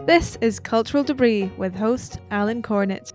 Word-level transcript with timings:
This 0.00 0.36
is 0.40 0.58
Cultural 0.58 1.04
Debris 1.04 1.52
with 1.56 1.74
host 1.74 2.18
Alan 2.30 2.62
Cornett. 2.62 3.12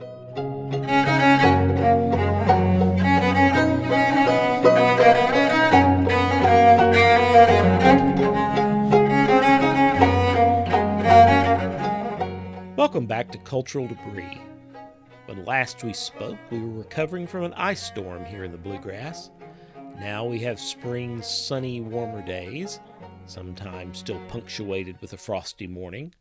Welcome 12.77 13.05
back 13.05 13.31
to 13.31 13.37
Cultural 13.39 13.87
Debris. 13.87 14.39
When 15.25 15.43
last 15.43 15.83
we 15.83 15.91
spoke, 15.91 16.37
we 16.49 16.59
were 16.59 16.79
recovering 16.79 17.27
from 17.27 17.43
an 17.43 17.53
ice 17.55 17.83
storm 17.83 18.23
here 18.23 18.45
in 18.45 18.51
the 18.51 18.57
Bluegrass. 18.57 19.29
Now 19.99 20.25
we 20.25 20.39
have 20.39 20.59
spring's 20.59 21.27
sunny, 21.27 21.81
warmer 21.81 22.25
days, 22.25 22.79
sometimes 23.25 23.97
still 23.97 24.21
punctuated 24.27 25.01
with 25.01 25.11
a 25.13 25.17
frosty 25.17 25.67
morning. 25.67 26.13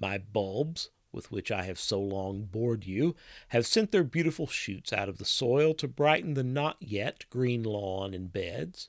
My 0.00 0.16
bulbs, 0.16 0.88
with 1.12 1.30
which 1.30 1.52
I 1.52 1.64
have 1.64 1.78
so 1.78 2.00
long 2.00 2.44
bored 2.44 2.86
you, 2.86 3.14
have 3.48 3.66
sent 3.66 3.92
their 3.92 4.02
beautiful 4.02 4.46
shoots 4.46 4.94
out 4.94 5.10
of 5.10 5.18
the 5.18 5.26
soil 5.26 5.74
to 5.74 5.86
brighten 5.86 6.32
the 6.32 6.42
not 6.42 6.76
yet 6.80 7.26
green 7.28 7.62
lawn 7.62 8.14
and 8.14 8.32
beds. 8.32 8.88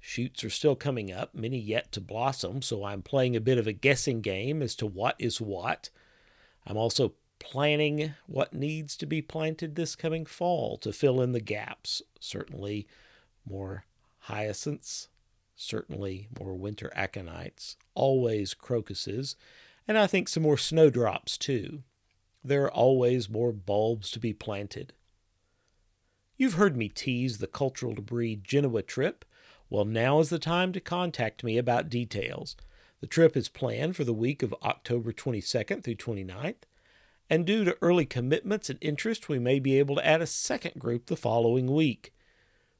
Shoots 0.00 0.44
are 0.44 0.50
still 0.50 0.76
coming 0.76 1.10
up, 1.10 1.34
many 1.34 1.58
yet 1.58 1.92
to 1.92 2.00
blossom, 2.00 2.60
so 2.60 2.84
I'm 2.84 3.02
playing 3.02 3.36
a 3.36 3.40
bit 3.40 3.56
of 3.56 3.66
a 3.66 3.72
guessing 3.72 4.20
game 4.20 4.60
as 4.60 4.74
to 4.76 4.86
what 4.86 5.16
is 5.18 5.40
what. 5.40 5.88
I'm 6.66 6.76
also 6.76 7.14
planning 7.38 8.14
what 8.26 8.52
needs 8.52 8.96
to 8.98 9.06
be 9.06 9.22
planted 9.22 9.76
this 9.76 9.96
coming 9.96 10.26
fall 10.26 10.76
to 10.78 10.92
fill 10.92 11.22
in 11.22 11.32
the 11.32 11.40
gaps. 11.40 12.02
Certainly 12.18 12.86
more 13.48 13.84
hyacinths, 14.24 15.08
certainly 15.56 16.28
more 16.38 16.54
winter 16.54 16.92
aconites, 16.94 17.76
always 17.94 18.52
crocuses, 18.52 19.36
and 19.86 19.98
I 19.98 20.06
think 20.06 20.28
some 20.28 20.42
more 20.42 20.58
snowdrops 20.58 21.36
too. 21.36 21.82
There 22.42 22.64
are 22.64 22.72
always 22.72 23.28
more 23.28 23.52
bulbs 23.52 24.10
to 24.12 24.20
be 24.20 24.32
planted. 24.32 24.92
You've 26.36 26.54
heard 26.54 26.76
me 26.76 26.88
tease 26.88 27.38
the 27.38 27.46
cultural 27.46 27.94
debris 27.94 28.36
Genoa 28.36 28.82
trip. 28.82 29.24
Well, 29.68 29.84
now 29.84 30.20
is 30.20 30.30
the 30.30 30.38
time 30.38 30.72
to 30.72 30.80
contact 30.80 31.44
me 31.44 31.58
about 31.58 31.90
details. 31.90 32.56
The 33.00 33.06
trip 33.06 33.36
is 33.36 33.48
planned 33.48 33.96
for 33.96 34.04
the 34.04 34.14
week 34.14 34.42
of 34.42 34.54
October 34.62 35.12
22nd 35.12 35.84
through 35.84 35.96
29th, 35.96 36.62
and 37.28 37.46
due 37.46 37.64
to 37.64 37.76
early 37.80 38.04
commitments 38.04 38.68
and 38.68 38.78
interest, 38.80 39.28
we 39.28 39.38
may 39.38 39.58
be 39.58 39.78
able 39.78 39.96
to 39.96 40.06
add 40.06 40.20
a 40.20 40.26
second 40.26 40.78
group 40.78 41.06
the 41.06 41.16
following 41.16 41.72
week. 41.72 42.12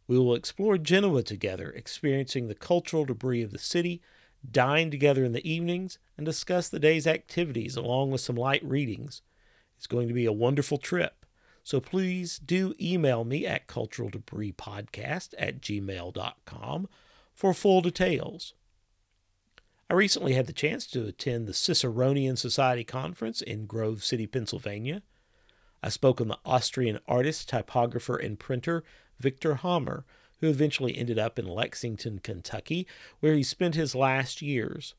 We 0.07 0.19
will 0.19 0.35
explore 0.35 0.77
Genoa 0.77 1.23
together, 1.23 1.71
experiencing 1.71 2.49
the 2.49 2.55
cultural 2.55 3.05
debris 3.05 3.43
of 3.43 3.53
the 3.53 3.59
city 3.59 4.03
dine 4.49 4.91
together 4.91 5.25
in 5.25 5.33
the 5.33 5.49
evenings, 5.49 5.99
and 6.17 6.25
discuss 6.25 6.69
the 6.69 6.79
day's 6.79 7.07
activities 7.07 7.77
along 7.77 8.11
with 8.11 8.21
some 8.21 8.37
light 8.37 8.65
readings. 8.65 9.23
It's 9.77 9.87
going 9.87 10.09
to 10.09 10.15
be 10.15 10.27
a 10.27 10.33
wonderful 10.33 10.79
trip. 10.79 11.25
So 11.63 11.81
please 11.81 12.39
do 12.39 12.75
email 12.81 13.25
me 13.25 13.47
at 13.47 13.67
culturaldebrispodcast 13.67 15.35
at 15.39 15.61
gmail.com 15.61 16.89
for 17.33 17.55
full 17.55 17.81
details. 17.81 18.55
I 19.89 19.95
recently 19.95 20.35
had 20.35 20.47
the 20.47 20.53
chance 20.53 20.87
to 20.89 21.07
attend 21.07 21.47
the 21.47 21.53
Ciceronian 21.53 22.37
Society 22.39 22.85
Conference 22.85 23.43
in 23.43 23.67
Grove 23.67 24.05
City, 24.05 24.27
Pennsylvania. 24.27 25.03
I 25.83 25.89
spoke 25.89 26.21
on 26.21 26.29
the 26.29 26.39
Austrian 26.45 27.01
artist, 27.09 27.49
typographer, 27.49 28.17
and 28.17 28.39
printer 28.39 28.85
Victor 29.19 29.57
Hammer, 29.57 30.05
who 30.41 30.49
eventually 30.49 30.97
ended 30.97 31.19
up 31.19 31.39
in 31.39 31.47
Lexington, 31.47 32.19
Kentucky, 32.19 32.87
where 33.21 33.35
he 33.35 33.43
spent 33.43 33.75
his 33.75 33.95
last 33.95 34.43
years. 34.43 34.95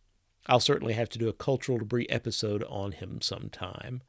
I'll 0.48 0.60
certainly 0.60 0.94
have 0.94 1.10
to 1.10 1.20
do 1.20 1.30
a 1.30 1.34
cultural 1.34 1.78
debris 1.78 2.08
episode 2.10 2.64
on 2.64 2.94
him 2.94 3.22
sometime. 3.22 4.02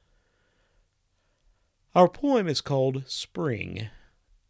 Our 1.94 2.08
poem 2.08 2.48
is 2.48 2.61
called 2.61 3.05
Spring 3.06 3.89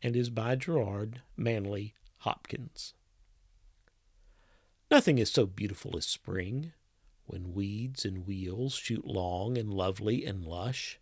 and 0.01 0.17
is 0.17 0.31
by 0.31 0.57
Gerard 0.57 1.23
Manley 1.37 1.95
Hopkins. 2.19 2.95
Nothing 4.91 5.19
is 5.19 5.31
so 5.31 5.47
beautiful 5.47 5.97
as 5.97 6.07
spring, 6.07 6.73
when 7.27 7.55
weeds 7.55 8.05
and 8.05 8.27
wheels 8.27 8.75
shoot 8.75 9.07
long 9.07 9.57
and 9.57 9.73
lovely 9.73 10.25
and 10.25 10.45
lush. 10.45 11.01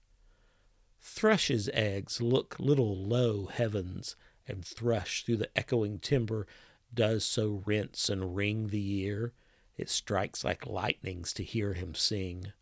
Thrushes' 1.01 1.69
eggs 1.73 2.21
look 2.21 2.57
little 2.59 2.97
low 2.97 3.47
heavens 3.47 4.17
and 4.51 4.65
thrush 4.65 5.25
through 5.25 5.39
the 5.39 5.57
echoing 5.57 5.99
timber 5.99 6.47
does 6.93 7.25
so 7.25 7.63
rinse 7.65 8.09
and 8.09 8.35
ring 8.37 8.69
the 8.69 9.01
ear, 9.01 9.33
it 9.77 9.89
strikes 9.89 10.45
like 10.45 10.67
lightnings 10.67 11.33
to 11.35 11.45
hear 11.45 11.73
him 11.73 11.95
sing. 11.95 12.53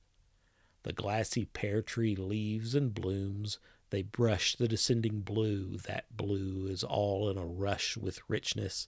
The 0.85 0.93
glassy 0.93 1.47
pear 1.47 1.83
tree 1.83 2.15
leaves 2.15 2.75
and 2.75 2.95
blooms, 2.95 3.59
they 3.91 4.03
brush 4.03 4.55
the 4.55 4.69
descending 4.69 5.21
blue, 5.21 5.79
that 5.79 6.17
blue 6.17 6.67
is 6.67 6.85
all 6.85 7.29
in 7.29 7.39
a 7.39 7.47
rush 7.47 7.97
with 7.97 8.21
richness. 8.29 8.87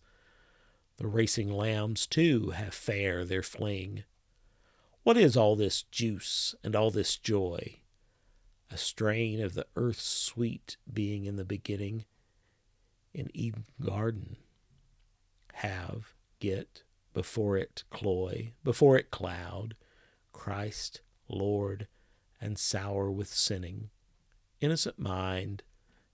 The 0.99 1.09
racing 1.09 1.51
lambs, 1.51 2.07
too, 2.07 2.51
have 2.51 2.75
fair 2.75 3.25
their 3.25 3.43
fling. 3.43 4.05
What 5.03 5.17
is 5.17 5.37
all 5.37 5.57
this 5.57 5.83
juice 5.85 6.55
and 6.63 6.77
all 6.77 6.91
this 6.91 7.17
joy? 7.17 7.81
A 8.71 8.77
strain 8.77 9.41
of 9.41 9.55
the 9.55 9.67
earth's 9.75 10.07
sweet 10.07 10.77
being 10.93 11.25
in 11.25 11.37
the 11.37 11.45
beginning, 11.45 12.05
in 13.13 13.31
Eden 13.35 13.65
Garden. 13.81 14.37
Have, 15.55 16.15
get, 16.39 16.83
before 17.13 17.57
it 17.57 17.85
cloy, 17.91 18.53
before 18.65 18.97
it 18.97 19.11
cloud, 19.11 19.75
Christ, 20.33 21.01
Lord, 21.29 21.87
and 22.41 22.59
sour 22.59 23.11
with 23.11 23.29
sinning, 23.29 23.91
innocent 24.61 24.99
mind, 24.99 25.63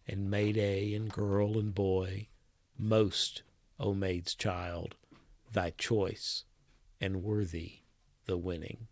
and 0.08 0.30
Mayday 0.30 0.94
and 0.94 1.10
girl 1.10 1.58
and 1.58 1.74
boy, 1.74 2.28
most, 2.78 3.42
O 3.78 3.94
maid's 3.94 4.34
child, 4.34 4.94
thy 5.52 5.70
choice, 5.70 6.44
and 7.00 7.22
worthy 7.22 7.80
the 8.26 8.36
winning. 8.36 8.88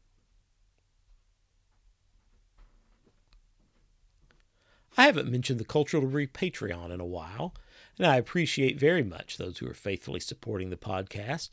I 4.96 5.06
haven't 5.06 5.30
mentioned 5.30 5.58
the 5.58 5.64
Cultural 5.64 6.02
Debris 6.02 6.28
Patreon 6.28 6.92
in 6.92 7.00
a 7.00 7.06
while, 7.06 7.54
and 7.98 8.06
I 8.06 8.16
appreciate 8.16 8.78
very 8.78 9.02
much 9.02 9.36
those 9.36 9.58
who 9.58 9.68
are 9.68 9.74
faithfully 9.74 10.20
supporting 10.20 10.70
the 10.70 10.76
podcast. 10.76 11.50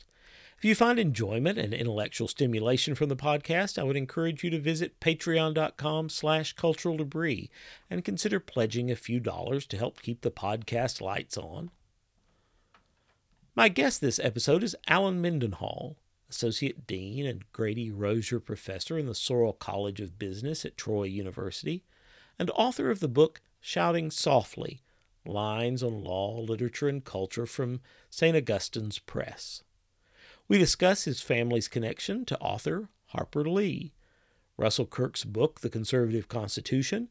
If 0.62 0.64
you 0.64 0.74
find 0.76 0.98
enjoyment 0.98 1.58
and 1.58 1.74
intellectual 1.74 2.28
stimulation 2.28 2.94
from 2.94 3.08
the 3.08 3.16
podcast, 3.16 3.78
I 3.78 3.82
would 3.82 3.96
encourage 3.96 4.44
you 4.44 4.50
to 4.50 4.60
visit 4.60 5.00
patreon.com 5.00 6.08
slash 6.08 6.52
cultural 6.52 6.96
debris 6.96 7.50
and 7.90 8.04
consider 8.04 8.38
pledging 8.38 8.88
a 8.88 8.94
few 8.94 9.18
dollars 9.18 9.66
to 9.66 9.76
help 9.76 10.00
keep 10.02 10.20
the 10.20 10.30
podcast 10.30 11.00
lights 11.00 11.36
on. 11.36 11.70
My 13.56 13.68
guest 13.68 14.00
this 14.00 14.20
episode 14.20 14.62
is 14.62 14.76
Allen 14.86 15.20
Mendenhall, 15.20 15.96
Associate 16.30 16.86
Dean 16.86 17.26
and 17.26 17.50
Grady 17.52 17.90
Rosier 17.90 18.38
Professor 18.38 18.96
in 18.96 19.06
the 19.06 19.12
Sorrell 19.12 19.58
College 19.58 20.00
of 20.00 20.18
Business 20.18 20.64
at 20.64 20.76
Troy 20.76 21.04
University, 21.04 21.82
and 22.38 22.50
author 22.54 22.88
of 22.88 23.00
the 23.00 23.08
book 23.08 23.40
Shouting 23.60 24.12
Softly 24.12 24.80
Lines 25.24 25.82
on 25.82 26.02
Law, 26.02 26.40
Literature, 26.40 26.88
and 26.88 27.04
Culture 27.04 27.46
from 27.46 27.80
St. 28.10 28.36
Augustine's 28.36 28.98
Press. 28.98 29.62
We 30.48 30.58
discuss 30.58 31.04
his 31.04 31.20
family's 31.20 31.68
connection 31.68 32.24
to 32.26 32.38
author 32.38 32.88
Harper 33.06 33.48
Lee, 33.48 33.94
Russell 34.56 34.86
Kirk's 34.86 35.24
book, 35.24 35.60
The 35.60 35.70
Conservative 35.70 36.28
Constitution, 36.28 37.08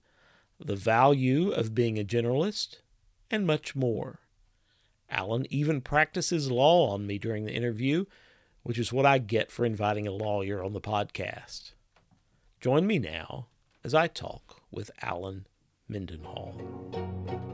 the 0.60 0.76
value 0.76 1.52
of 1.52 1.74
being 1.74 1.98
a 1.98 2.04
generalist, 2.04 2.78
and 3.30 3.48
much 3.48 3.76
more. 3.76 4.20
Alan 5.10 5.46
even 5.50 5.82
practices 5.82 6.52
law 6.52 6.94
on 6.94 7.06
me 7.08 7.18
during 7.18 7.46
the 7.46 7.54
interview, 7.54 8.06
which 8.64 8.78
is 8.78 8.94
what 8.94 9.06
I 9.06 9.18
get 9.18 9.52
for 9.52 9.66
inviting 9.66 10.08
a 10.08 10.12
lawyer 10.12 10.64
on 10.64 10.74
the 10.74 10.82
podcast. 10.82 11.74
Join 12.60 12.86
me 12.86 13.00
now 13.00 13.48
as 13.84 13.94
I 13.94 14.08
talk 14.08 14.62
with 14.72 14.92
Allen 15.02 15.48
Mendenhall. 15.90 17.51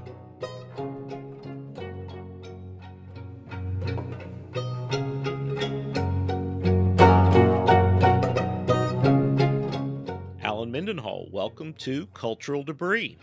Mendenhall, 10.77 11.27
welcome 11.31 11.73
to 11.79 12.05
Cultural 12.13 12.61
Debris. 12.61 13.17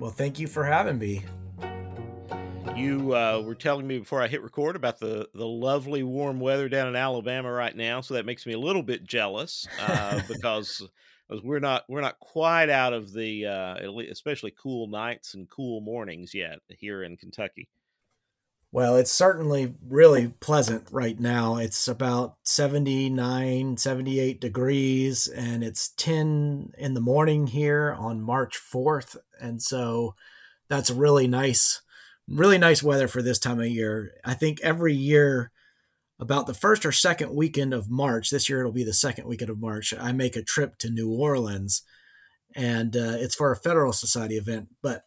Well, 0.00 0.10
thank 0.10 0.40
you 0.40 0.48
for 0.48 0.64
having 0.64 0.98
me. 0.98 1.24
You 2.74 3.14
uh, 3.14 3.42
were 3.46 3.54
telling 3.54 3.86
me 3.86 4.00
before 4.00 4.20
I 4.20 4.26
hit 4.26 4.42
record 4.42 4.74
about 4.74 4.98
the, 4.98 5.28
the 5.32 5.46
lovely 5.46 6.02
warm 6.02 6.40
weather 6.40 6.68
down 6.68 6.88
in 6.88 6.96
Alabama 6.96 7.52
right 7.52 7.76
now, 7.76 8.00
so 8.00 8.14
that 8.14 8.26
makes 8.26 8.44
me 8.44 8.54
a 8.54 8.58
little 8.58 8.82
bit 8.82 9.04
jealous 9.04 9.68
uh, 9.80 10.20
because 10.28 10.82
we're 11.44 11.60
not 11.60 11.84
we're 11.88 12.00
not 12.00 12.18
quite 12.18 12.70
out 12.70 12.92
of 12.92 13.12
the 13.12 13.46
uh, 13.46 13.76
especially 14.10 14.52
cool 14.60 14.88
nights 14.88 15.34
and 15.34 15.48
cool 15.48 15.80
mornings 15.80 16.34
yet 16.34 16.58
here 16.70 17.04
in 17.04 17.16
Kentucky. 17.16 17.68
Well, 18.72 18.96
it's 18.96 19.12
certainly 19.12 19.74
really 19.88 20.34
pleasant 20.40 20.88
right 20.90 21.18
now. 21.18 21.56
It's 21.56 21.88
about 21.88 22.36
79, 22.42 23.76
78 23.76 24.40
degrees, 24.40 25.28
and 25.28 25.64
it's 25.64 25.88
10 25.96 26.72
in 26.76 26.94
the 26.94 27.00
morning 27.00 27.46
here 27.46 27.94
on 27.98 28.20
March 28.20 28.58
4th. 28.58 29.16
And 29.40 29.62
so 29.62 30.14
that's 30.68 30.90
really 30.90 31.26
nice, 31.26 31.80
really 32.28 32.58
nice 32.58 32.82
weather 32.82 33.08
for 33.08 33.22
this 33.22 33.38
time 33.38 33.60
of 33.60 33.68
year. 33.68 34.12
I 34.24 34.34
think 34.34 34.60
every 34.60 34.94
year, 34.94 35.52
about 36.18 36.46
the 36.46 36.54
first 36.54 36.86
or 36.86 36.92
second 36.92 37.34
weekend 37.34 37.74
of 37.74 37.90
March, 37.90 38.30
this 38.30 38.48
year 38.48 38.60
it'll 38.60 38.72
be 38.72 38.84
the 38.84 38.92
second 38.92 39.26
weekend 39.26 39.50
of 39.50 39.60
March, 39.60 39.92
I 39.98 40.12
make 40.12 40.34
a 40.34 40.42
trip 40.42 40.78
to 40.78 40.90
New 40.90 41.10
Orleans, 41.10 41.82
and 42.54 42.96
uh, 42.96 43.16
it's 43.18 43.34
for 43.34 43.52
a 43.52 43.56
Federalist 43.56 44.00
Society 44.00 44.36
event. 44.36 44.68
But 44.82 45.02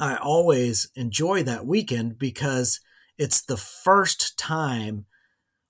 I 0.00 0.16
always 0.16 0.90
enjoy 0.96 1.42
that 1.42 1.66
weekend 1.66 2.18
because 2.18 2.80
it's 3.18 3.42
the 3.42 3.58
first 3.58 4.38
time 4.38 5.04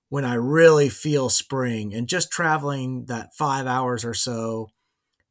when 0.09 0.25
I 0.25 0.35
really 0.35 0.89
feel 0.89 1.29
spring 1.29 1.93
and 1.93 2.09
just 2.09 2.31
traveling 2.31 3.07
that 3.07 3.35
five 3.37 3.67
hours 3.67 4.05
or 4.05 4.15
so 4.15 4.71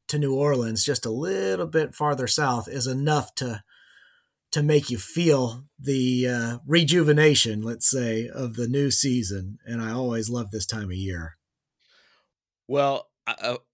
to 0.10 0.20
New 0.20 0.36
Orleans, 0.36 0.84
just 0.84 1.06
a 1.06 1.12
little 1.12 1.68
bit 1.68 1.96
farther 1.96 2.28
south, 2.28 2.68
is 2.68 2.88
enough 2.88 3.34
to 3.36 3.64
to 4.52 4.64
make 4.64 4.90
you 4.90 4.98
feel 4.98 5.66
the 5.80 6.28
uh, 6.28 6.58
rejuvenation, 6.66 7.62
let's 7.62 7.88
say, 7.88 8.28
of 8.28 8.56
the 8.56 8.68
new 8.68 8.90
season. 8.90 9.60
And 9.64 9.80
I 9.80 9.92
always 9.92 10.28
love 10.28 10.50
this 10.50 10.66
time 10.66 10.86
of 10.86 10.94
year. 10.94 11.38
Well, 12.68 13.09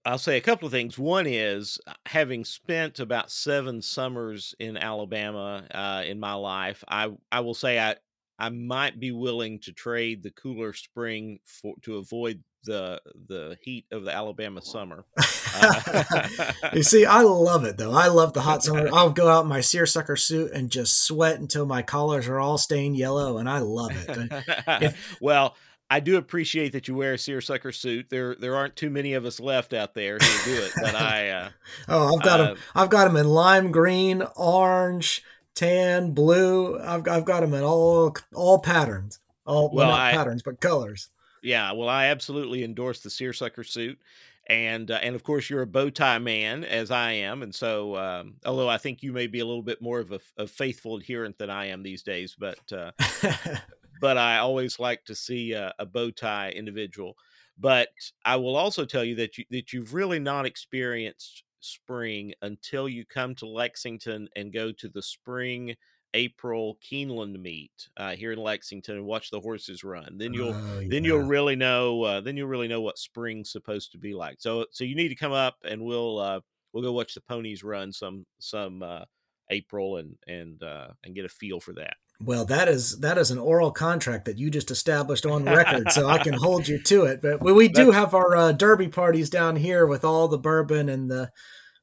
I, 0.04 0.10
will 0.10 0.18
say 0.18 0.36
a 0.36 0.42
couple 0.42 0.66
of 0.66 0.72
things. 0.72 0.98
One 0.98 1.26
is 1.26 1.78
uh, 1.86 1.92
having 2.06 2.44
spent 2.44 3.00
about 3.00 3.30
seven 3.30 3.82
summers 3.82 4.54
in 4.58 4.76
Alabama 4.76 5.66
uh, 5.72 6.02
in 6.06 6.20
my 6.20 6.34
life, 6.34 6.84
I 6.88 7.12
I 7.30 7.40
will 7.40 7.54
say 7.54 7.78
I 7.78 7.96
I 8.38 8.50
might 8.50 9.00
be 9.00 9.12
willing 9.12 9.60
to 9.60 9.72
trade 9.72 10.22
the 10.22 10.30
cooler 10.30 10.72
spring 10.72 11.38
for 11.44 11.74
to 11.82 11.96
avoid 11.96 12.42
the 12.64 13.00
the 13.28 13.56
heat 13.62 13.86
of 13.90 14.04
the 14.04 14.14
Alabama 14.14 14.60
summer. 14.60 15.06
Uh, 15.54 16.28
you 16.74 16.82
see, 16.82 17.06
I 17.06 17.22
love 17.22 17.64
it 17.64 17.78
though. 17.78 17.92
I 17.92 18.08
love 18.08 18.34
the 18.34 18.42
hot 18.42 18.62
summer. 18.62 18.88
I'll 18.92 19.10
go 19.10 19.28
out 19.28 19.44
in 19.44 19.48
my 19.48 19.62
seersucker 19.62 20.16
suit 20.16 20.52
and 20.52 20.70
just 20.70 21.02
sweat 21.04 21.40
until 21.40 21.64
my 21.64 21.82
collars 21.82 22.28
are 22.28 22.38
all 22.38 22.58
stained 22.58 22.96
yellow, 22.96 23.38
and 23.38 23.48
I 23.48 23.60
love 23.60 23.92
it. 23.92 24.44
If, 24.82 25.16
well, 25.20 25.56
I 25.88 26.00
do 26.00 26.16
appreciate 26.16 26.72
that 26.72 26.88
you 26.88 26.94
wear 26.96 27.14
a 27.14 27.18
seersucker 27.18 27.70
suit. 27.70 28.10
There, 28.10 28.34
there 28.34 28.56
aren't 28.56 28.74
too 28.74 28.90
many 28.90 29.12
of 29.12 29.24
us 29.24 29.38
left 29.38 29.72
out 29.72 29.94
there 29.94 30.18
who 30.20 30.50
do 30.50 30.62
it, 30.62 30.72
but 30.80 30.94
I. 31.00 31.30
Uh, 31.30 31.48
oh, 31.88 32.16
I've 32.16 32.22
got 32.22 32.40
uh, 32.40 32.44
them. 32.44 32.58
I've 32.74 32.90
got 32.90 33.04
them 33.04 33.16
in 33.16 33.28
lime 33.28 33.70
green, 33.70 34.22
orange, 34.34 35.22
tan, 35.54 36.12
blue. 36.12 36.78
I've, 36.80 37.06
I've 37.08 37.24
got 37.24 37.40
them 37.40 37.54
in 37.54 37.62
all 37.62 38.16
all 38.34 38.58
patterns. 38.58 39.20
All 39.46 39.68
well, 39.68 39.86
well 39.86 39.90
not 39.90 40.00
I, 40.00 40.12
patterns, 40.12 40.42
but 40.42 40.60
colors. 40.60 41.08
Yeah, 41.42 41.72
well, 41.72 41.88
I 41.88 42.06
absolutely 42.06 42.64
endorse 42.64 43.00
the 43.00 43.10
seersucker 43.10 43.62
suit, 43.62 44.00
and 44.48 44.90
uh, 44.90 44.98
and 45.00 45.14
of 45.14 45.22
course 45.22 45.48
you're 45.48 45.62
a 45.62 45.66
bow 45.66 45.90
tie 45.90 46.18
man 46.18 46.64
as 46.64 46.90
I 46.90 47.12
am, 47.12 47.42
and 47.42 47.54
so 47.54 47.96
um, 47.96 48.34
although 48.44 48.68
I 48.68 48.78
think 48.78 49.04
you 49.04 49.12
may 49.12 49.28
be 49.28 49.38
a 49.38 49.46
little 49.46 49.62
bit 49.62 49.80
more 49.80 50.00
of 50.00 50.10
a, 50.10 50.18
a 50.36 50.48
faithful 50.48 50.96
adherent 50.96 51.38
than 51.38 51.48
I 51.48 51.66
am 51.66 51.84
these 51.84 52.02
days, 52.02 52.34
but 52.36 52.58
uh, 52.72 52.90
but 54.00 54.16
I 54.16 54.38
always 54.38 54.78
like 54.78 55.04
to 55.04 55.14
see 55.14 55.52
a, 55.52 55.72
a 55.78 55.86
bow 55.86 56.10
tie 56.10 56.50
individual. 56.50 57.16
But 57.58 57.88
I 58.24 58.36
will 58.36 58.56
also 58.56 58.84
tell 58.84 59.04
you 59.04 59.14
that 59.16 59.38
you 59.38 59.44
that 59.50 59.72
you've 59.72 59.94
really 59.94 60.18
not 60.18 60.46
experienced 60.46 61.42
spring 61.60 62.32
until 62.42 62.88
you 62.88 63.04
come 63.04 63.34
to 63.36 63.46
Lexington 63.46 64.28
and 64.36 64.52
go 64.52 64.72
to 64.72 64.88
the 64.88 65.02
spring 65.02 65.74
April 66.14 66.78
Keeneland 66.82 67.40
meet 67.40 67.88
uh, 67.96 68.16
here 68.16 68.32
in 68.32 68.38
Lexington 68.38 68.96
and 68.96 69.04
watch 69.04 69.30
the 69.30 69.40
horses 69.40 69.84
run. 69.84 70.16
Then 70.16 70.32
you'll 70.32 70.54
oh, 70.54 70.80
yeah. 70.80 70.88
then 70.90 71.04
you'll 71.04 71.20
really 71.20 71.56
know 71.56 72.02
uh, 72.02 72.20
then 72.20 72.36
you'll 72.36 72.48
really 72.48 72.68
know 72.68 72.80
what 72.80 72.98
spring's 72.98 73.50
supposed 73.50 73.92
to 73.92 73.98
be 73.98 74.14
like. 74.14 74.36
So 74.40 74.66
so 74.70 74.84
you 74.84 74.94
need 74.94 75.08
to 75.08 75.14
come 75.14 75.32
up 75.32 75.56
and 75.64 75.82
we'll 75.82 76.18
uh, 76.18 76.40
we'll 76.72 76.82
go 76.82 76.92
watch 76.92 77.14
the 77.14 77.20
ponies 77.20 77.62
run 77.62 77.92
some 77.92 78.24
some 78.38 78.82
uh, 78.82 79.04
April 79.50 79.98
and 79.98 80.16
and 80.26 80.62
uh, 80.62 80.88
and 81.04 81.14
get 81.14 81.24
a 81.24 81.28
feel 81.28 81.60
for 81.60 81.74
that. 81.74 81.96
Well, 82.22 82.46
that 82.46 82.68
is 82.68 83.00
that 83.00 83.18
is 83.18 83.30
an 83.30 83.38
oral 83.38 83.70
contract 83.70 84.24
that 84.24 84.38
you 84.38 84.50
just 84.50 84.70
established 84.70 85.26
on 85.26 85.44
record, 85.44 85.92
so 85.92 86.08
I 86.08 86.18
can 86.18 86.32
hold 86.32 86.66
you 86.66 86.82
to 86.84 87.04
it. 87.04 87.20
But 87.20 87.42
we 87.42 87.68
do 87.68 87.90
have 87.90 88.14
our 88.14 88.34
uh, 88.34 88.52
derby 88.52 88.88
parties 88.88 89.28
down 89.28 89.56
here 89.56 89.86
with 89.86 90.02
all 90.02 90.26
the 90.26 90.38
bourbon 90.38 90.88
and 90.88 91.10
the 91.10 91.30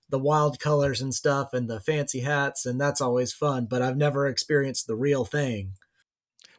the 0.10 0.18
wild 0.18 0.60
colors 0.60 1.02
and 1.02 1.14
stuff 1.14 1.54
and 1.54 1.70
the 1.70 1.80
fancy 1.80 2.22
hats, 2.22 2.66
and 2.66 2.82
that's 2.82 3.00
always 3.00 3.32
fun. 3.32 3.68
But 3.70 3.84
I've 3.84 3.98
never 3.98 4.28
experienced 4.28 4.88
the 4.88 4.96
real 4.96 5.24
thing. 5.24 5.74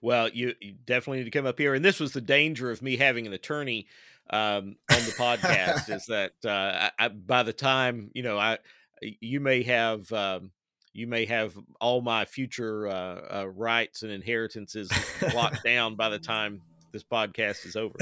Well, 0.01 0.29
you, 0.29 0.55
you 0.61 0.75
definitely 0.85 1.19
need 1.19 1.33
to 1.33 1.39
come 1.39 1.47
up 1.47 1.59
here, 1.59 1.75
and 1.75 1.85
this 1.85 1.99
was 1.99 2.13
the 2.13 2.21
danger 2.21 2.71
of 2.71 2.81
me 2.81 2.97
having 2.97 3.27
an 3.27 3.33
attorney 3.33 3.89
um, 4.31 4.77
on 4.91 4.99
the 4.99 5.15
podcast 5.19 5.95
is 5.95 6.07
that 6.07 6.33
uh, 6.45 6.91
I, 6.97 7.09
by 7.09 7.43
the 7.43 7.53
time 7.53 8.11
you 8.15 8.23
know 8.23 8.39
I 8.39 8.59
you 9.01 9.41
may 9.41 9.65
have. 9.65 10.13
Um, 10.13 10.53
you 10.95 11.09
may 11.09 11.27
have 11.27 11.55
all 11.81 12.01
my 12.01 12.25
future 12.25 12.87
uh, 12.87 13.41
uh, 13.41 13.49
rights 13.49 14.03
and 14.03 14.13
inheritances 14.13 14.91
locked 15.35 15.63
down 15.65 15.97
by 15.97 16.09
the 16.09 16.19
time 16.19 16.63
this 16.93 17.03
podcast 17.03 17.67
is 17.67 17.75
over. 17.75 17.97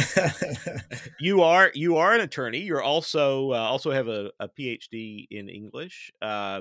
you 1.18 1.42
are 1.42 1.72
you 1.74 1.96
are 1.96 2.14
an 2.14 2.20
attorney. 2.20 2.58
You're 2.58 2.82
also 2.82 3.52
uh, 3.52 3.56
also 3.56 3.90
have 3.90 4.06
a, 4.06 4.30
a, 4.38 4.48
PhD 4.48 5.26
in 5.30 5.48
English. 5.48 6.12
Uh, 6.20 6.60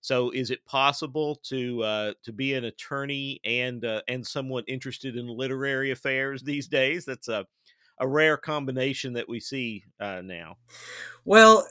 so, 0.00 0.30
is 0.30 0.50
it 0.50 0.64
possible 0.64 1.36
to 1.44 1.82
uh, 1.82 2.12
to 2.22 2.32
be 2.32 2.54
an 2.54 2.64
attorney 2.64 3.40
and 3.44 3.84
uh, 3.84 4.00
and 4.08 4.26
someone 4.26 4.64
interested 4.66 5.16
in 5.16 5.28
literary 5.28 5.90
affairs 5.90 6.42
these 6.42 6.66
days? 6.66 7.04
That's 7.04 7.28
a 7.28 7.46
a 7.98 8.08
rare 8.08 8.38
combination 8.38 9.12
that 9.12 9.28
we 9.28 9.40
see 9.40 9.84
now. 10.00 10.56
Well, 11.24 11.66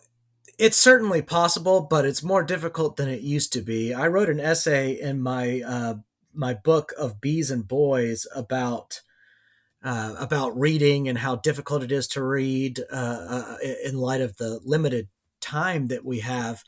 it's 0.58 0.78
certainly 0.78 1.22
possible, 1.22 1.82
but 1.82 2.06
it's 2.06 2.24
more 2.24 2.44
difficult 2.44 2.98
than 2.98 3.10
it 3.10 3.22
used 3.22 3.52
to 3.54 3.62
be. 3.62 3.94
I 3.94 4.08
wrote 4.08 4.30
an 4.30 4.40
essay 4.40 4.92
in 4.92 5.22
my 5.22 5.62
uh, 5.62 5.96
my 6.34 6.54
book 6.54 6.94
of 6.98 7.22
bees 7.22 7.52
and 7.52 7.68
boys 7.68 8.28
about 8.36 9.02
uh, 9.84 10.16
about 10.18 10.58
reading 10.58 11.08
and 11.08 11.18
how 11.18 11.36
difficult 11.36 11.84
it 11.84 11.92
is 11.92 12.08
to 12.10 12.24
read 12.24 12.80
uh, 12.92 12.96
uh 12.96 13.58
in 13.84 13.98
light 13.98 14.22
of 14.22 14.38
the 14.38 14.60
limited 14.64 15.10
time 15.42 15.88
that 15.88 16.06
we 16.06 16.20
have. 16.20 16.64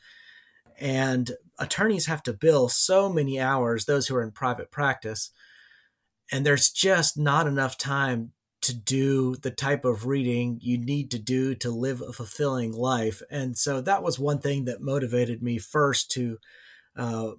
And 0.80 1.32
attorneys 1.58 2.06
have 2.06 2.22
to 2.24 2.32
bill 2.32 2.68
so 2.68 3.08
many 3.12 3.40
hours; 3.40 3.84
those 3.84 4.06
who 4.06 4.16
are 4.16 4.22
in 4.22 4.30
private 4.32 4.70
practice, 4.70 5.30
and 6.30 6.44
there's 6.44 6.70
just 6.70 7.18
not 7.18 7.46
enough 7.46 7.76
time 7.78 8.32
to 8.68 8.74
do 8.74 9.34
the 9.36 9.50
type 9.50 9.86
of 9.86 10.04
reading 10.04 10.58
you 10.60 10.76
need 10.76 11.10
to 11.10 11.18
do 11.18 11.54
to 11.54 11.70
live 11.70 12.02
a 12.02 12.12
fulfilling 12.12 12.70
life. 12.70 13.22
And 13.30 13.56
so 13.56 13.80
that 13.80 14.02
was 14.02 14.18
one 14.18 14.40
thing 14.40 14.66
that 14.66 14.82
motivated 14.82 15.42
me 15.42 15.56
first 15.56 16.10
to 16.12 16.36
uh, 16.94 17.32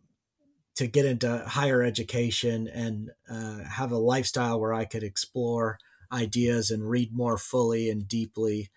to 0.75 0.87
get 0.87 1.05
into 1.05 1.43
higher 1.45 1.83
education 1.83 2.67
and 2.67 3.11
uh, 3.29 3.63
have 3.69 3.91
a 3.91 3.97
lifestyle 3.97 4.59
where 4.59 4.73
I 4.73 4.85
could 4.85 5.03
explore 5.03 5.77
ideas 6.11 6.71
and 6.71 6.89
read 6.89 7.13
more 7.13 7.37
fully 7.37 7.91
and 7.91 8.07
deeply. 8.07 8.71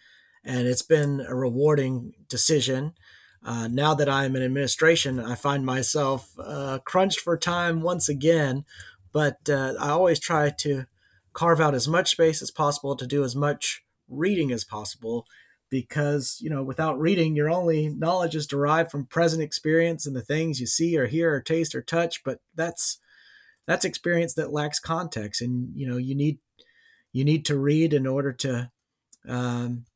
And 0.44 0.66
it's 0.66 0.82
been 0.82 1.24
a 1.26 1.34
rewarding 1.34 2.12
decision. 2.28 2.92
Uh, 3.42 3.68
now 3.68 3.94
that 3.94 4.10
I'm 4.10 4.36
in 4.36 4.42
administration, 4.42 5.20
I 5.20 5.36
find 5.36 5.64
myself 5.64 6.32
uh, 6.38 6.80
crunched 6.84 7.20
for 7.20 7.38
time 7.38 7.80
once 7.80 8.10
again, 8.10 8.64
but 9.10 9.48
uh, 9.48 9.74
I 9.80 9.88
always 9.88 10.20
try 10.20 10.50
to 10.50 10.86
carve 11.32 11.60
out 11.60 11.74
as 11.74 11.88
much 11.88 12.10
space 12.10 12.42
as 12.42 12.50
possible 12.50 12.96
to 12.96 13.06
do 13.06 13.24
as 13.24 13.34
much 13.34 13.82
reading 14.08 14.52
as 14.52 14.64
possible 14.64 15.26
because 15.70 16.38
you 16.40 16.50
know 16.50 16.62
without 16.62 17.00
reading 17.00 17.34
your 17.34 17.48
only 17.48 17.88
knowledge 17.88 18.36
is 18.36 18.46
derived 18.46 18.90
from 18.90 19.06
present 19.06 19.42
experience 19.42 20.06
and 20.06 20.14
the 20.14 20.20
things 20.20 20.60
you 20.60 20.66
see 20.66 20.98
or 20.98 21.06
hear 21.06 21.34
or 21.34 21.40
taste 21.40 21.74
or 21.74 21.82
touch. 21.82 22.22
But 22.24 22.38
that's 22.54 22.98
that's 23.66 23.84
experience 23.84 24.34
that 24.34 24.52
lacks 24.52 24.78
context. 24.78 25.40
And 25.40 25.70
you 25.74 25.88
know 25.88 25.96
you 25.96 26.14
need 26.14 26.38
you 27.12 27.24
need 27.24 27.44
to 27.46 27.58
read 27.58 27.94
in 27.94 28.06
order 28.06 28.32
to 28.32 28.70
um, 29.26 29.86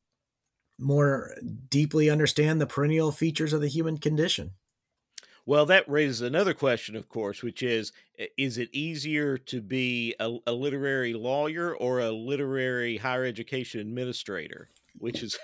more 0.79 1.35
deeply 1.69 2.09
understand 2.09 2.61
the 2.61 2.67
perennial 2.67 3.13
features 3.13 3.53
of 3.53 3.61
the 3.61 3.69
human 3.69 3.99
condition 3.99 4.53
well, 5.47 5.65
that 5.67 5.89
raises 5.89 6.21
another 6.23 6.55
question, 6.55 6.97
of 6.97 7.09
course, 7.09 7.43
which 7.43 7.63
is 7.63 7.93
is 8.37 8.59
it 8.59 8.69
easier 8.73 9.39
to 9.39 9.61
be 9.61 10.15
a, 10.19 10.39
a 10.45 10.53
literary 10.53 11.15
lawyer 11.15 11.75
or 11.75 12.01
a 12.01 12.11
literary 12.11 12.97
higher 12.97 13.25
education 13.25 13.81
administrator? 13.81 14.69
Which 14.99 15.23
is 15.23 15.39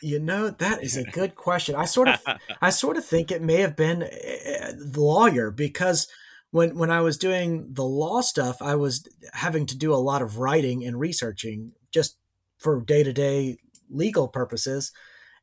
You 0.00 0.20
know, 0.20 0.48
that 0.48 0.82
is 0.82 0.96
a 0.96 1.04
good 1.04 1.34
question. 1.46 1.74
I 1.74 1.84
sort 1.84 2.08
of 2.08 2.22
I 2.62 2.70
sort 2.70 2.96
of 2.96 3.04
think 3.04 3.30
it 3.30 3.42
may 3.42 3.60
have 3.60 3.76
been 3.76 3.98
the 3.98 4.08
eh, 4.10 4.72
lawyer 4.96 5.50
because 5.50 6.08
when 6.50 6.78
when 6.78 6.90
I 6.90 7.02
was 7.02 7.18
doing 7.18 7.74
the 7.74 7.84
law 7.84 8.22
stuff, 8.22 8.62
I 8.62 8.74
was 8.74 9.06
having 9.34 9.66
to 9.66 9.76
do 9.76 9.92
a 9.92 9.96
lot 9.96 10.22
of 10.22 10.38
writing 10.38 10.82
and 10.82 10.98
researching 10.98 11.72
just 11.92 12.16
for 12.56 12.80
day-to-day 12.80 13.58
legal 13.90 14.28
purposes. 14.28 14.92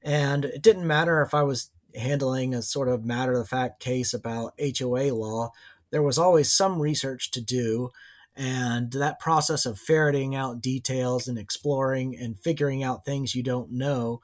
And 0.01 0.45
it 0.45 0.63
didn't 0.63 0.87
matter 0.87 1.21
if 1.21 1.35
I 1.35 1.43
was 1.43 1.69
handling 1.95 2.53
a 2.53 2.61
sort 2.61 2.87
of 2.87 3.05
matter 3.05 3.39
of 3.39 3.49
fact 3.49 3.79
case 3.79 4.13
about 4.13 4.53
HOA 4.59 5.13
law. 5.13 5.51
there 5.91 6.01
was 6.01 6.17
always 6.17 6.51
some 6.53 6.81
research 6.81 7.31
to 7.31 7.41
do. 7.41 7.89
And 8.35 8.91
that 8.93 9.19
process 9.19 9.65
of 9.65 9.77
ferreting 9.77 10.35
out 10.35 10.61
details 10.61 11.27
and 11.27 11.37
exploring 11.37 12.15
and 12.15 12.39
figuring 12.39 12.81
out 12.81 13.03
things 13.03 13.35
you 13.35 13.43
don't 13.43 13.71
know 13.71 14.21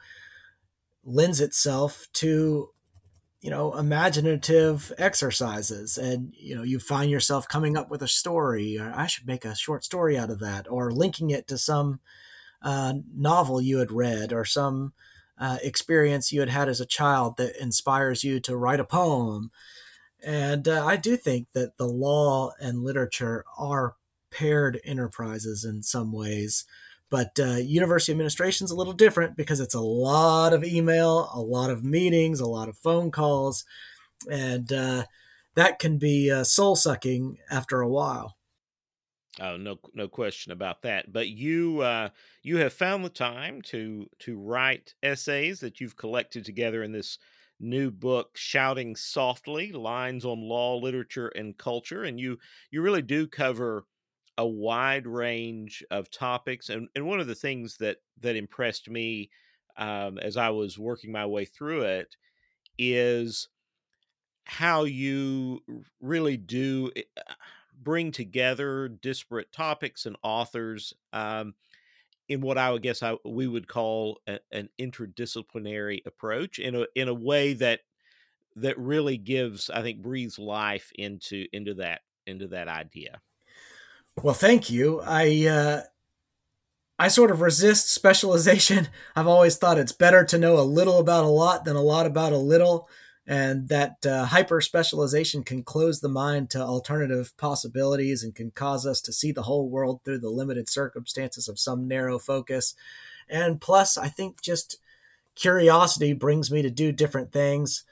lends 1.03 1.41
itself 1.41 2.07
to 2.13 2.69
you 3.41 3.50
know 3.50 3.74
imaginative 3.77 4.91
exercises 4.97 5.97
and 5.97 6.33
you 6.38 6.55
know 6.55 6.63
you 6.63 6.79
find 6.79 7.12
yourself 7.12 7.47
coming 7.47 7.77
up 7.77 7.89
with 7.89 8.01
a 8.01 8.07
story 8.07 8.77
or 8.77 8.91
i 8.95 9.07
should 9.07 9.27
make 9.27 9.45
a 9.45 9.55
short 9.55 9.86
story 9.86 10.17
out 10.17 10.29
of 10.29 10.39
that 10.39 10.69
or 10.69 10.91
linking 10.91 11.29
it 11.29 11.47
to 11.47 11.57
some 11.57 12.00
uh, 12.63 12.93
novel 13.15 13.62
you 13.62 13.77
had 13.77 13.91
read 13.91 14.33
or 14.33 14.43
some 14.43 14.91
uh, 15.39 15.58
experience 15.63 16.32
you 16.32 16.39
had 16.39 16.50
had 16.50 16.70
as 16.70 16.82
a 16.82 16.86
child 16.86 17.38
that 17.38 17.62
inspires 17.62 18.24
you 18.24 18.39
to 18.39 18.58
write 18.58 18.79
a 18.79 18.86
poem 18.86 19.51
and 20.24 20.67
uh, 20.67 20.86
i 20.86 20.96
do 20.96 21.15
think 21.15 21.48
that 21.53 21.77
the 21.77 21.88
law 21.88 22.51
and 22.60 22.84
literature 22.84 23.44
are 23.58 23.96
paired 24.32 24.79
enterprises 24.84 25.63
in 25.63 25.84
some 25.84 26.12
ways 26.12 26.65
but 27.10 27.39
uh, 27.39 27.56
university 27.56 28.12
administration 28.12 28.65
is 28.65 28.72
a 28.72 28.75
little 28.75 28.94
different 28.94 29.38
because 29.38 29.60
it's 29.60 29.74
a 29.74 29.79
lot 29.79 30.53
of 30.53 30.63
email, 30.63 31.29
a 31.34 31.39
lot 31.39 31.70
of 31.70 31.84
meetings, 31.84 32.39
a 32.39 32.48
lot 32.48 32.67
of 32.67 32.77
phone 32.77 33.12
calls, 33.12 33.63
and 34.29 34.72
uh, 34.74 35.03
that 35.56 35.79
can 35.79 35.98
be 35.98 36.29
uh, 36.29 36.44
soul 36.44 36.75
sucking 36.75 37.38
after 37.50 37.82
a 37.82 37.89
while. 37.89 38.37
Oh, 39.39 39.56
no, 39.56 39.79
no 39.94 40.08
question 40.08 40.51
about 40.51 40.82
that. 40.82 41.13
But 41.13 41.29
you, 41.29 41.82
uh, 41.82 42.10
you 42.41 42.58
have 42.58 42.74
found 42.74 43.06
the 43.06 43.10
time 43.10 43.62
to 43.63 44.10
to 44.20 44.38
write 44.38 44.96
essays 45.03 45.60
that 45.60 45.79
you've 45.79 45.96
collected 45.96 46.44
together 46.44 46.82
in 46.82 46.91
this 46.91 47.20
new 47.60 47.91
book, 47.91 48.36
"Shouting 48.36 48.96
Softly: 48.96 49.72
Lines 49.72 50.25
on 50.25 50.41
Law, 50.41 50.77
Literature, 50.77 51.27
and 51.29 51.56
Culture," 51.58 52.03
and 52.03 52.20
you 52.20 52.39
you 52.72 52.82
really 52.82 53.03
do 53.03 53.27
cover 53.27 53.86
a 54.39 54.48
wide 54.48 55.06
range 55.08 55.84
of 55.91 56.10
topics 56.12 56.70
and, 56.70 56.88
and 56.96 57.08
one 57.08 57.20
of 57.20 57.25
the 57.27 57.34
things 57.36 57.77
that 57.77 57.98
that 58.20 58.36
impressed 58.36 58.88
me 58.88 59.32
um, 59.77 60.20
as 60.20 60.38
i 60.38 60.48
was 60.48 60.77
working 60.77 61.12
my 61.12 61.25
way 61.25 61.44
through 61.44 61.82
it 61.82 62.15
is 62.77 63.50
how 64.46 64.84
you 64.86 65.62
really 66.01 66.38
do 66.38 66.91
eh, 66.96 67.01
bring 67.81 68.12
together 68.12 68.88
disparate 68.88 69.51
topics 69.51 70.05
and 70.05 70.15
authors 70.24 70.93
um, 71.13 71.55
in 72.29 72.41
what 72.41 72.57
I 72.57 72.72
would 72.72 72.81
guess 72.81 73.03
I, 73.03 73.17
we 73.24 73.48
would 73.48 73.67
call 73.67 74.19
a, 74.27 74.39
an 74.51 74.69
interdisciplinary 74.79 76.05
approach 76.05 76.60
in 76.60 76.75
a 76.75 76.86
in 76.96 77.07
a 77.07 77.13
way 77.13 77.53
that 77.53 77.81
that 78.55 78.77
really 78.77 79.17
gives 79.17 79.69
I 79.69 79.81
think 79.81 80.01
breathes 80.01 80.39
life 80.39 80.91
into 80.96 81.46
into 81.53 81.75
that 81.75 82.01
into 82.25 82.48
that 82.50 82.67
idea. 82.67 83.22
Well, 84.22 84.34
thank 84.34 84.69
you. 84.69 85.01
I 85.01 85.46
uh, 85.46 85.81
I 87.00 87.07
sort 87.07 87.31
of 87.31 87.41
resist 87.41 87.91
specialization. 87.91 88.89
I've 89.15 89.27
always 89.27 89.57
thought 89.57 89.77
it's 89.77 89.91
better 89.91 90.25
to 90.25 90.38
know 90.38 90.60
a 90.60 90.62
little 90.62 91.00
about 91.00 91.24
a 91.24 91.29
lot 91.29 91.65
than 91.65 91.75
a 91.75 91.81
lot 91.81 92.05
about 92.05 92.34
a 92.34 92.38
little, 92.38 92.89
and 93.27 93.67
that 93.67 94.05
uh, 94.05 94.25
hyper 94.25 94.62
specialization 94.62 95.43
can 95.43 95.62
close 95.62 96.00
the 96.00 96.10
mind 96.10 96.50
to 96.51 96.62
alternative 96.62 97.36
possibilities 97.38 98.24
and 98.24 98.34
can 98.34 98.51
cause 98.51 98.86
us 98.86 99.01
to 99.01 99.12
see 99.13 99.31
the 99.31 99.43
whole 99.43 99.69
world 99.69 100.00
through 100.03 100.19
the 100.19 100.29
limited 100.29 100.69
circumstances 100.69 101.48
of 101.48 101.60
some 101.60 101.88
narrow 101.88 102.17
focus. 102.17 102.74
And 103.29 103.60
plus, 103.60 103.98
I 103.98 104.07
think 104.07 104.41
just 104.41 104.77
curiosity 105.36 106.13
brings 106.13 106.50
me 106.50 106.62
to 106.62 106.69
do 106.72 106.91
different 106.91 107.31
things 107.34 107.84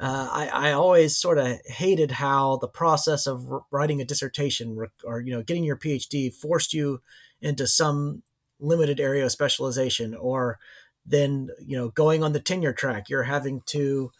uh, 0.00 0.28
I, 0.32 0.70
I 0.70 0.72
always 0.72 1.14
sort 1.14 1.36
of 1.36 1.60
hated 1.66 2.10
how 2.10 2.56
the 2.56 2.68
process 2.68 3.26
of 3.26 3.46
writing 3.70 4.00
a 4.00 4.04
dissertation 4.06 4.88
or 5.04 5.20
you 5.20 5.30
know 5.30 5.42
getting 5.42 5.62
your 5.62 5.76
PhD 5.76 6.32
forced 6.32 6.72
you 6.72 7.02
into 7.42 7.66
some 7.66 8.22
limited 8.58 8.98
area 8.98 9.26
of 9.26 9.32
specialization, 9.32 10.14
or 10.14 10.58
then 11.04 11.50
you 11.60 11.76
know 11.76 11.90
going 11.90 12.24
on 12.24 12.32
the 12.32 12.40
tenure 12.40 12.72
track, 12.72 13.10
you're 13.10 13.24
having 13.24 13.60
to 13.66 14.10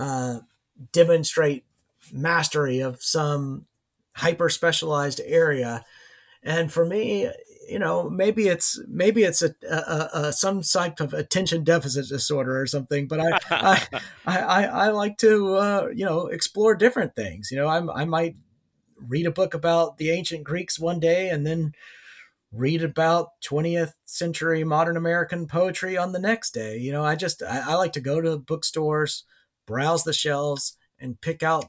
uh, 0.00 0.40
demonstrate 0.92 1.64
mastery 2.12 2.80
of 2.80 3.02
some 3.02 3.66
hyper 4.16 4.48
specialized 4.48 5.20
area. 5.24 5.84
And 6.42 6.72
for 6.72 6.84
me, 6.86 7.30
you 7.70 7.78
know 7.78 8.10
maybe 8.10 8.48
it's 8.48 8.80
maybe 8.88 9.22
it's 9.22 9.42
a, 9.42 9.54
a, 9.70 10.08
a, 10.12 10.32
some 10.32 10.60
type 10.60 10.98
of 10.98 11.14
attention 11.14 11.62
deficit 11.62 12.08
disorder 12.08 12.60
or 12.60 12.66
something 12.66 13.06
but 13.06 13.20
i 13.50 13.86
I, 14.26 14.38
I, 14.38 14.62
I 14.64 14.88
like 14.88 15.16
to 15.18 15.54
uh, 15.54 15.88
you 15.94 16.04
know 16.04 16.26
explore 16.26 16.74
different 16.74 17.14
things 17.14 17.50
you 17.50 17.56
know 17.56 17.68
I'm, 17.68 17.88
i 17.90 18.04
might 18.04 18.36
read 19.00 19.26
a 19.26 19.30
book 19.30 19.54
about 19.54 19.98
the 19.98 20.10
ancient 20.10 20.44
greeks 20.44 20.78
one 20.78 20.98
day 20.98 21.30
and 21.30 21.46
then 21.46 21.72
read 22.52 22.82
about 22.82 23.28
20th 23.48 23.92
century 24.04 24.64
modern 24.64 24.96
american 24.96 25.46
poetry 25.46 25.96
on 25.96 26.12
the 26.12 26.18
next 26.18 26.52
day 26.52 26.76
you 26.76 26.90
know 26.90 27.04
i 27.04 27.14
just 27.14 27.42
I, 27.42 27.62
I 27.68 27.74
like 27.74 27.92
to 27.92 28.00
go 28.00 28.20
to 28.20 28.36
bookstores 28.36 29.24
browse 29.70 30.02
the 30.02 30.12
shelves 30.12 30.76
and 30.98 31.20
pick 31.20 31.42
out 31.42 31.66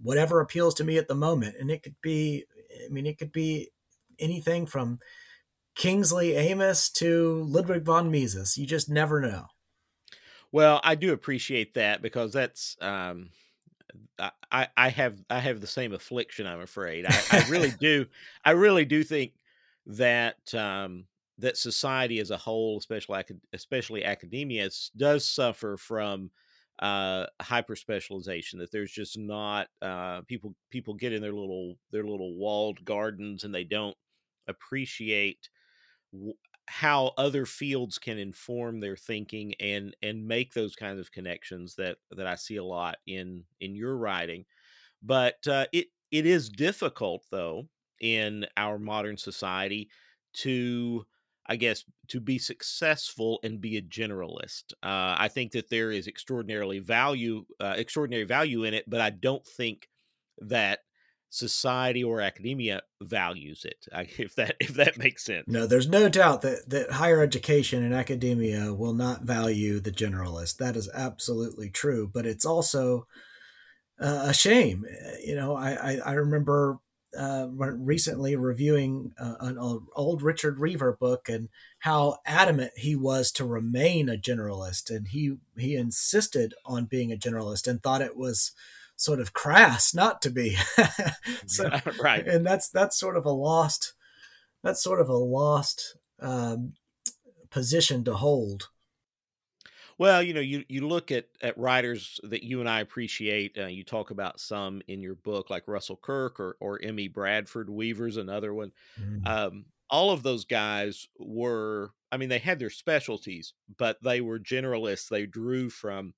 whatever 0.00 0.40
appeals 0.40 0.74
to 0.74 0.84
me 0.84 0.96
at 0.96 1.08
the 1.08 1.14
moment 1.14 1.56
and 1.58 1.70
it 1.70 1.82
could 1.82 1.96
be 2.00 2.44
i 2.84 2.88
mean 2.88 3.06
it 3.06 3.18
could 3.18 3.32
be 3.32 3.68
anything 4.18 4.66
from 4.66 4.98
Kingsley 5.74 6.36
Amis 6.36 6.90
to 6.90 7.44
Ludwig 7.48 7.84
von 7.84 8.10
Mises. 8.10 8.58
You 8.58 8.66
just 8.66 8.90
never 8.90 9.20
know. 9.20 9.46
Well, 10.50 10.80
I 10.84 10.96
do 10.96 11.12
appreciate 11.12 11.74
that 11.74 12.02
because 12.02 12.32
that's 12.32 12.76
um, 12.80 13.30
I 14.50 14.68
I 14.76 14.88
have 14.90 15.18
I 15.30 15.38
have 15.38 15.60
the 15.60 15.66
same 15.66 15.94
affliction. 15.94 16.46
I'm 16.46 16.60
afraid 16.60 17.06
I, 17.08 17.18
I 17.32 17.48
really 17.48 17.70
do. 17.80 18.06
I 18.44 18.50
really 18.50 18.84
do 18.84 19.02
think 19.02 19.32
that 19.86 20.54
um, 20.54 21.06
that 21.38 21.56
society 21.56 22.18
as 22.18 22.30
a 22.30 22.36
whole, 22.36 22.76
especially 22.76 23.24
especially 23.54 24.04
academia, 24.04 24.68
does 24.94 25.24
suffer 25.24 25.78
from 25.78 26.30
uh, 26.82 27.28
hyper 27.42 27.76
specialization. 27.76 28.60
That 28.60 28.72
there's 28.72 28.92
just 28.92 29.18
not 29.18 29.68
uh, 29.82 30.22
people 30.22 30.56
people 30.70 30.94
get 30.94 31.14
in 31.14 31.22
their 31.22 31.32
little 31.34 31.76
their 31.92 32.04
little 32.04 32.36
walled 32.36 32.84
gardens 32.84 33.44
and 33.44 33.54
they 33.54 33.64
don't 33.64 33.96
appreciate 34.48 35.50
how 36.68 37.08
other 37.16 37.44
fields 37.44 37.98
can 37.98 38.18
inform 38.18 38.80
their 38.80 38.96
thinking 38.96 39.54
and 39.60 39.96
and 40.02 40.26
make 40.26 40.54
those 40.54 40.76
kinds 40.76 41.00
of 41.00 41.10
connections 41.10 41.74
that 41.74 41.98
that 42.10 42.26
I 42.26 42.36
see 42.36 42.56
a 42.56 42.64
lot 42.64 42.96
in 43.06 43.44
in 43.60 43.74
your 43.74 43.96
writing 43.96 44.44
but 45.02 45.46
uh, 45.48 45.66
it 45.72 45.88
it 46.10 46.26
is 46.26 46.50
difficult 46.50 47.26
though 47.30 47.68
in 48.00 48.46
our 48.56 48.78
modern 48.78 49.16
society 49.16 49.90
to 50.34 51.06
I 51.46 51.56
guess 51.56 51.84
to 52.08 52.20
be 52.20 52.38
successful 52.38 53.40
and 53.42 53.60
be 53.60 53.76
a 53.76 53.82
generalist. 53.82 54.72
Uh, 54.82 55.16
I 55.18 55.28
think 55.28 55.52
that 55.52 55.70
there 55.70 55.90
is 55.90 56.06
extraordinarily 56.06 56.78
value, 56.78 57.44
uh, 57.60 57.74
extraordinary 57.76 58.24
value 58.24 58.64
in 58.64 58.74
it, 58.74 58.88
but 58.88 59.00
I 59.00 59.10
don't 59.10 59.46
think 59.46 59.88
that 60.38 60.80
society 61.32 62.04
or 62.04 62.20
academia 62.20 62.82
values 63.02 63.64
it 63.64 63.86
if 64.18 64.34
that 64.34 64.54
if 64.60 64.74
that 64.74 64.98
makes 64.98 65.24
sense 65.24 65.44
no 65.48 65.66
there's 65.66 65.88
no 65.88 66.06
doubt 66.06 66.42
that 66.42 66.68
that 66.68 66.90
higher 66.90 67.22
education 67.22 67.82
and 67.82 67.94
academia 67.94 68.74
will 68.74 68.92
not 68.92 69.22
value 69.22 69.80
the 69.80 69.90
generalist 69.90 70.58
that 70.58 70.76
is 70.76 70.90
absolutely 70.92 71.70
true 71.70 72.06
but 72.12 72.26
it's 72.26 72.44
also 72.44 73.06
uh, 73.98 74.26
a 74.26 74.34
shame 74.34 74.84
you 75.24 75.34
know 75.34 75.56
i 75.56 75.72
i, 75.72 75.98
I 76.04 76.12
remember 76.12 76.78
uh, 77.18 77.48
recently 77.50 78.36
reviewing 78.36 79.12
uh, 79.18 79.34
an 79.40 79.58
old 79.94 80.22
Richard 80.22 80.58
Weaver 80.58 80.96
book 80.98 81.28
and 81.28 81.48
how 81.80 82.18
adamant 82.26 82.72
he 82.76 82.96
was 82.96 83.30
to 83.32 83.44
remain 83.44 84.08
a 84.08 84.16
generalist, 84.16 84.90
and 84.90 85.08
he 85.08 85.36
he 85.56 85.74
insisted 85.74 86.54
on 86.64 86.86
being 86.86 87.12
a 87.12 87.16
generalist 87.16 87.66
and 87.66 87.82
thought 87.82 88.02
it 88.02 88.16
was 88.16 88.52
sort 88.96 89.20
of 89.20 89.32
crass 89.32 89.94
not 89.94 90.22
to 90.22 90.30
be. 90.30 90.56
so, 91.46 91.70
right. 92.00 92.26
And 92.26 92.46
that's 92.46 92.68
that's 92.68 92.98
sort 92.98 93.16
of 93.16 93.26
a 93.26 93.30
lost 93.30 93.94
that's 94.62 94.82
sort 94.82 95.00
of 95.00 95.08
a 95.08 95.16
lost 95.16 95.96
um, 96.20 96.74
position 97.50 98.04
to 98.04 98.14
hold. 98.14 98.68
Well, 99.98 100.22
you 100.22 100.34
know, 100.34 100.40
you, 100.40 100.64
you 100.68 100.86
look 100.86 101.10
at, 101.10 101.26
at 101.40 101.58
writers 101.58 102.20
that 102.24 102.42
you 102.42 102.60
and 102.60 102.68
I 102.68 102.80
appreciate. 102.80 103.56
Uh, 103.58 103.66
you 103.66 103.84
talk 103.84 104.10
about 104.10 104.40
some 104.40 104.82
in 104.88 105.00
your 105.00 105.14
book, 105.14 105.50
like 105.50 105.64
Russell 105.66 105.98
Kirk 106.00 106.40
or, 106.40 106.56
or 106.60 106.80
M.E. 106.82 107.08
Bradford. 107.08 107.68
Weaver's 107.68 108.16
another 108.16 108.54
one. 108.54 108.72
Mm. 109.00 109.26
Um, 109.26 109.64
all 109.90 110.10
of 110.10 110.22
those 110.22 110.44
guys 110.44 111.06
were, 111.18 111.90
I 112.10 112.16
mean, 112.16 112.28
they 112.28 112.38
had 112.38 112.58
their 112.58 112.70
specialties, 112.70 113.52
but 113.76 114.02
they 114.02 114.20
were 114.20 114.38
generalists. 114.38 115.08
They 115.08 115.26
drew 115.26 115.68
from 115.68 116.14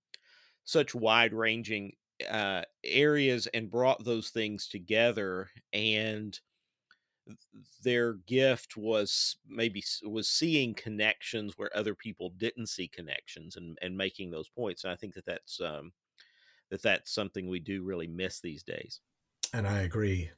such 0.65 0.95
wide 0.95 1.33
ranging 1.33 1.95
uh, 2.31 2.63
areas 2.85 3.49
and 3.49 3.71
brought 3.71 4.05
those 4.05 4.31
things 4.31 4.69
together 4.69 5.51
and 5.73 6.39
their 7.83 8.15
gift 8.15 8.77
was 8.77 9.37
maybe 9.47 9.83
was 10.05 10.29
seeing 10.29 10.75
connections 10.75 11.57
where 11.57 11.75
other 11.77 11.95
people 11.95 12.31
didn't 12.31 12.67
see 12.69 12.89
connections 12.89 13.57
and 13.57 13.79
and 13.83 13.97
making 13.97 14.31
those 14.31 14.49
points 14.49 14.85
and 14.85 14.93
i 14.93 14.97
think 14.97 15.15
that 15.15 15.25
that's 15.25 15.61
um 15.61 15.93
that 16.71 16.83
that's 16.83 17.13
something 17.13 17.49
we 17.49 17.61
do 17.61 17.85
really 17.85 18.09
miss 18.09 18.41
these 18.41 18.63
days 18.65 19.03
And 19.55 19.67
I 19.67 19.79
agree. 19.81 20.33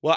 Well, 0.00 0.16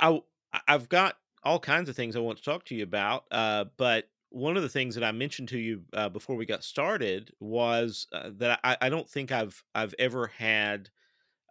I 0.54 0.62
I've 0.68 0.90
got 0.90 1.18
all 1.44 1.60
kinds 1.60 1.90
of 1.90 1.96
things 1.96 2.16
I 2.16 2.20
want 2.20 2.38
to 2.38 2.44
talk 2.44 2.66
to 2.66 2.76
you 2.76 2.84
about, 2.84 3.26
uh, 3.32 3.66
but 3.78 4.10
one 4.30 4.58
of 4.58 4.64
the 4.64 4.70
things 4.70 4.96
that 4.96 5.04
I 5.04 5.12
mentioned 5.12 5.50
to 5.50 5.60
you 5.60 5.86
uh, 5.94 6.10
before 6.10 6.36
we 6.36 6.46
got 6.46 6.64
started 6.64 7.32
was 7.40 8.08
uh, 8.12 8.32
that 8.36 8.60
I, 8.64 8.78
I 8.82 8.90
don't 8.90 9.10
think 9.10 9.32
I've 9.32 9.64
I've 9.74 9.94
ever 10.00 10.28
had 10.28 10.90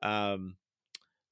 um, 0.03 0.59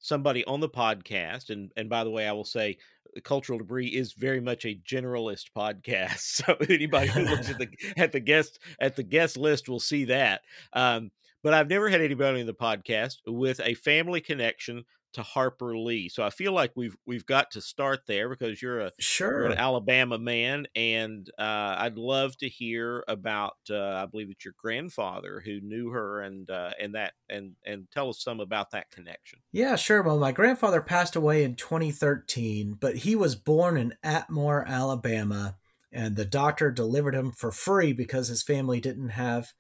somebody 0.02 0.44
on 0.44 0.60
the 0.60 0.68
podcast, 0.68 1.48
and 1.48 1.72
and 1.76 1.88
by 1.88 2.04
the 2.04 2.10
way, 2.10 2.28
I 2.28 2.32
will 2.32 2.44
say 2.44 2.76
cultural 3.24 3.58
debris 3.58 3.88
is 3.88 4.12
very 4.12 4.40
much 4.40 4.64
a 4.64 4.78
generalist 4.86 5.46
podcast. 5.56 6.42
So 6.42 6.56
anybody 6.68 7.08
who 7.08 7.22
looks 7.22 7.50
at 7.50 7.58
the 7.58 7.68
at 7.96 8.12
the 8.12 8.20
guest 8.20 8.58
at 8.80 8.96
the 8.96 9.02
guest 9.02 9.36
list 9.36 9.68
will 9.68 9.80
see 9.80 10.04
that. 10.06 10.42
Um, 10.72 11.10
but 11.42 11.54
I've 11.54 11.68
never 11.68 11.88
had 11.88 12.00
anybody 12.00 12.40
on 12.40 12.46
the 12.46 12.54
podcast 12.54 13.16
with 13.26 13.60
a 13.60 13.74
family 13.74 14.20
connection 14.20 14.84
to 15.14 15.22
Harper 15.22 15.76
Lee. 15.76 16.08
So 16.08 16.22
I 16.22 16.30
feel 16.30 16.52
like 16.52 16.72
we've 16.74 16.96
we've 17.06 17.26
got 17.26 17.50
to 17.52 17.60
start 17.60 18.00
there 18.06 18.28
because 18.28 18.60
you're 18.60 18.80
a 18.80 18.92
sure 18.98 19.42
you're 19.42 19.46
an 19.46 19.58
Alabama 19.58 20.18
man, 20.18 20.66
and 20.74 21.28
uh, 21.38 21.76
I'd 21.78 21.96
love 21.96 22.36
to 22.38 22.48
hear 22.48 23.04
about. 23.08 23.56
Uh, 23.70 23.94
I 23.94 24.06
believe 24.06 24.30
it's 24.30 24.44
your 24.44 24.54
grandfather 24.56 25.42
who 25.44 25.60
knew 25.60 25.90
her, 25.90 26.20
and 26.20 26.48
uh, 26.50 26.70
and 26.80 26.94
that 26.94 27.12
and 27.28 27.52
and 27.64 27.88
tell 27.90 28.08
us 28.08 28.22
some 28.22 28.40
about 28.40 28.70
that 28.72 28.90
connection. 28.90 29.40
Yeah, 29.52 29.76
sure. 29.76 30.02
Well, 30.02 30.18
my 30.18 30.32
grandfather 30.32 30.80
passed 30.80 31.16
away 31.16 31.44
in 31.44 31.56
2013, 31.56 32.78
but 32.80 32.98
he 32.98 33.14
was 33.14 33.34
born 33.34 33.76
in 33.76 33.94
Atmore, 34.04 34.66
Alabama, 34.66 35.56
and 35.92 36.16
the 36.16 36.24
doctor 36.24 36.70
delivered 36.70 37.14
him 37.14 37.32
for 37.32 37.52
free 37.52 37.92
because 37.92 38.28
his 38.28 38.42
family 38.42 38.80
didn't 38.80 39.10
have 39.10 39.52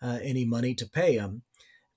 uh, 0.00 0.18
any 0.22 0.44
money 0.44 0.74
to 0.74 0.86
pay 0.86 1.14
him 1.14 1.42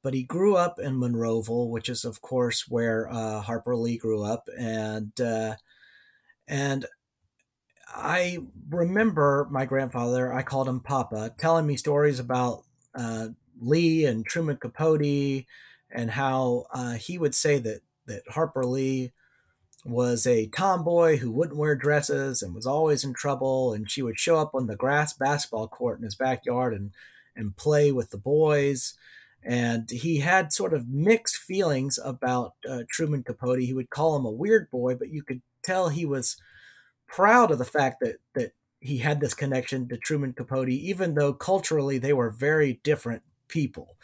but 0.04 0.14
he 0.14 0.24
grew 0.24 0.56
up 0.56 0.80
in 0.80 1.00
Monroeville, 1.00 1.70
which 1.70 1.90
is, 1.90 2.06
of 2.06 2.22
course, 2.22 2.68
where 2.68 3.08
uh, 3.12 3.42
Harper 3.42 3.76
Lee 3.76 3.98
grew 3.98 4.24
up, 4.24 4.48
and 4.58 5.20
uh, 5.22 5.56
and 6.48 6.86
I 7.88 8.40
remember 8.70 9.48
my 9.52 9.66
grandfather. 9.66 10.34
I 10.34 10.42
called 10.44 10.68
him 10.68 10.80
Papa, 10.80 11.34
telling 11.38 11.68
me 11.68 11.78
stories 11.78 12.20
about 12.20 12.64
uh, 12.96 13.30
Lee 13.60 14.06
and 14.06 14.26
Truman 14.26 14.58
Capote, 14.58 15.46
and 15.92 16.12
how 16.12 16.66
uh, 16.74 16.94
he 16.94 17.18
would 17.18 17.36
say 17.36 17.60
that 17.60 17.82
that 18.08 18.24
Harper 18.30 18.66
Lee 18.66 19.12
was 19.86 20.28
a 20.28 20.48
tomboy 20.48 21.18
who 21.18 21.32
wouldn't 21.32 21.58
wear 21.58 21.76
dresses 21.76 22.42
and 22.42 22.54
was 22.54 22.68
always 22.68 23.04
in 23.04 23.14
trouble, 23.14 23.74
and 23.74 23.90
she 23.90 24.02
would 24.02 24.20
show 24.20 24.38
up 24.38 24.56
on 24.56 24.68
the 24.68 24.76
grass 24.76 25.14
basketball 25.14 25.68
court 25.68 26.00
in 26.00 26.06
his 26.06 26.16
backyard 26.16 26.74
and 26.74 26.92
and 27.36 27.56
play 27.56 27.92
with 27.92 28.10
the 28.10 28.18
boys 28.18 28.96
and 29.44 29.90
he 29.90 30.20
had 30.20 30.54
sort 30.54 30.74
of 30.74 30.88
mixed 30.88 31.38
feelings 31.38 32.00
about 32.04 32.54
uh, 32.70 32.84
Truman 32.90 33.24
Capote. 33.24 33.62
He 33.62 33.74
would 33.74 33.90
call 33.90 34.16
him 34.16 34.26
a 34.26 34.32
weird 34.32 34.70
boy, 34.70 34.96
but 34.96 35.10
you 35.10 35.24
could 35.24 35.42
tell 35.64 35.90
he 35.90 36.06
was 36.06 36.38
proud 37.08 37.52
of 37.52 37.58
the 37.58 37.66
fact 37.66 37.98
that 38.02 38.18
that 38.36 38.52
he 38.80 38.98
had 38.98 39.20
this 39.20 39.34
connection 39.34 39.88
to 39.90 39.98
Truman 39.98 40.34
Capote, 40.34 40.70
even 40.70 41.14
though 41.14 41.34
culturally 41.34 41.98
they 41.98 42.14
were 42.14 42.32
very 42.32 42.80
different 42.84 43.22
people. 43.48 43.96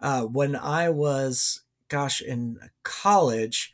Uh, 0.00 0.22
when 0.22 0.54
I 0.54 0.90
was, 0.90 1.62
gosh, 1.88 2.20
in 2.20 2.58
college, 2.82 3.72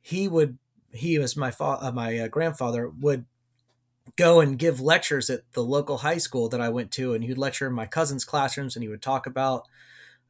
he 0.00 0.28
would 0.28 0.58
he 0.92 1.18
was 1.18 1.36
my 1.36 1.50
fa- 1.50 1.78
uh, 1.80 1.92
my 1.92 2.18
uh, 2.18 2.28
grandfather 2.28 2.88
would 2.88 3.26
go 4.16 4.40
and 4.40 4.58
give 4.58 4.80
lectures 4.80 5.30
at 5.30 5.50
the 5.52 5.62
local 5.62 5.98
high 5.98 6.18
school 6.18 6.48
that 6.48 6.60
I 6.60 6.68
went 6.68 6.90
to, 6.92 7.14
and 7.14 7.22
he 7.22 7.30
would 7.30 7.38
lecture 7.38 7.66
in 7.66 7.72
my 7.74 7.86
cousin's 7.86 8.24
classrooms, 8.24 8.76
and 8.76 8.82
he 8.82 8.88
would 8.88 9.02
talk 9.02 9.26
about 9.26 9.66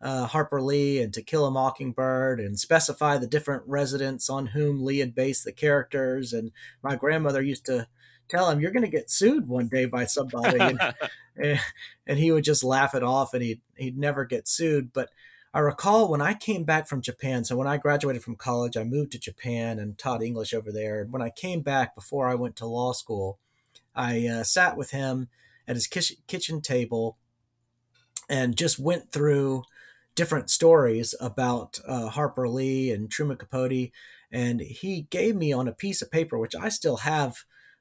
uh, 0.01 0.27
Harper 0.27 0.63
Lee 0.63 1.01
and 1.01 1.13
To 1.15 1.23
Kill 1.23 1.47
a 1.47 1.51
Mockingbird 1.51 2.41
and 2.41 2.59
specify 2.59 3.19
the 3.19 3.27
different 3.27 3.65
residents 3.67 4.31
on 4.31 4.47
whom 4.47 4.85
Lee 4.85 4.99
had 4.99 5.15
based 5.15 5.45
the 5.45 5.53
characters. 5.53 6.33
And 6.33 6.53
my 6.83 6.97
grandmother 6.97 7.43
used 7.43 7.67
to 7.67 7.87
tell 8.29 8.51
him, 8.51 8.61
You're 8.61 8.71
going 8.71 8.85
to 8.85 8.89
get 8.89 9.11
sued 9.11 9.49
one 9.49 9.69
day 9.69 9.85
by 9.85 10.07
somebody. 10.07 10.59
and, 10.59 10.95
and 12.07 12.19
he 12.19 12.33
would 12.33 12.45
just 12.45 12.65
laugh 12.65 12.95
it 12.95 13.03
off 13.03 13.35
and 13.35 13.43
he'd, 13.43 13.61
he'd 13.77 13.99
never 13.99 14.25
get 14.25 14.49
sued. 14.49 14.93
But 14.93 15.11
I 15.53 15.59
recall 15.59 16.09
when 16.09 16.23
I 16.23 16.35
came 16.35 16.65
back 16.65 16.87
from 16.87 17.03
Japan, 17.03 17.45
so 17.45 17.57
when 17.57 17.67
I 17.67 17.77
graduated 17.77 18.23
from 18.23 18.37
college, 18.37 18.77
I 18.77 18.85
moved 18.85 19.13
to 19.13 19.19
Japan 19.19 19.79
and 19.79 19.99
taught 19.99 20.23
English 20.23 20.55
over 20.55 20.71
there. 20.71 21.01
And 21.01 21.13
when 21.13 21.23
I 21.23 21.31
came 21.31 21.61
back 21.61 21.95
before 21.95 22.29
I 22.29 22.37
went 22.37 22.57
to 22.57 22.67
law 22.67 22.93
school, 22.93 23.39
I 23.95 24.27
uh, 24.29 24.45
sat 24.45 24.77
with 24.77 24.93
him 24.93 25.29
at 25.67 25.77
his 25.77 25.89
kitchen 25.89 26.61
table 26.61 27.19
and 28.29 28.57
just 28.57 28.79
went 28.79 29.11
through 29.11 29.65
different 30.21 30.51
stories 30.51 31.15
about 31.19 31.81
uh, 31.89 32.11
Harper 32.11 32.47
Lee 32.47 32.91
and 32.91 33.11
Truman 33.11 33.39
Capote, 33.39 33.91
and 34.31 34.61
he 34.61 35.07
gave 35.09 35.35
me 35.35 35.51
on 35.51 35.67
a 35.67 35.73
piece 35.73 36.03
of 36.03 36.11
paper, 36.11 36.39
which 36.39 36.55
I 36.55 36.69
still 36.69 36.99
have 36.99 37.39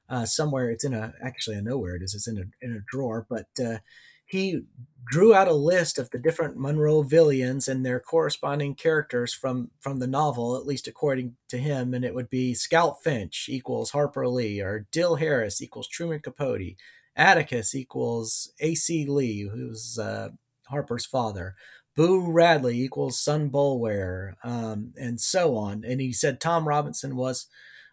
uh, 0.08 0.24
somewhere. 0.24 0.70
It's 0.70 0.82
in 0.82 0.94
a 0.94 1.12
actually 1.22 1.58
I 1.58 1.60
know 1.60 1.76
where 1.76 1.94
it 1.94 2.02
is. 2.02 2.14
It's 2.14 2.26
in 2.26 2.38
a 2.38 2.64
in 2.64 2.72
a 2.72 2.84
drawer, 2.90 3.26
but 3.28 3.48
uh, 3.62 3.80
he 4.24 4.62
drew 5.04 5.34
out 5.34 5.48
a 5.48 5.52
list 5.52 5.98
of 5.98 6.08
the 6.08 6.18
different 6.18 6.56
Monroevillians 6.56 7.68
and 7.68 7.84
their 7.84 8.00
corresponding 8.00 8.74
characters 8.74 9.34
from 9.34 9.70
from 9.78 9.98
the 9.98 10.06
novel, 10.06 10.56
at 10.56 10.64
least 10.64 10.88
according 10.88 11.36
to 11.50 11.58
him, 11.58 11.92
and 11.92 12.06
it 12.06 12.14
would 12.14 12.30
be 12.30 12.54
Scout 12.54 13.02
Finch 13.04 13.48
equals 13.50 13.90
Harper 13.90 14.26
Lee, 14.26 14.62
or 14.62 14.86
Dill 14.90 15.16
Harris 15.16 15.60
equals 15.60 15.88
Truman 15.88 16.20
Capote. 16.20 16.76
Atticus 17.14 17.74
equals 17.74 18.50
A.C. 18.60 19.04
Lee, 19.04 19.42
who's 19.52 19.98
uh, 19.98 20.30
Harper's 20.70 21.04
father. 21.04 21.54
Boo 22.00 22.32
Radley 22.32 22.80
equals 22.80 23.20
Son 23.20 23.50
Boulware, 23.50 24.32
um, 24.42 24.94
and 24.98 25.20
so 25.20 25.54
on. 25.54 25.84
And 25.84 26.00
he 26.00 26.14
said 26.14 26.40
Tom 26.40 26.66
Robinson 26.66 27.14
was 27.14 27.44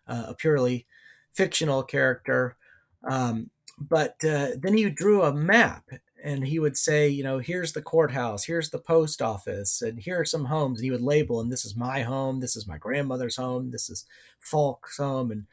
uh, 0.07 0.27
a 0.29 0.33
purely 0.33 0.85
fictional 1.33 1.83
character. 1.83 2.55
Um, 3.03 3.49
but 3.77 4.15
uh, 4.23 4.51
then 4.57 4.77
he 4.77 4.89
drew 4.89 5.23
a 5.23 5.33
map 5.33 5.89
and 6.23 6.47
he 6.47 6.57
would 6.57 6.77
say, 6.77 7.09
you 7.09 7.21
know, 7.21 7.39
here's 7.39 7.73
the 7.73 7.81
courthouse, 7.81 8.45
here's 8.45 8.69
the 8.69 8.79
post 8.79 9.21
office, 9.21 9.81
and 9.81 9.99
here 9.99 10.21
are 10.21 10.25
some 10.25 10.45
homes. 10.45 10.79
And 10.79 10.85
he 10.85 10.91
would 10.91 11.01
label, 11.01 11.41
and 11.41 11.51
this 11.51 11.65
is 11.65 11.75
my 11.75 12.03
home, 12.03 12.39
this 12.39 12.55
is 12.55 12.65
my 12.65 12.77
grandmother's 12.77 13.35
home, 13.35 13.71
this 13.71 13.89
is 13.89 14.05
Faulk's 14.39 14.95
home, 14.95 15.31
and 15.31 15.47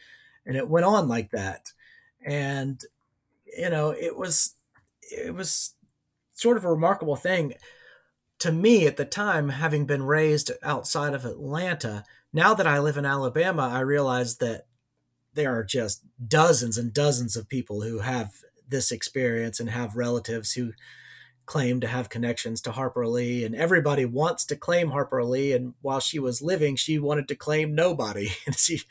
and 0.46 0.56
it 0.56 0.68
went 0.68 0.86
on 0.86 1.08
like 1.08 1.32
that. 1.32 1.72
And 2.24 2.80
you 3.58 3.70
know, 3.70 3.90
it 3.90 4.16
was 4.16 4.54
it 5.02 5.34
was 5.34 5.72
sort 6.34 6.56
of 6.56 6.64
a 6.64 6.70
remarkable 6.70 7.16
thing 7.16 7.54
to 8.44 8.52
me 8.52 8.86
at 8.86 8.98
the 8.98 9.06
time, 9.06 9.48
having 9.48 9.86
been 9.86 10.02
raised 10.02 10.52
outside 10.62 11.14
of 11.14 11.24
Atlanta, 11.24 12.04
now 12.30 12.52
that 12.52 12.66
I 12.66 12.78
live 12.78 12.98
in 12.98 13.06
Alabama, 13.06 13.70
I 13.72 13.80
realize 13.80 14.36
that 14.36 14.66
there 15.32 15.58
are 15.58 15.64
just 15.64 16.02
dozens 16.28 16.76
and 16.76 16.92
dozens 16.92 17.36
of 17.36 17.48
people 17.48 17.80
who 17.80 18.00
have 18.00 18.32
this 18.68 18.92
experience 18.92 19.60
and 19.60 19.70
have 19.70 19.96
relatives 19.96 20.52
who 20.52 20.72
claim 21.46 21.80
to 21.80 21.86
have 21.86 22.10
connections 22.10 22.60
to 22.60 22.72
Harper 22.72 23.06
Lee, 23.06 23.46
and 23.46 23.54
everybody 23.54 24.04
wants 24.04 24.44
to 24.44 24.56
claim 24.56 24.90
Harper 24.90 25.24
Lee. 25.24 25.54
And 25.54 25.72
while 25.80 26.00
she 26.00 26.18
was 26.18 26.42
living, 26.42 26.76
she 26.76 26.98
wanted 26.98 27.26
to 27.28 27.34
claim 27.34 27.74
nobody. 27.74 28.28
And 28.46 28.58
she, 28.58 28.82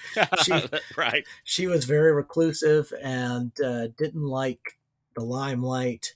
she, 0.41 0.63
right, 0.97 1.25
she 1.43 1.67
was 1.67 1.85
very 1.85 2.11
reclusive 2.11 2.91
and 3.03 3.51
uh, 3.63 3.89
didn't 3.99 4.25
like 4.25 4.79
the 5.15 5.23
limelight 5.23 6.15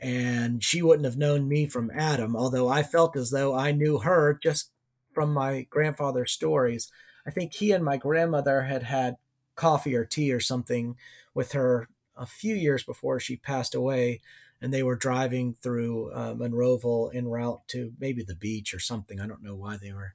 and 0.00 0.64
she 0.64 0.82
wouldn't 0.82 1.04
have 1.04 1.18
known 1.18 1.48
me 1.48 1.66
from 1.66 1.90
Adam, 1.94 2.34
although 2.34 2.68
I 2.68 2.82
felt 2.82 3.16
as 3.16 3.30
though 3.30 3.54
I 3.54 3.72
knew 3.72 3.98
her 3.98 4.38
just 4.42 4.70
from 5.12 5.32
my 5.32 5.66
grandfather's 5.68 6.32
stories. 6.32 6.90
I 7.26 7.30
think 7.30 7.52
he 7.52 7.72
and 7.72 7.84
my 7.84 7.96
grandmother 7.96 8.62
had 8.62 8.84
had 8.84 9.16
coffee 9.56 9.94
or 9.94 10.04
tea 10.04 10.32
or 10.32 10.40
something 10.40 10.96
with 11.34 11.52
her 11.52 11.88
a 12.16 12.26
few 12.26 12.54
years 12.54 12.82
before 12.82 13.20
she 13.20 13.36
passed 13.36 13.74
away, 13.74 14.20
and 14.60 14.72
they 14.72 14.82
were 14.82 14.96
driving 14.96 15.54
through 15.54 16.10
uh, 16.12 16.34
Monroeville 16.34 17.14
en 17.14 17.28
route 17.28 17.60
to 17.68 17.92
maybe 17.98 18.22
the 18.22 18.34
beach 18.34 18.72
or 18.72 18.78
something. 18.78 19.20
I 19.20 19.26
don't 19.26 19.42
know 19.42 19.54
why 19.54 19.76
they 19.76 19.92
were 19.92 20.14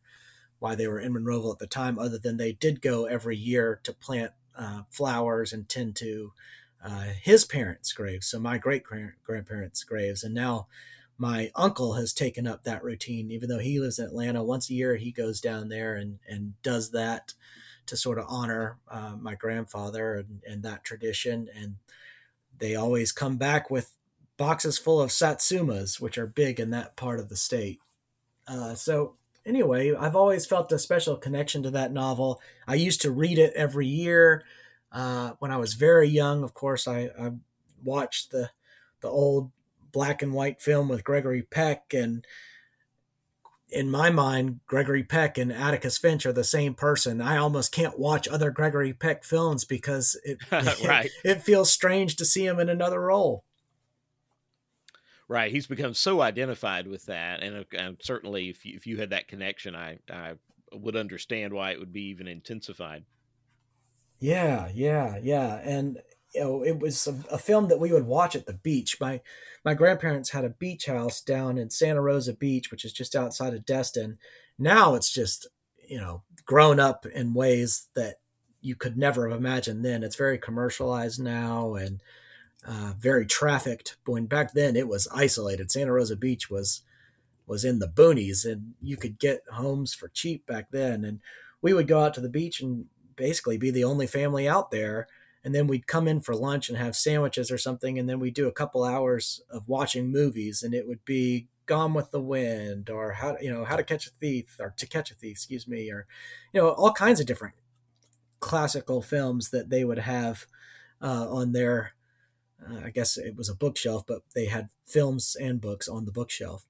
why 0.60 0.74
they 0.74 0.88
were 0.88 1.00
in 1.00 1.14
Monroeville 1.14 1.54
at 1.54 1.60
the 1.60 1.68
time, 1.68 2.00
other 2.00 2.18
than 2.18 2.38
they 2.38 2.54
did 2.54 2.82
go 2.82 3.06
every 3.06 3.38
year 3.38 3.80
to 3.84 3.94
plant 3.94 4.32
uh, 4.58 4.84
flowers 4.90 5.52
and 5.54 5.68
tend 5.68 5.96
to 5.98 6.32
uh, 6.86 7.06
his 7.22 7.46
parents' 7.46 7.94
graves, 7.94 8.28
so 8.28 8.40
my 8.40 8.58
great 8.58 8.84
grandparents' 8.84 9.84
graves, 9.84 10.24
and 10.24 10.34
now 10.34 10.68
my 11.18 11.52
uncle 11.56 11.94
has 11.94 12.14
taken 12.14 12.46
up 12.46 12.64
that 12.64 12.84
routine. 12.84 13.32
Even 13.32 13.50
though 13.50 13.60
he 13.60 13.80
lives 13.80 14.00
in 14.00 14.06
Atlanta, 14.06 14.44
once 14.44 14.70
a 14.70 14.74
year 14.74 14.96
he 14.98 15.12
goes 15.12 15.42
down 15.42 15.70
there 15.70 15.96
and 15.96 16.20
and 16.28 16.62
does 16.62 16.92
that 16.92 17.34
to 17.86 17.98
sort 17.98 18.20
of 18.20 18.26
honor 18.28 18.78
uh, 18.90 19.16
my 19.20 19.36
grandfather 19.36 20.16
and, 20.16 20.42
and 20.48 20.64
that 20.64 20.84
tradition. 20.84 21.48
And 21.56 21.76
they 22.58 22.76
always 22.76 23.12
come 23.12 23.38
back 23.38 23.70
with 23.70 23.94
boxes 24.38 24.78
full 24.78 25.02
of 25.02 25.12
satsumas, 25.12 26.00
which 26.00 26.18
are 26.18 26.28
big 26.28 26.60
in 26.60 26.72
that 26.72 26.96
part 26.96 27.20
of 27.20 27.30
the 27.30 27.36
state. 27.36 27.80
Uh, 28.48 28.76
so 28.76 29.16
anyway, 29.46 29.94
I've 29.94 30.16
always 30.16 30.46
felt 30.46 30.72
a 30.72 30.80
special 30.80 31.16
connection 31.16 31.64
to 31.64 31.72
that 31.72 31.94
novel. 31.94 32.42
I 32.68 32.76
used 32.76 33.02
to 33.02 33.12
read 33.12 33.38
it 33.38 33.54
every 33.56 33.88
year. 33.88 34.44
Uh, 34.92 35.34
when 35.40 35.52
I 35.52 35.58
was 35.58 35.74
very 35.74 36.08
young, 36.08 36.44
of 36.44 36.54
course, 36.54 36.88
I, 36.88 37.10
I, 37.20 37.32
watched 37.84 38.32
the 38.32 38.50
the 39.02 39.10
old 39.10 39.52
black 39.92 40.22
and 40.24 40.34
white 40.34 40.60
film 40.60 40.90
with 40.90 41.04
Gregory 41.04 41.44
Peck, 41.44 41.94
and 41.94 42.26
in 43.70 43.90
my 43.90 44.10
mind, 44.10 44.62
Gregory 44.66 45.04
Peck 45.04 45.38
and 45.38 45.52
Atticus 45.52 45.98
Finch 45.98 46.26
are 46.26 46.34
the 46.34 46.44
same 46.44 46.74
person. 46.74 47.22
I 47.22 47.38
almost 47.38 47.72
can't 47.72 48.00
watch 48.00 48.28
other 48.28 48.52
Gregory 48.52 48.94
Peck 48.94 49.24
films 49.24 49.66
because 49.66 50.20
it 50.24 50.40
right. 50.52 51.06
it, 51.06 51.12
it 51.24 51.44
feels 51.44 51.72
strange 51.72 52.16
to 52.18 52.26
see 52.26 52.46
him 52.46 52.60
in 52.60 52.70
another 52.70 53.02
role. 53.02 53.44
Right, 55.28 55.52
he's 55.52 55.66
become 55.66 55.96
so 55.96 56.22
identified 56.22 56.88
with 56.88 57.08
that, 57.08 57.42
and, 57.42 57.66
and 57.76 57.98
certainly, 58.00 58.50
if 58.50 58.64
you, 58.64 58.76
if 58.76 58.86
you 58.86 58.98
had 58.98 59.10
that 59.10 59.28
connection, 59.28 59.76
I 59.76 59.98
I 60.10 60.36
would 60.72 60.96
understand 60.96 61.54
why 61.54 61.72
it 61.72 61.80
would 61.80 61.94
be 61.94 62.10
even 62.10 62.28
intensified. 62.28 63.06
Yeah, 64.20 64.70
yeah, 64.74 65.18
yeah, 65.22 65.60
and 65.64 66.02
you 66.34 66.42
know, 66.42 66.64
it 66.64 66.80
was 66.80 67.08
a, 67.08 67.16
a, 67.34 67.38
film 67.38 67.70
that 67.70 67.80
we 67.80 67.92
would 67.92 68.06
watch 68.06 68.36
at 68.36 68.46
the 68.46 68.54
beach. 68.54 68.98
My 69.00 69.22
my 69.64 69.74
grandparents 69.74 70.32
had 70.32 70.44
a 70.46 70.50
beach 70.50 70.86
house 70.86 71.22
down 71.22 71.58
in 71.58 71.70
Santa 71.70 72.02
Rosa 72.02 72.34
Beach, 72.34 72.72
which 72.72 72.86
is 72.86 72.94
just 72.94 73.16
outside 73.16 73.54
of 73.54 73.66
Destin. 73.66 74.18
Now 74.60 74.96
it's 74.96 75.12
just 75.12 75.48
you 75.88 75.98
know 75.98 76.24
grown 76.46 76.80
up 76.80 77.06
in 77.06 77.34
ways 77.34 77.88
that 77.96 78.16
you 78.62 78.76
could 78.76 78.98
never 78.98 79.30
have 79.30 79.38
imagined 79.38 79.86
then. 79.86 80.04
It's 80.04 80.16
very 80.16 80.38
commercialized 80.38 81.22
now 81.22 81.76
and 81.76 82.02
uh, 82.66 82.94
very 82.98 83.26
trafficked. 83.26 83.96
When 84.06 84.26
back 84.26 84.54
then 84.54 84.76
it 84.76 84.88
was 84.88 85.08
isolated. 85.14 85.72
Santa 85.72 85.94
Rosa 85.94 86.16
Beach 86.16 86.50
was 86.50 86.82
was 87.48 87.64
in 87.64 87.80
the 87.80 87.88
boonies, 87.88 88.44
and 88.44 88.74
you 88.82 88.98
could 88.98 89.20
get 89.20 89.44
homes 89.52 89.94
for 89.94 90.08
cheap 90.10 90.46
back 90.46 90.72
then. 90.72 91.06
And 91.06 91.20
we 91.62 91.74
would 91.74 91.88
go 91.88 92.02
out 92.02 92.14
to 92.16 92.22
the 92.22 92.30
beach 92.30 92.62
and 92.62 92.86
basically 93.16 93.58
be 93.58 93.72
the 93.72 93.84
only 93.84 94.08
family 94.08 94.48
out 94.48 94.72
there 94.72 95.08
and 95.44 95.54
then 95.54 95.68
we'd 95.68 95.86
come 95.86 96.08
in 96.08 96.20
for 96.20 96.36
lunch 96.36 96.70
and 96.70 96.78
have 96.78 96.96
sandwiches 96.96 97.52
or 97.52 97.58
something 97.58 98.00
and 98.00 98.10
then 98.10 98.20
we'd 98.20 98.34
do 98.34 98.48
a 98.48 98.52
couple 98.52 98.84
hours 98.84 99.42
of 99.50 99.70
watching 99.70 100.12
movies 100.12 100.64
and 100.64 100.74
it 100.74 100.88
would 100.88 101.06
be 101.06 101.48
gone 101.68 101.94
with 101.94 102.12
the 102.12 102.22
wind 102.22 102.90
or 102.90 103.14
how 103.14 103.38
you 103.40 103.52
know 103.52 103.64
how 103.64 103.76
to 103.76 103.84
catch 103.84 104.08
a 104.08 104.12
thief 104.12 104.58
or 104.60 104.74
to 104.78 104.88
catch 104.88 105.12
a 105.12 105.16
thief 105.16 105.32
excuse 105.32 105.68
me 105.68 105.90
or 105.90 106.06
you 106.52 106.60
know 106.60 106.70
all 106.70 106.92
kinds 106.92 107.20
of 107.20 107.26
different 107.26 107.56
classical 108.40 109.02
films 109.02 109.50
that 109.50 109.70
they 109.70 109.84
would 109.84 110.00
have 110.00 110.46
uh, 111.02 111.28
on 111.30 111.52
their 111.54 111.94
uh, 112.68 112.82
i 112.86 112.90
guess 112.90 113.18
it 113.18 113.36
was 113.36 113.50
a 113.50 113.56
bookshelf 113.56 114.04
but 114.08 114.22
they 114.34 114.46
had 114.46 114.70
films 114.86 115.36
and 115.40 115.62
books 115.62 115.88
on 115.88 116.06
the 116.06 116.12
bookshelf 116.12 116.66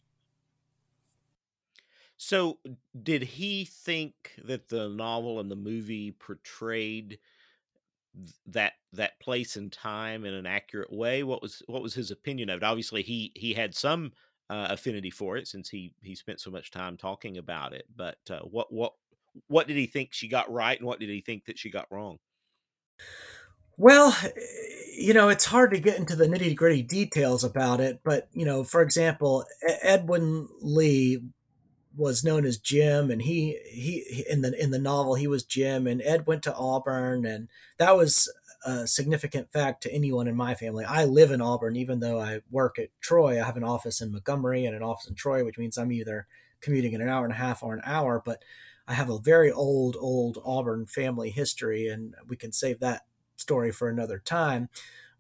so 2.18 2.60
did 3.04 3.24
he 3.24 3.66
think 3.66 4.14
that 4.46 4.70
the 4.70 4.90
novel 4.90 5.40
and 5.40 5.52
the 5.52 5.56
movie 5.56 6.12
portrayed 6.12 7.20
that 8.46 8.74
that 8.94 9.20
place 9.20 9.58
and 9.58 9.72
time 9.72 10.26
in 10.26 10.34
an 10.34 10.46
accurate 10.46 10.92
way? 10.92 11.24
What 11.24 11.42
was 11.42 11.62
what 11.68 11.82
was 11.82 11.94
his 11.94 12.12
opinion 12.12 12.50
of 12.50 12.58
it? 12.58 12.64
Obviously, 12.64 13.02
he 13.02 13.32
he 13.36 13.54
had 13.54 13.76
some 13.76 14.14
uh, 14.50 14.68
affinity 14.70 15.10
for 15.10 15.38
it 15.38 15.48
since 15.48 15.70
he 15.70 15.94
he 16.02 16.16
spent 16.16 16.40
so 16.40 16.52
much 16.52 16.72
time 16.72 16.98
talking 16.98 17.38
about 17.38 17.74
it. 17.74 17.86
But 17.96 18.18
uh, 18.30 18.40
what 18.40 18.72
what 18.72 18.94
what 19.48 19.68
did 19.68 19.78
he 19.78 19.88
think 19.88 20.14
she 20.14 20.28
got 20.28 20.52
right, 20.52 20.78
and 20.78 20.88
what 20.88 21.00
did 21.00 21.10
he 21.10 21.22
think 21.22 21.46
that 21.46 21.60
she 21.60 21.70
got 21.70 21.88
wrong? 21.92 22.18
Well, 23.78 24.16
you 24.98 25.14
know, 25.14 25.28
it's 25.28 25.46
hard 25.46 25.72
to 25.72 25.80
get 25.80 26.00
into 26.00 26.16
the 26.16 26.28
nitty 26.28 26.56
gritty 26.56 26.82
details 26.82 27.44
about 27.44 27.82
it, 27.82 28.00
but 28.06 28.30
you 28.32 28.46
know, 28.46 28.64
for 28.64 28.82
example, 28.82 29.46
Edwin 29.82 30.48
Lee 30.62 31.22
was 31.98 32.24
known 32.24 32.46
as 32.46 32.58
Jim, 32.58 33.10
and 33.10 33.22
he 33.22 33.58
he 33.72 34.26
in 34.30 34.42
the 34.42 34.62
in 34.62 34.72
the 34.72 34.80
novel 34.80 35.16
he 35.16 35.28
was 35.28 35.44
Jim, 35.44 35.88
and 35.88 36.02
Ed 36.02 36.28
went 36.28 36.44
to 36.44 36.56
Auburn, 36.56 37.26
and 37.26 37.50
that 37.78 37.96
was 37.96 38.32
a 38.66 38.88
significant 38.88 39.52
fact 39.52 39.84
to 39.84 39.94
anyone 39.94 40.28
in 40.28 40.36
my 40.36 40.56
family. 40.56 40.84
I 40.84 41.06
live 41.06 41.32
in 41.32 41.42
Auburn, 41.42 41.76
even 41.76 42.00
though 42.00 42.20
I 42.20 42.42
work 42.50 42.80
at 42.80 42.90
Troy. 43.00 43.40
I 43.40 43.46
have 43.46 43.58
an 43.58 43.64
office 43.64 44.02
in 44.02 44.12
Montgomery 44.12 44.66
and 44.66 44.76
an 44.76 44.82
office 44.82 45.08
in 45.08 45.16
Troy, 45.16 45.46
which 45.46 45.58
means 45.58 45.78
I'm 45.78 45.92
either 45.92 46.28
commuting 46.62 46.94
in 46.94 47.02
an 47.02 47.10
hour 47.10 47.26
and 47.26 47.34
a 47.34 47.38
half 47.38 47.62
or 47.62 47.76
an 47.76 47.82
hour. 47.86 48.22
But 48.26 48.44
I 48.88 48.94
have 48.94 49.10
a 49.10 49.20
very 49.20 49.52
old, 49.52 49.96
old 50.00 50.40
Auburn 50.44 50.88
family 50.88 51.30
history, 51.30 51.88
and 51.88 52.16
we 52.28 52.36
can 52.36 52.52
save 52.52 52.80
that 52.80 53.04
story 53.36 53.72
for 53.72 53.88
another 53.88 54.18
time. 54.18 54.70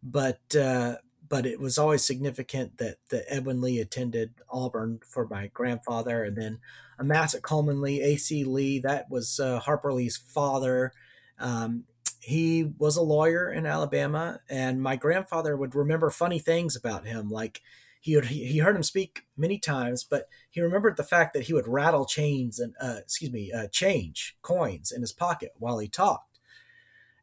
But 0.01 0.55
uh, 0.55 0.95
but 1.36 1.45
it 1.45 1.60
was 1.60 1.78
always 1.78 2.02
significant 2.02 2.78
that, 2.78 2.95
that 3.10 3.26
Edwin 3.28 3.60
Lee 3.60 3.82
attended 3.82 4.36
Auburn 4.50 5.02
for 5.06 5.28
my 5.28 5.48
grandfather, 5.48 6.24
and 6.24 6.38
then 6.38 6.60
Amasa 6.98 7.41
Coleman 7.41 7.82
Lee, 7.82 8.02
A.C. 8.02 8.45
Lee, 8.45 8.80
that 8.80 9.12
was 9.12 9.38
uh, 9.38 9.60
Harper 9.60 9.91
Lee's 9.91 10.15
father. 10.15 10.93
Um, 11.38 11.84
he 12.21 12.71
was 12.78 12.95
a 12.95 13.02
lawyer 13.02 13.52
in 13.52 13.65
Alabama, 13.65 14.39
and 14.50 14.82
my 14.82 14.95
grandfather 14.95 15.58
would 15.58 15.76
remember 15.76 16.10
funny 16.10 16.39
things 16.39 16.74
about 16.74 17.06
him, 17.06 17.30
like 17.30 17.60
he 18.00 18.15
would, 18.15 18.28
he 18.28 18.60
heard 18.60 18.78
him 18.78 18.84
speak 18.84 19.24
many 19.36 19.60
times, 19.60 20.06
but 20.06 20.30
he 20.50 20.62
remembered 20.62 20.95
the 20.95 21.04
fact 21.04 21.34
that 21.34 21.48
he 21.48 21.54
would 21.54 21.67
rattle 21.67 22.06
chains 22.06 22.60
and 22.60 22.76
uh, 22.80 23.00
excuse 23.00 23.34
me, 23.34 23.52
uh, 23.52 23.67
change 23.67 24.38
coins 24.41 24.89
in 24.89 25.02
his 25.02 25.12
pocket 25.12 25.52
while 25.60 25.80
he 25.80 25.89
talked 25.89 26.35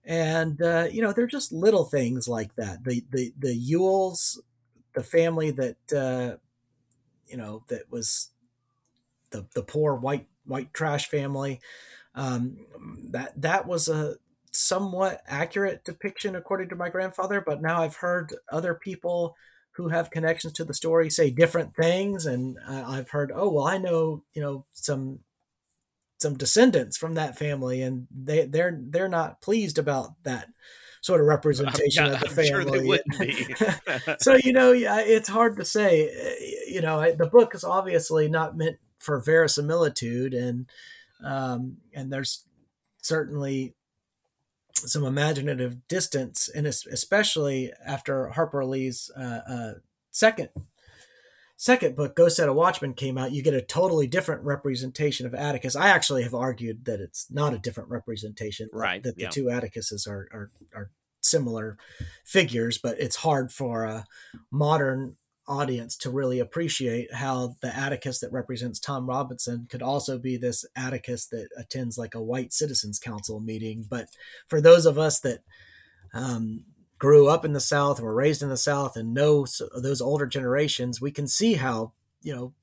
and 0.05 0.61
uh, 0.61 0.89
you 0.91 1.03
know 1.03 1.13
they're 1.13 1.27
just 1.27 1.53
little 1.53 1.85
things 1.85 2.29
like 2.29 2.55
that. 2.57 2.85
The 2.85 3.05
the 3.11 3.33
the 3.39 3.55
Ewells, 3.55 4.41
the 4.95 5.03
family 5.03 5.51
that 5.53 5.93
uh, 5.93 6.37
you 7.27 7.37
know 7.37 7.65
that 7.69 7.91
was 7.91 8.31
the 9.31 9.47
the 9.55 9.63
poor 9.63 9.95
white 9.95 10.27
white 10.45 10.73
trash 10.75 11.09
family. 11.09 11.61
Um, 12.15 12.59
that 13.11 13.41
that 13.41 13.67
was 13.67 13.89
a 13.89 14.17
somewhat 14.51 15.23
accurate 15.27 15.85
depiction 15.85 16.37
according 16.37 16.69
to 16.69 16.77
my 16.77 16.91
grandfather, 16.91 17.41
but 17.45 17.63
now 17.63 17.83
I've 17.83 17.97
heard 17.97 18.35
other 18.51 18.75
people 18.75 19.35
who 19.73 19.89
have 19.89 20.11
connections 20.11 20.53
to 20.55 20.65
the 20.65 20.75
story 20.75 21.09
say 21.09 21.31
different 21.31 21.75
things, 21.75 22.27
and 22.27 22.59
uh, 22.69 22.85
I've 22.87 23.11
heard, 23.11 23.33
oh 23.35 23.51
well, 23.51 23.67
I 23.67 23.79
know 23.79 24.25
you 24.35 24.43
know 24.43 24.67
some 24.73 25.21
some 26.23 26.37
descendants 26.37 26.97
from 26.97 27.15
that 27.15 27.37
family, 27.39 27.83
and 27.83 28.07
they 28.11 28.47
they're 28.47 28.79
they're 28.81 29.09
not 29.09 29.41
pleased 29.41 29.79
about 29.79 30.23
that 30.23 30.49
sort 31.03 31.21
of 31.21 31.27
representation 31.27 32.05
not, 32.11 32.15
of 32.15 32.21
the 32.21 32.43
family. 32.43 33.01
Sure 33.57 34.17
so 34.21 34.39
you 34.43 34.53
know, 34.53 34.73
it's 34.73 35.29
hard 35.29 35.57
to 35.57 35.65
say. 35.65 36.09
You 36.69 36.81
know, 36.81 37.13
the 37.15 37.27
book 37.27 37.55
is 37.55 37.65
obviously 37.65 38.29
not 38.29 38.57
meant 38.57 38.79
for 38.99 39.21
verisimilitude, 39.21 40.33
and 40.33 40.71
um, 41.23 41.79
and 41.93 42.13
there's 42.13 42.47
certainly 43.03 43.75
some 44.75 45.05
imaginative 45.05 45.87
distance, 45.89 46.49
and 46.49 46.67
especially 46.67 47.73
after 47.85 48.29
Harper 48.29 48.65
Lee's 48.65 49.11
uh, 49.17 49.41
uh, 49.49 49.73
second 50.11 50.49
second 51.63 51.95
book, 51.95 52.17
Go 52.17 52.29
Set 52.29 52.49
a 52.49 52.53
Watchman, 52.53 52.93
came 52.93 53.17
out, 53.17 53.31
you 53.31 53.41
get 53.41 53.55
a 53.55 53.63
totally 53.63 54.09
different 54.09 54.43
representation 54.43 55.27
of 55.27 55.35
Atticus. 55.35 55.77
I 55.77 55.91
actually 55.91 56.25
have 56.25 56.35
argued 56.35 56.87
that 56.87 56.99
it's 56.99 57.31
not 57.31 57.55
a 57.55 57.59
different 57.59 57.89
representation, 57.89 58.69
right? 58.73 59.01
That 59.01 59.15
the 59.15 59.23
yeah. 59.23 59.31
two 59.31 59.49
Atticuses 59.49 60.09
are, 60.09 60.29
are 60.33 60.51
are 60.75 60.91
similar 61.21 61.79
figures, 62.25 62.79
but 62.79 62.99
it's 62.99 63.15
hard 63.15 63.53
for 63.53 63.85
a 63.85 64.07
modern 64.51 65.17
audience 65.47 65.97
to 65.99 66.11
really 66.11 66.41
appreciate 66.41 67.15
how 67.15 67.55
the 67.63 67.77
Atticus 67.77 68.19
that 68.19 68.33
represents 68.33 68.81
Tom 68.81 69.07
Robinson 69.07 69.69
could 69.71 69.83
also 69.83 70.19
be 70.19 70.37
this 70.37 70.65
Atticus 70.75 71.27
that 71.27 71.49
attends 71.57 71.97
like 71.97 72.17
a 72.17 72.23
white 72.23 72.53
citizens 72.53 72.99
council 72.99 73.39
meeting. 73.39 73.87
But 73.89 74.09
for 74.49 74.61
those 74.61 74.85
of 74.85 74.99
us 74.99 75.21
that 75.21 75.45
um, 76.13 76.65
grew 77.03 77.27
up 77.27 77.45
in 77.45 77.53
the 77.53 77.59
South 77.59 77.99
and 77.99 78.07
were 78.07 78.15
raised 78.15 78.45
in 78.45 78.49
the 78.49 78.57
South 78.57 78.97
and 78.97 79.13
know 79.13 79.45
those 79.77 80.01
older 80.01 80.25
generations, 80.25 81.01
we 81.01 81.11
can 81.11 81.27
see 81.27 81.55
how, 81.55 81.91
you 82.21 82.33
know, 82.33 82.55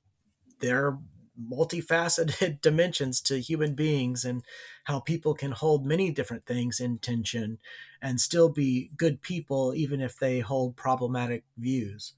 there 0.62 0.88
are 0.88 1.00
multifaceted 1.52 2.62
dimensions 2.62 3.20
to 3.20 3.42
human 3.42 3.76
beings 3.76 4.24
and 4.24 4.42
how 4.86 5.02
people 5.02 5.34
can 5.34 5.52
hold 5.52 5.86
many 5.86 6.10
different 6.10 6.46
things 6.46 6.80
in 6.80 7.00
tension 7.00 7.58
and 8.02 8.22
still 8.22 8.48
be 8.48 8.90
good 8.96 9.22
people, 9.22 9.74
even 9.76 10.00
if 10.00 10.18
they 10.18 10.40
hold 10.40 10.78
problematic 10.78 11.44
views. 11.58 12.14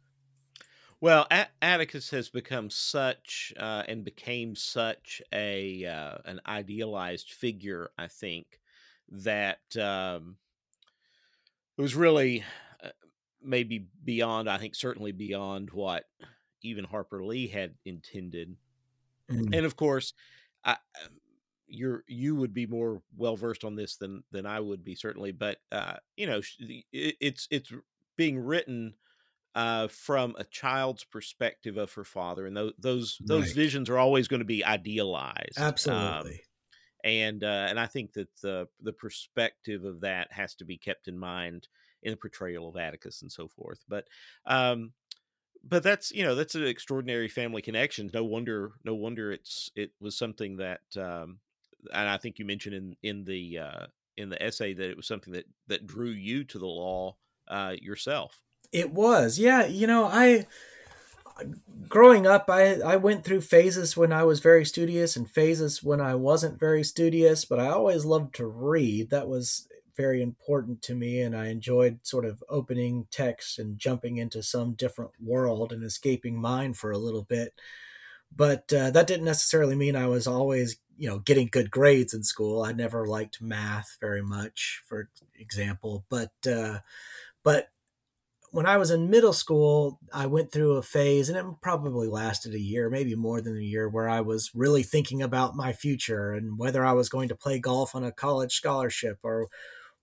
Well, 1.00 1.28
Atticus 1.60 2.12
has 2.12 2.30
become 2.30 2.70
such 2.70 3.52
uh, 3.58 3.82
and 3.88 4.06
became 4.06 4.56
such 4.56 5.24
a 5.34 5.86
uh, 5.86 6.18
an 6.26 6.40
idealized 6.46 7.32
figure. 7.32 7.90
I 7.98 8.06
think 8.06 8.60
that 9.10 9.76
um, 9.76 10.36
it 11.82 11.84
was 11.84 11.96
really 11.96 12.44
uh, 12.84 12.90
maybe 13.42 13.88
beyond 14.04 14.48
i 14.48 14.60
think 14.60 14.76
certainly 14.76 15.12
beyond 15.12 15.72
what 15.72 16.04
even 16.62 16.86
harper 16.86 17.26
lee 17.26 17.48
had 17.48 17.74
intended 17.86 18.56
mm. 19.32 19.56
and 19.56 19.66
of 19.66 19.76
course 19.76 20.14
I, 20.64 20.74
um, 20.74 21.18
you're 21.68 22.04
you 22.08 22.36
would 22.36 22.54
be 22.54 22.68
more 22.68 23.02
well 23.18 23.36
versed 23.36 23.64
on 23.64 23.76
this 23.76 23.96
than 23.96 24.24
than 24.32 24.46
i 24.46 24.60
would 24.60 24.84
be 24.84 24.94
certainly 24.94 25.32
but 25.32 25.58
uh 25.72 25.96
you 26.16 26.28
know 26.28 26.42
it, 26.60 27.16
it's 27.20 27.48
it's 27.50 27.74
being 28.16 28.38
written 28.38 28.94
uh, 29.54 29.88
from 29.88 30.34
a 30.38 30.46
child's 30.46 31.04
perspective 31.04 31.76
of 31.76 31.92
her 31.92 32.06
father, 32.06 32.46
and 32.46 32.56
those 32.56 32.72
those 32.80 33.18
those 33.20 33.48
right. 33.48 33.56
visions 33.56 33.90
are 33.90 33.98
always 33.98 34.30
going 34.30 34.40
to 34.40 34.46
be 34.46 34.64
idealized. 34.64 35.58
Absolutely. 35.58 36.32
Um, 36.32 36.40
and 37.04 37.44
uh, 37.44 37.68
and 37.70 37.80
I 37.80 37.88
think 37.88 38.14
that 38.14 38.30
the 38.42 38.68
the 38.82 38.94
perspective 38.94 39.86
of 39.86 40.02
that 40.02 40.32
has 40.32 40.56
to 40.56 40.66
be 40.66 40.78
kept 40.78 41.08
in 41.08 41.18
mind 41.18 41.68
in 42.04 42.12
the 42.12 42.18
portrayal 42.18 42.68
of 42.68 42.78
Atticus 42.78 43.22
and 43.22 43.32
so 43.32 43.48
forth. 43.48 43.84
But 43.88 44.08
um, 44.46 44.94
but 45.64 45.84
that's 45.84 46.12
you 46.12 46.24
know 46.24 46.36
that's 46.36 46.56
an 46.56 46.66
extraordinary 46.66 47.28
family 47.28 47.62
connection. 47.62 48.10
No 48.14 48.24
wonder, 48.24 48.72
no 48.84 48.96
wonder 48.96 49.32
it's 49.32 49.72
it 49.76 49.92
was 50.00 50.18
something 50.18 50.58
that, 50.58 50.82
um, 50.98 51.40
and 51.94 52.10
I 52.10 52.18
think 52.18 52.40
you 52.40 52.46
mentioned 52.46 52.76
in 52.76 52.96
in 53.04 53.24
the 53.26 53.60
uh, 53.60 53.86
in 54.18 54.30
the 54.30 54.42
essay 54.42 54.74
that 54.74 54.90
it 54.90 54.98
was 54.98 55.08
something 55.08 55.34
that 55.34 55.46
that 55.68 55.88
drew 55.88 56.10
you 56.10 56.44
to 56.46 56.60
the 56.60 56.68
law 56.68 57.16
uh, 57.48 57.76
yourself. 57.80 58.42
It 58.72 58.92
was, 58.92 59.38
yeah. 59.38 59.66
You 59.66 59.88
know, 59.88 60.06
I 60.06 60.48
growing 61.88 62.26
up, 62.28 62.46
I 62.50 62.76
I 62.82 62.96
went 62.98 63.24
through 63.24 63.42
phases 63.42 63.98
when 63.98 64.14
I 64.14 64.24
was 64.24 64.40
very 64.40 64.66
studious 64.66 65.16
and 65.16 65.30
phases 65.30 65.84
when 65.84 66.02
I 66.02 66.16
wasn't 66.16 66.60
very 66.60 66.84
studious, 66.84 67.46
but 67.46 67.60
I 67.60 67.68
always 67.68 68.06
loved 68.06 68.36
to 68.36 68.48
read. 68.48 69.10
That 69.10 69.28
was 69.28 69.68
very 69.98 70.22
important 70.22 70.82
to 70.82 70.96
me 70.96 71.22
and 71.22 71.36
I 71.36 71.48
enjoyed 71.48 72.00
sort 72.04 72.26
of 72.26 72.44
opening 72.50 73.08
text 73.12 73.60
and 73.60 73.78
jumping 73.78 74.18
into 74.18 74.42
some 74.42 74.74
different 74.74 75.12
world 75.22 75.74
and 75.74 75.84
escaping 75.84 76.40
mine 76.40 76.74
for 76.74 76.92
a 76.92 76.98
little 76.98 77.24
bit. 77.24 77.54
But 78.34 78.72
uh, 78.74 78.92
that 78.92 79.08
didn't 79.08 79.26
necessarily 79.26 79.76
mean 79.76 79.96
I 79.96 80.08
was 80.08 80.28
always, 80.28 80.78
you 80.98 81.10
know, 81.10 81.20
getting 81.20 81.48
good 81.48 81.70
grades 81.70 82.14
in 82.14 82.24
school. 82.24 82.64
I 82.64 82.72
never 82.72 83.06
liked 83.06 83.42
math 83.42 83.98
very 84.00 84.22
much, 84.22 84.82
for 84.88 85.10
example. 85.38 86.06
But 86.10 86.32
uh, 86.48 86.80
but 87.44 87.70
when 88.52 88.66
I 88.66 88.78
was 88.78 88.92
in 88.92 89.10
middle 89.10 89.34
school, 89.34 89.98
I 90.14 90.26
went 90.28 90.52
through 90.52 90.76
a 90.76 90.82
phase, 90.82 91.30
and 91.30 91.38
it 91.38 91.62
probably 91.62 92.08
lasted 92.08 92.54
a 92.54 92.60
year, 92.60 92.90
maybe 92.90 93.16
more 93.16 93.42
than 93.42 93.58
a 93.58 93.62
year, 93.62 93.88
where 93.88 94.10
I 94.10 94.20
was 94.20 94.52
really 94.54 94.84
thinking 94.84 95.22
about 95.22 95.56
my 95.56 95.72
future 95.72 96.34
and 96.34 96.58
whether 96.58 96.86
I 96.86 96.92
was 96.92 97.08
going 97.08 97.30
to 97.30 97.36
play 97.36 97.60
golf 97.60 97.96
on 97.96 98.04
a 98.04 98.12
college 98.12 98.54
scholarship 98.54 99.20
or 99.24 99.48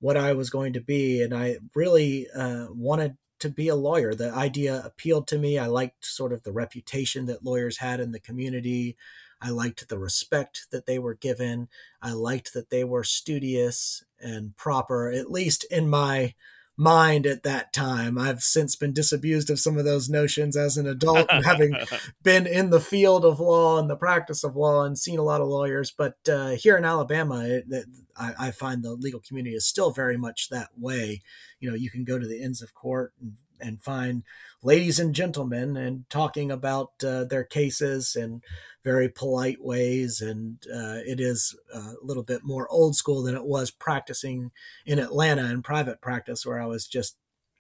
what 0.00 0.16
I 0.16 0.32
was 0.32 0.48
going 0.48 0.72
to 0.72 0.80
be. 0.80 1.22
And 1.22 1.34
I 1.34 1.58
really 1.74 2.26
uh, 2.34 2.68
wanted 2.70 3.18
to 3.40 3.50
be 3.50 3.68
a 3.68 3.76
lawyer. 3.76 4.14
The 4.14 4.32
idea 4.32 4.82
appealed 4.82 5.28
to 5.28 5.38
me. 5.38 5.58
I 5.58 5.66
liked 5.66 6.06
sort 6.06 6.32
of 6.32 6.42
the 6.42 6.52
reputation 6.52 7.26
that 7.26 7.44
lawyers 7.44 7.78
had 7.78 8.00
in 8.00 8.12
the 8.12 8.20
community. 8.20 8.96
I 9.42 9.50
liked 9.50 9.88
the 9.88 9.98
respect 9.98 10.68
that 10.72 10.86
they 10.86 10.98
were 10.98 11.14
given. 11.14 11.68
I 12.00 12.12
liked 12.12 12.54
that 12.54 12.70
they 12.70 12.82
were 12.82 13.04
studious 13.04 14.04
and 14.18 14.56
proper, 14.56 15.12
at 15.12 15.30
least 15.30 15.64
in 15.70 15.88
my 15.88 16.34
mind 16.78 17.26
at 17.26 17.42
that 17.42 17.72
time. 17.72 18.16
I've 18.16 18.40
since 18.40 18.76
been 18.76 18.92
disabused 18.92 19.50
of 19.50 19.58
some 19.58 19.76
of 19.76 19.84
those 19.84 20.08
notions 20.08 20.56
as 20.56 20.76
an 20.76 20.86
adult 20.86 21.26
and 21.28 21.44
having 21.44 21.74
been 22.22 22.46
in 22.46 22.70
the 22.70 22.80
field 22.80 23.24
of 23.24 23.40
law 23.40 23.78
and 23.78 23.90
the 23.90 23.96
practice 23.96 24.44
of 24.44 24.54
law 24.54 24.84
and 24.84 24.96
seen 24.96 25.18
a 25.18 25.24
lot 25.24 25.40
of 25.40 25.48
lawyers. 25.48 25.90
But 25.90 26.16
uh, 26.30 26.50
here 26.50 26.76
in 26.76 26.84
Alabama, 26.84 27.44
it, 27.44 27.64
it, 27.68 27.86
I, 28.16 28.32
I, 28.38 28.50
find 28.52 28.82
the 28.82 28.92
legal 28.92 29.20
community 29.20 29.56
is 29.56 29.66
still 29.66 29.90
very 29.90 30.16
much 30.16 30.48
that 30.50 30.68
way. 30.76 31.22
You 31.58 31.68
know, 31.68 31.76
you 31.76 31.90
can 31.90 32.04
go 32.04 32.18
to 32.18 32.26
the 32.26 32.40
Inns 32.40 32.62
of 32.62 32.74
Court 32.74 33.12
and, 33.20 33.34
and 33.60 33.82
find 33.82 34.22
ladies 34.62 34.98
and 34.98 35.14
gentlemen 35.14 35.76
and 35.76 36.08
talking 36.10 36.50
about 36.50 36.92
uh, 37.04 37.24
their 37.24 37.44
cases 37.44 38.16
in 38.16 38.42
very 38.84 39.08
polite 39.08 39.62
ways. 39.62 40.20
And 40.20 40.58
uh, 40.72 41.00
it 41.06 41.20
is 41.20 41.56
a 41.72 41.94
little 42.02 42.22
bit 42.22 42.42
more 42.44 42.68
old 42.70 42.96
school 42.96 43.22
than 43.22 43.34
it 43.34 43.44
was 43.44 43.70
practicing 43.70 44.50
in 44.86 44.98
Atlanta 44.98 45.50
in 45.50 45.62
private 45.62 46.00
practice, 46.00 46.44
where 46.44 46.60
I 46.60 46.66
was 46.66 46.86
just 46.86 47.16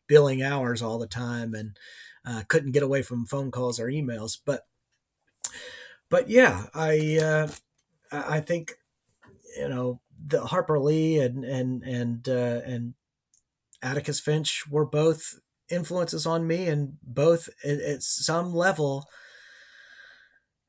billing 0.06 0.42
hours 0.42 0.82
all 0.82 0.98
the 0.98 1.06
time 1.06 1.54
and 1.54 1.76
uh, 2.24 2.42
couldn't 2.48 2.72
get 2.72 2.82
away 2.82 3.02
from 3.02 3.26
phone 3.26 3.50
calls 3.50 3.78
or 3.78 3.86
emails. 3.86 4.38
But 4.44 4.66
but 6.10 6.28
yeah, 6.28 6.66
I 6.74 7.18
uh, 7.22 7.48
I 8.10 8.40
think 8.40 8.74
you 9.56 9.68
know 9.68 10.00
the 10.26 10.46
Harper 10.46 10.78
Lee 10.78 11.18
and 11.18 11.44
and 11.44 11.82
and 11.82 12.28
uh, 12.28 12.60
and 12.64 12.94
Atticus 13.82 14.20
Finch 14.20 14.66
were 14.68 14.86
both 14.86 15.38
influences 15.70 16.26
on 16.26 16.46
me, 16.46 16.66
and 16.66 16.98
both 17.02 17.48
at, 17.64 17.80
at 17.80 18.02
some 18.02 18.54
level 18.54 19.06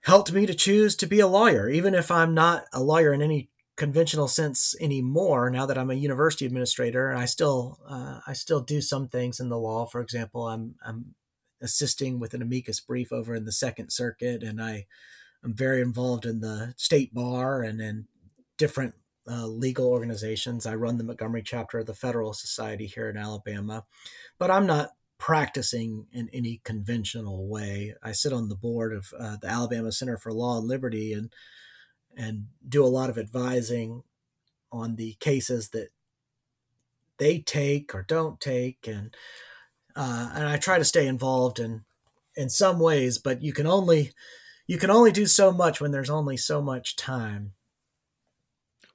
helped 0.02 0.32
me 0.32 0.46
to 0.46 0.54
choose 0.54 0.96
to 0.96 1.08
be 1.08 1.20
a 1.20 1.28
lawyer, 1.28 1.70
even 1.70 1.94
if 1.94 2.10
I'm 2.10 2.34
not 2.34 2.64
a 2.74 2.82
lawyer 2.82 3.14
in 3.14 3.22
any 3.22 3.50
conventional 3.76 4.28
sense 4.28 4.76
anymore. 4.80 5.50
Now 5.50 5.66
that 5.66 5.78
I'm 5.78 5.90
a 5.90 5.96
university 5.96 6.46
administrator, 6.46 7.10
and 7.10 7.20
I 7.20 7.26
still 7.26 7.80
uh, 7.88 8.20
I 8.28 8.34
still 8.34 8.62
do 8.62 8.82
some 8.82 9.08
things 9.08 9.40
in 9.40 9.50
the 9.50 9.58
law. 9.58 9.86
For 9.86 10.02
example, 10.02 10.48
I'm 10.48 10.76
I'm 10.86 11.16
assisting 11.62 12.20
with 12.20 12.34
an 12.34 12.42
amicus 12.42 12.80
brief 12.80 13.12
over 13.12 13.36
in 13.36 13.46
the 13.46 13.52
Second 13.52 13.92
Circuit, 13.92 14.44
and 14.44 14.62
I 14.62 14.86
am 15.44 15.54
very 15.54 15.82
involved 15.82 16.26
in 16.26 16.42
the 16.42 16.74
state 16.78 17.14
bar 17.14 17.62
and 17.62 17.82
in 17.82 18.08
different 18.58 18.96
uh, 19.30 19.46
legal 19.46 19.88
organizations. 19.88 20.66
I 20.66 20.76
run 20.76 20.98
the 20.98 21.04
Montgomery 21.04 21.44
chapter 21.44 21.80
of 21.80 21.86
the 21.86 21.94
Federalist 21.94 22.42
Society 22.42 22.88
here 22.88 23.10
in 23.10 23.18
Alabama, 23.18 23.86
but 24.38 24.50
I'm 24.50 24.66
not 24.66 24.92
practicing 25.20 26.08
in 26.12 26.30
any 26.34 26.62
conventional 26.64 27.48
way. 27.48 27.94
I 28.02 28.14
sit 28.14 28.34
on 28.34 28.50
the 28.50 28.56
board 28.56 28.94
of 28.94 29.14
uh, 29.20 29.36
the 29.40 29.48
Alabama 29.48 29.92
Center 29.92 30.18
for 30.18 30.34
Law 30.34 30.58
and 30.58 30.68
Liberty 30.68 31.14
and 31.14 31.32
and 32.18 32.48
do 32.68 32.84
a 32.84 32.88
lot 32.88 33.10
of 33.10 33.18
advising 33.18 34.04
on 34.72 34.96
the 34.96 35.14
cases 35.20 35.70
that 35.70 35.90
they 37.18 37.40
take 37.40 37.94
or 37.94 38.02
don't 38.02 38.40
take 38.40 38.88
and 38.88 39.16
uh, 39.96 40.32
and 40.34 40.48
I 40.48 40.58
try 40.58 40.78
to 40.78 40.86
stay 40.86 41.06
involved 41.06 41.60
in 41.60 41.84
in 42.36 42.50
some 42.50 42.80
ways 42.80 43.18
but 43.18 43.42
you 43.44 43.54
can 43.54 43.68
only 43.68 44.12
you 44.68 44.78
can 44.78 44.90
only 44.90 45.12
do 45.12 45.26
so 45.26 45.52
much 45.52 45.80
when 45.80 45.92
there's 45.92 46.10
only 46.10 46.38
so 46.38 46.62
much 46.62 46.96
time 46.96 47.54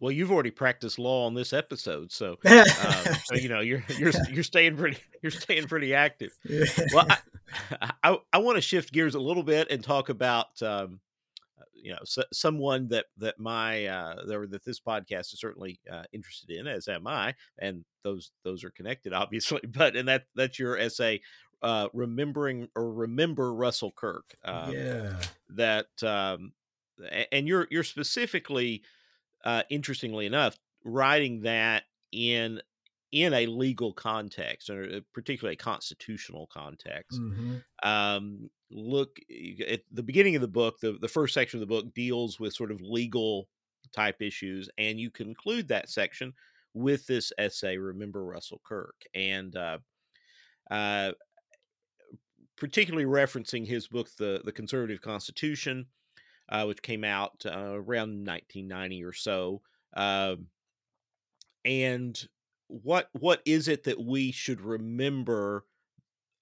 well, 0.00 0.12
you've 0.12 0.30
already 0.30 0.50
practiced 0.50 0.98
law 0.98 1.26
on 1.26 1.34
this 1.34 1.52
episode, 1.52 2.12
so, 2.12 2.38
um, 2.44 2.64
so 3.24 3.34
you 3.34 3.48
know 3.48 3.60
you're 3.60 3.84
you're 3.98 4.12
you're 4.30 4.42
staying 4.42 4.76
pretty 4.76 4.98
you're 5.22 5.30
staying 5.30 5.66
pretty 5.66 5.94
active. 5.94 6.32
Well, 6.92 7.06
I 7.08 7.18
I, 8.02 8.18
I 8.32 8.38
want 8.38 8.56
to 8.56 8.62
shift 8.62 8.92
gears 8.92 9.14
a 9.14 9.20
little 9.20 9.42
bit 9.42 9.70
and 9.70 9.82
talk 9.82 10.08
about 10.08 10.60
um, 10.62 11.00
you 11.72 11.92
know 11.92 12.00
so, 12.04 12.24
someone 12.32 12.88
that 12.88 13.06
that 13.18 13.38
my 13.38 13.86
uh, 13.86 14.24
that 14.26 14.64
this 14.64 14.80
podcast 14.80 15.32
is 15.32 15.40
certainly 15.40 15.80
uh, 15.90 16.04
interested 16.12 16.50
in, 16.50 16.66
as 16.66 16.88
am 16.88 17.06
I, 17.06 17.34
and 17.58 17.84
those 18.02 18.30
those 18.42 18.64
are 18.64 18.70
connected, 18.70 19.12
obviously. 19.12 19.60
But 19.66 19.96
and 19.96 20.08
that 20.08 20.24
that's 20.34 20.58
your 20.58 20.78
essay 20.78 21.20
uh, 21.62 21.88
remembering 21.92 22.68
or 22.76 22.92
remember 22.92 23.54
Russell 23.54 23.92
Kirk. 23.92 24.34
Um, 24.44 24.72
yeah. 24.72 25.16
That 25.50 25.86
um, 26.02 26.52
and 27.32 27.48
you're 27.48 27.66
you're 27.70 27.84
specifically 27.84 28.82
uh, 29.44 29.62
interestingly 29.70 30.26
enough, 30.26 30.58
writing 30.84 31.42
that 31.42 31.84
in 32.12 32.60
in 33.12 33.32
a 33.32 33.46
legal 33.46 33.92
context, 33.92 34.68
or 34.68 34.82
uh, 34.82 35.00
particularly 35.12 35.54
a 35.54 35.56
constitutional 35.56 36.48
context. 36.52 37.20
Mm-hmm. 37.20 37.88
Um, 37.88 38.50
look 38.72 39.18
at 39.68 39.82
the 39.92 40.02
beginning 40.02 40.34
of 40.34 40.42
the 40.42 40.48
book. 40.48 40.80
The 40.80 40.98
the 41.00 41.08
first 41.08 41.34
section 41.34 41.58
of 41.58 41.60
the 41.60 41.72
book 41.74 41.94
deals 41.94 42.40
with 42.40 42.54
sort 42.54 42.72
of 42.72 42.80
legal 42.80 43.48
type 43.92 44.20
issues, 44.20 44.68
and 44.78 44.98
you 44.98 45.10
conclude 45.10 45.68
that 45.68 45.88
section 45.88 46.32
with 46.74 47.06
this 47.06 47.32
essay. 47.38 47.76
Remember 47.76 48.24
Russell 48.24 48.60
Kirk, 48.66 48.96
and 49.14 49.54
uh, 49.54 49.78
uh, 50.70 51.12
particularly 52.56 53.06
referencing 53.06 53.66
his 53.66 53.86
book, 53.86 54.08
the 54.18 54.42
the 54.44 54.52
Conservative 54.52 55.00
Constitution 55.00 55.86
uh, 56.54 56.64
which 56.66 56.82
came 56.82 57.02
out 57.02 57.44
uh, 57.44 57.74
around 57.74 58.26
1990 58.26 59.02
or 59.02 59.12
so. 59.12 59.60
Uh, 59.96 60.36
and 61.64 62.28
what 62.68 63.08
what 63.12 63.40
is 63.44 63.66
it 63.66 63.84
that 63.84 64.00
we 64.00 64.30
should 64.30 64.60
remember 64.60 65.64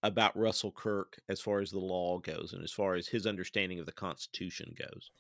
about 0.03 0.37
Russell 0.37 0.72
Kirk 0.72 1.18
as 1.31 1.40
far 1.40 1.61
as 1.61 1.70
the 1.70 1.79
law 1.79 2.18
goes 2.18 2.53
and 2.53 2.62
as 2.62 2.72
far 2.72 2.94
as 2.94 3.09
his 3.09 3.27
understanding 3.27 3.79
of 3.79 3.87
the 3.87 3.92
Constitution 3.92 4.75
goes? 4.79 5.11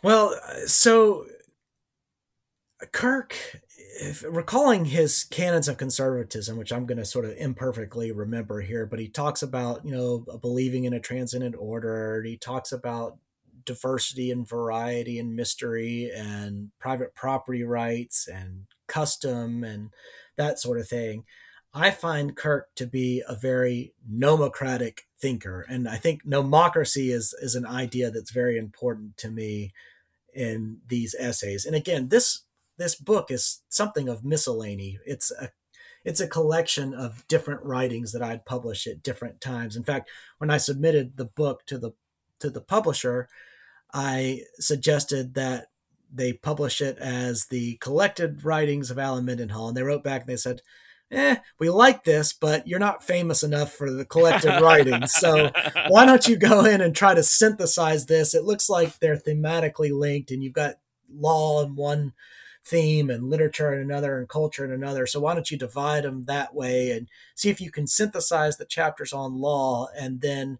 Well, 0.00 0.38
uh, 0.48 0.66
so 0.66 1.26
Kirk, 2.92 3.62
if, 4.00 4.24
recalling 4.28 4.86
his 4.86 5.24
canons 5.24 5.66
of 5.66 5.76
conservatism, 5.76 6.56
which 6.56 6.72
I'm 6.72 6.86
going 6.86 6.98
to 6.98 7.04
sort 7.04 7.24
of 7.24 7.36
imperfectly 7.36 8.12
remember 8.12 8.60
here, 8.60 8.86
but 8.86 9.00
he 9.00 9.08
talks 9.08 9.42
about, 9.42 9.84
you 9.84 9.90
know, 9.90 10.24
believing 10.40 10.84
in 10.84 10.92
a 10.92 11.00
transcendent 11.00 11.56
order. 11.58 12.22
He 12.22 12.36
talks 12.36 12.70
about 12.70 13.18
diversity 13.64 14.30
and 14.30 14.48
variety 14.48 15.18
and 15.18 15.34
mystery 15.34 16.10
and 16.14 16.70
private 16.78 17.14
property 17.14 17.64
rights 17.64 18.28
and 18.28 18.66
custom 18.86 19.64
and 19.64 19.90
that 20.36 20.58
sort 20.58 20.78
of 20.78 20.88
thing. 20.88 21.24
I 21.74 21.90
find 21.90 22.36
Kirk 22.36 22.68
to 22.76 22.86
be 22.86 23.22
a 23.26 23.34
very 23.34 23.94
nomocratic 24.06 25.06
thinker. 25.18 25.64
And 25.68 25.88
I 25.88 25.96
think 25.96 26.26
nomocracy 26.26 27.10
is, 27.10 27.34
is 27.40 27.54
an 27.54 27.64
idea 27.64 28.10
that's 28.10 28.30
very 28.30 28.58
important 28.58 29.16
to 29.18 29.30
me 29.30 29.72
in 30.34 30.78
these 30.86 31.14
essays. 31.18 31.64
And 31.64 31.74
again, 31.74 32.08
this 32.08 32.42
this 32.78 32.94
book 32.94 33.30
is 33.30 33.60
something 33.68 34.08
of 34.08 34.24
miscellany. 34.24 34.98
It's 35.06 35.30
a 35.30 35.50
it's 36.04 36.20
a 36.20 36.26
collection 36.26 36.94
of 36.94 37.26
different 37.28 37.62
writings 37.62 38.12
that 38.12 38.22
I'd 38.22 38.44
published 38.44 38.86
at 38.86 39.02
different 39.02 39.40
times. 39.40 39.76
In 39.76 39.84
fact, 39.84 40.10
when 40.38 40.50
I 40.50 40.56
submitted 40.56 41.16
the 41.16 41.26
book 41.26 41.64
to 41.66 41.78
the 41.78 41.92
to 42.40 42.50
the 42.50 42.60
publisher, 42.60 43.28
I 43.92 44.42
suggested 44.58 45.34
that 45.34 45.66
they 46.12 46.32
publish 46.32 46.80
it 46.80 46.98
as 46.98 47.46
the 47.46 47.76
collected 47.76 48.44
writings 48.44 48.90
of 48.90 48.98
Allen 48.98 49.24
Mendenhall. 49.24 49.68
And 49.68 49.76
they 49.76 49.82
wrote 49.82 50.04
back 50.04 50.22
and 50.22 50.28
they 50.28 50.36
said, 50.36 50.62
eh, 51.10 51.36
we 51.58 51.70
like 51.70 52.04
this, 52.04 52.32
but 52.32 52.66
you're 52.66 52.78
not 52.78 53.04
famous 53.04 53.42
enough 53.42 53.72
for 53.72 53.90
the 53.90 54.04
collected 54.04 54.60
writings. 54.60 55.12
So 55.12 55.50
why 55.88 56.06
don't 56.06 56.26
you 56.26 56.36
go 56.36 56.64
in 56.64 56.80
and 56.80 56.94
try 56.94 57.14
to 57.14 57.22
synthesize 57.22 58.06
this? 58.06 58.34
It 58.34 58.44
looks 58.44 58.68
like 58.68 58.98
they're 58.98 59.16
thematically 59.16 59.92
linked, 59.92 60.30
and 60.30 60.42
you've 60.42 60.52
got 60.52 60.76
law 61.14 61.62
in 61.62 61.76
one 61.76 62.14
theme 62.64 63.10
and 63.10 63.28
literature 63.28 63.72
in 63.74 63.80
another 63.80 64.18
and 64.18 64.28
culture 64.28 64.64
in 64.64 64.72
another. 64.72 65.06
So 65.06 65.20
why 65.20 65.34
don't 65.34 65.50
you 65.50 65.58
divide 65.58 66.04
them 66.04 66.24
that 66.24 66.54
way 66.54 66.92
and 66.92 67.08
see 67.34 67.50
if 67.50 67.60
you 67.60 67.70
can 67.70 67.86
synthesize 67.86 68.56
the 68.56 68.64
chapters 68.64 69.12
on 69.12 69.40
law 69.40 69.88
and 69.98 70.20
then 70.20 70.58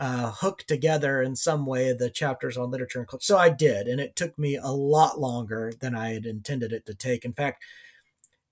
uh, 0.00 0.32
hook 0.32 0.64
together 0.66 1.20
in 1.20 1.36
some 1.36 1.66
way 1.66 1.92
the 1.92 2.08
chapters 2.08 2.56
on 2.56 2.70
literature 2.70 3.00
and 3.00 3.06
culture. 3.06 3.22
So 3.22 3.36
I 3.36 3.50
did, 3.50 3.86
and 3.86 4.00
it 4.00 4.16
took 4.16 4.38
me 4.38 4.56
a 4.56 4.70
lot 4.70 5.20
longer 5.20 5.72
than 5.78 5.94
I 5.94 6.14
had 6.14 6.24
intended 6.24 6.72
it 6.72 6.86
to 6.86 6.94
take. 6.94 7.22
In 7.22 7.34
fact, 7.34 7.62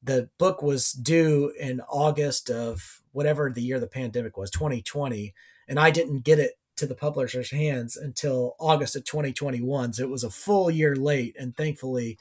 the 0.02 0.28
book 0.38 0.62
was 0.62 0.92
due 0.92 1.52
in 1.58 1.80
August 1.88 2.50
of 2.50 3.00
whatever 3.12 3.50
the 3.50 3.62
year 3.62 3.80
the 3.80 3.86
pandemic 3.86 4.36
was, 4.36 4.50
2020, 4.50 5.32
and 5.66 5.80
I 5.80 5.90
didn't 5.90 6.20
get 6.20 6.38
it 6.38 6.52
to 6.76 6.86
the 6.86 6.94
publisher's 6.94 7.50
hands 7.50 7.96
until 7.96 8.54
August 8.60 8.94
of 8.94 9.06
2021. 9.06 9.94
So 9.94 10.02
it 10.02 10.10
was 10.10 10.24
a 10.24 10.30
full 10.30 10.70
year 10.70 10.94
late, 10.94 11.34
and 11.38 11.56
thankfully, 11.56 12.18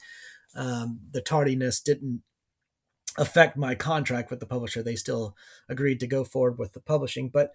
um, 0.56 1.00
the 1.12 1.20
tardiness 1.20 1.80
didn't 1.80 2.22
affect 3.18 3.58
my 3.58 3.74
contract 3.74 4.30
with 4.30 4.40
the 4.40 4.46
publisher. 4.46 4.82
They 4.82 4.96
still 4.96 5.36
agreed 5.68 6.00
to 6.00 6.06
go 6.06 6.24
forward 6.24 6.58
with 6.58 6.72
the 6.72 6.80
publishing, 6.80 7.28
but 7.28 7.52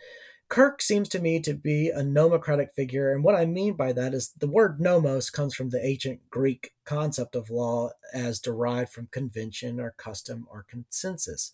Kirk 0.50 0.82
seems 0.82 1.10
to 1.10 1.20
me 1.20 1.40
to 1.40 1.54
be 1.54 1.90
a 1.90 2.04
nomocratic 2.04 2.74
figure. 2.76 3.12
And 3.12 3.24
what 3.24 3.36
I 3.36 3.46
mean 3.46 3.74
by 3.74 3.92
that 3.94 4.14
is 4.14 4.34
the 4.38 4.48
word 4.48 4.80
nomos 4.80 5.30
comes 5.30 5.56
from 5.56 5.70
the 5.70 5.84
ancient 5.84 6.30
Greek 6.30 6.74
concept 6.86 7.36
of 7.36 7.50
law 7.50 7.92
as 8.14 8.40
derived 8.40 8.92
from 8.92 9.08
convention 9.08 9.80
or 9.80 9.96
custom 9.98 10.46
or 10.52 10.66
consensus. 10.70 11.52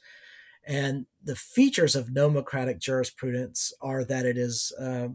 And 0.66 1.06
the 1.24 1.36
features 1.36 1.96
of 1.96 2.14
nomocratic 2.14 2.80
jurisprudence 2.80 3.72
are 3.82 4.04
that 4.04 4.26
it 4.26 4.38
is 4.38 4.74
uh, 4.80 5.10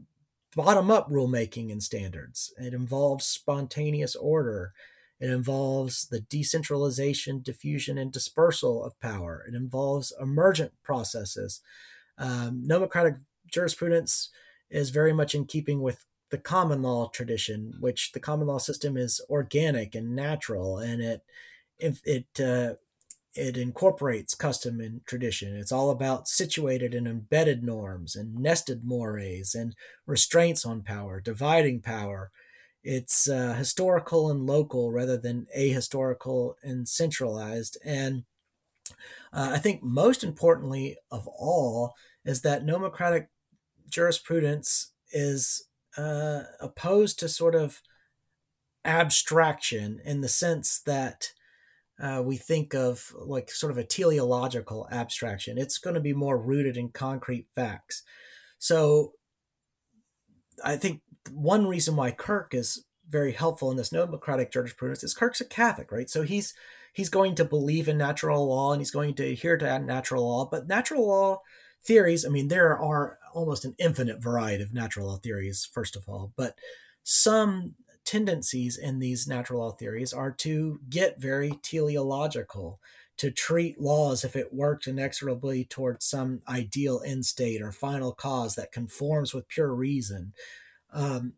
bottom 0.57 0.91
up 0.91 1.11
rulemaking 1.11 1.71
and 1.71 1.83
standards, 1.83 2.53
it 2.57 2.75
involves 2.75 3.27
spontaneous 3.27 4.17
order. 4.17 4.73
It 5.21 5.31
involves 5.31 6.09
the 6.09 6.21
decentralization, 6.21 7.41
diffusion, 7.41 7.97
and 7.99 8.13
dispersal 8.13 8.85
of 8.85 8.99
power. 9.01 9.45
It 9.49 9.55
involves 9.55 10.13
emergent 10.21 10.73
processes. 10.83 11.61
Um, 12.19 12.67
nomocratic 12.67 13.15
jurisprudence 13.47 14.31
is 14.71 14.91
very 14.91 15.13
much 15.13 15.35
in 15.35 15.45
keeping 15.45 15.81
with 15.81 16.05
the 16.31 16.39
common 16.39 16.83
law 16.83 17.09
tradition, 17.09 17.75
which 17.81 18.13
the 18.13 18.21
common 18.21 18.47
law 18.47 18.59
system 18.59 18.97
is 18.97 19.21
organic 19.31 19.95
and 19.95 20.17
natural, 20.17 20.79
and 20.79 21.01
it 21.03 21.23
it 21.79 22.41
uh, 22.41 22.75
it 23.35 23.57
incorporates 23.57 24.35
custom 24.35 24.81
and 24.81 25.05
tradition. 25.07 25.57
It's 25.57 25.73
all 25.73 25.91
about 25.91 26.29
situated 26.29 26.95
and 26.95 27.07
embedded 27.09 27.65
norms 27.65 28.15
and 28.15 28.35
nested 28.37 28.85
mores 28.85 29.55
and 29.55 29.75
restraints 30.07 30.65
on 30.65 30.83
power, 30.83 31.21
dividing 31.21 31.81
power. 31.81 32.31
It's 32.85 33.29
uh, 33.29 33.55
historical 33.55 34.31
and 34.31 34.47
local 34.47 34.93
rather 34.93 35.17
than 35.17 35.47
ahistorical 35.57 36.55
and 36.63 36.89
centralized. 36.89 37.79
And 37.85 38.25
uh, 39.33 39.51
I 39.53 39.59
think 39.59 39.83
most 39.83 40.23
importantly 40.23 40.97
of 41.11 41.27
all 41.27 41.95
is 42.25 42.43
that 42.43 42.65
nomocratic 42.65 43.29
jurisprudence 43.89 44.93
is 45.13 45.69
uh, 45.97 46.43
opposed 46.61 47.19
to 47.21 47.29
sort 47.29 47.55
of 47.55 47.81
abstraction 48.85 50.01
in 50.05 50.21
the 50.21 50.29
sense 50.29 50.81
that 50.81 51.31
uh, 52.01 52.21
we 52.25 52.37
think 52.37 52.75
of 52.75 53.13
like 53.19 53.51
sort 53.51 53.71
of 53.71 53.79
a 53.79 53.85
teleological 53.85 54.89
abstraction. 54.91 55.59
It's 55.59 55.79
going 55.79 55.95
to 55.95 56.01
be 56.01 56.13
more 56.13 56.37
rooted 56.39 56.77
in 56.77 56.89
concrete 56.89 57.47
facts. 57.55 58.03
So 58.59 59.13
I 60.65 60.77
think 60.77 61.03
one 61.31 61.67
reason 61.67 61.97
why 61.97 62.11
Kirk 62.11 62.53
is 62.53 62.85
very 63.09 63.33
helpful 63.33 63.71
in 63.71 63.77
this 63.77 63.93
nomocratic 63.93 64.51
jurisprudence 64.51 65.05
is 65.05 65.15
Kirk's 65.15 65.41
a 65.41 65.45
Catholic, 65.45 65.93
right? 65.93 66.11
So 66.11 66.23
he's 66.23 66.55
he's 66.93 67.09
going 67.09 67.35
to 67.37 67.45
believe 67.45 67.89
in 67.89 67.99
natural 67.99 68.49
law 68.49 68.73
and 68.73 68.81
he's 68.81 68.91
going 68.91 69.15
to 69.15 69.25
adhere 69.25 69.57
to 69.59 69.79
natural 69.79 70.27
law, 70.29 70.49
but 70.51 70.69
natural 70.69 71.07
law 71.07 71.41
theories, 71.85 72.25
I 72.25 72.29
mean, 72.29 72.49
there 72.49 72.79
are 72.79 73.19
almost 73.35 73.65
an 73.65 73.75
infinite 73.79 74.23
variety 74.23 74.63
of 74.63 74.73
natural 74.73 75.09
law 75.09 75.17
theories, 75.17 75.69
first 75.71 75.97
of 75.97 76.05
all, 76.09 76.33
but 76.37 76.57
some 77.03 77.75
tendencies 78.05 78.77
in 78.77 78.99
these 78.99 79.27
natural 79.27 79.61
law 79.61 79.73
theories 79.73 80.13
are 80.13 80.31
to 80.31 80.81
get 80.89 81.21
very 81.21 81.53
teleological, 81.63 82.81
to 83.17 83.31
treat 83.31 83.81
law 83.81 84.13
as 84.13 84.25
if 84.25 84.37
it 84.37 84.53
worked 84.53 84.87
inexorably 84.87 85.65
towards 85.65 86.05
some 86.05 86.43
ideal 86.49 87.01
end 87.05 87.25
state 87.27 87.63
or 87.63 87.73
final 87.73 88.13
cause 88.13 88.55
that 88.55 88.73
conforms 88.73 89.33
with 89.33 89.49
pure 89.49 89.73
reason. 89.73 90.33
Um, 90.93 91.35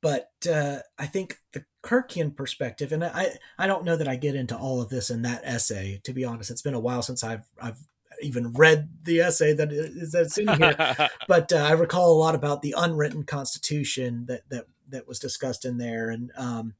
but 0.00 0.30
uh, 0.50 0.78
I 0.98 1.06
think 1.06 1.38
the 1.52 1.64
Kirkian 1.82 2.36
perspective, 2.36 2.92
and 2.92 3.04
I, 3.04 3.32
I 3.58 3.66
don't 3.66 3.84
know 3.84 3.96
that 3.96 4.08
I 4.08 4.16
get 4.16 4.36
into 4.36 4.56
all 4.56 4.80
of 4.80 4.90
this 4.90 5.10
in 5.10 5.22
that 5.22 5.42
essay. 5.44 6.00
To 6.04 6.12
be 6.12 6.24
honest, 6.24 6.50
it's 6.50 6.62
been 6.62 6.74
a 6.74 6.80
while 6.80 7.02
since 7.02 7.24
I've 7.24 7.46
I've 7.60 7.80
even 8.20 8.52
read 8.52 8.90
the 9.04 9.20
essay 9.20 9.52
that 9.52 9.72
is 9.72 10.12
that's 10.12 10.38
in 10.38 10.48
here, 10.48 11.08
but 11.28 11.52
uh, 11.52 11.56
I 11.56 11.72
recall 11.72 12.12
a 12.12 12.18
lot 12.18 12.34
about 12.34 12.62
the 12.62 12.74
unwritten 12.76 13.24
constitution 13.24 14.26
that 14.26 14.48
that 14.50 14.66
that 14.88 15.08
was 15.08 15.18
discussed 15.18 15.64
in 15.64 15.78
there, 15.78 16.10
and 16.10 16.32
um, 16.36 16.74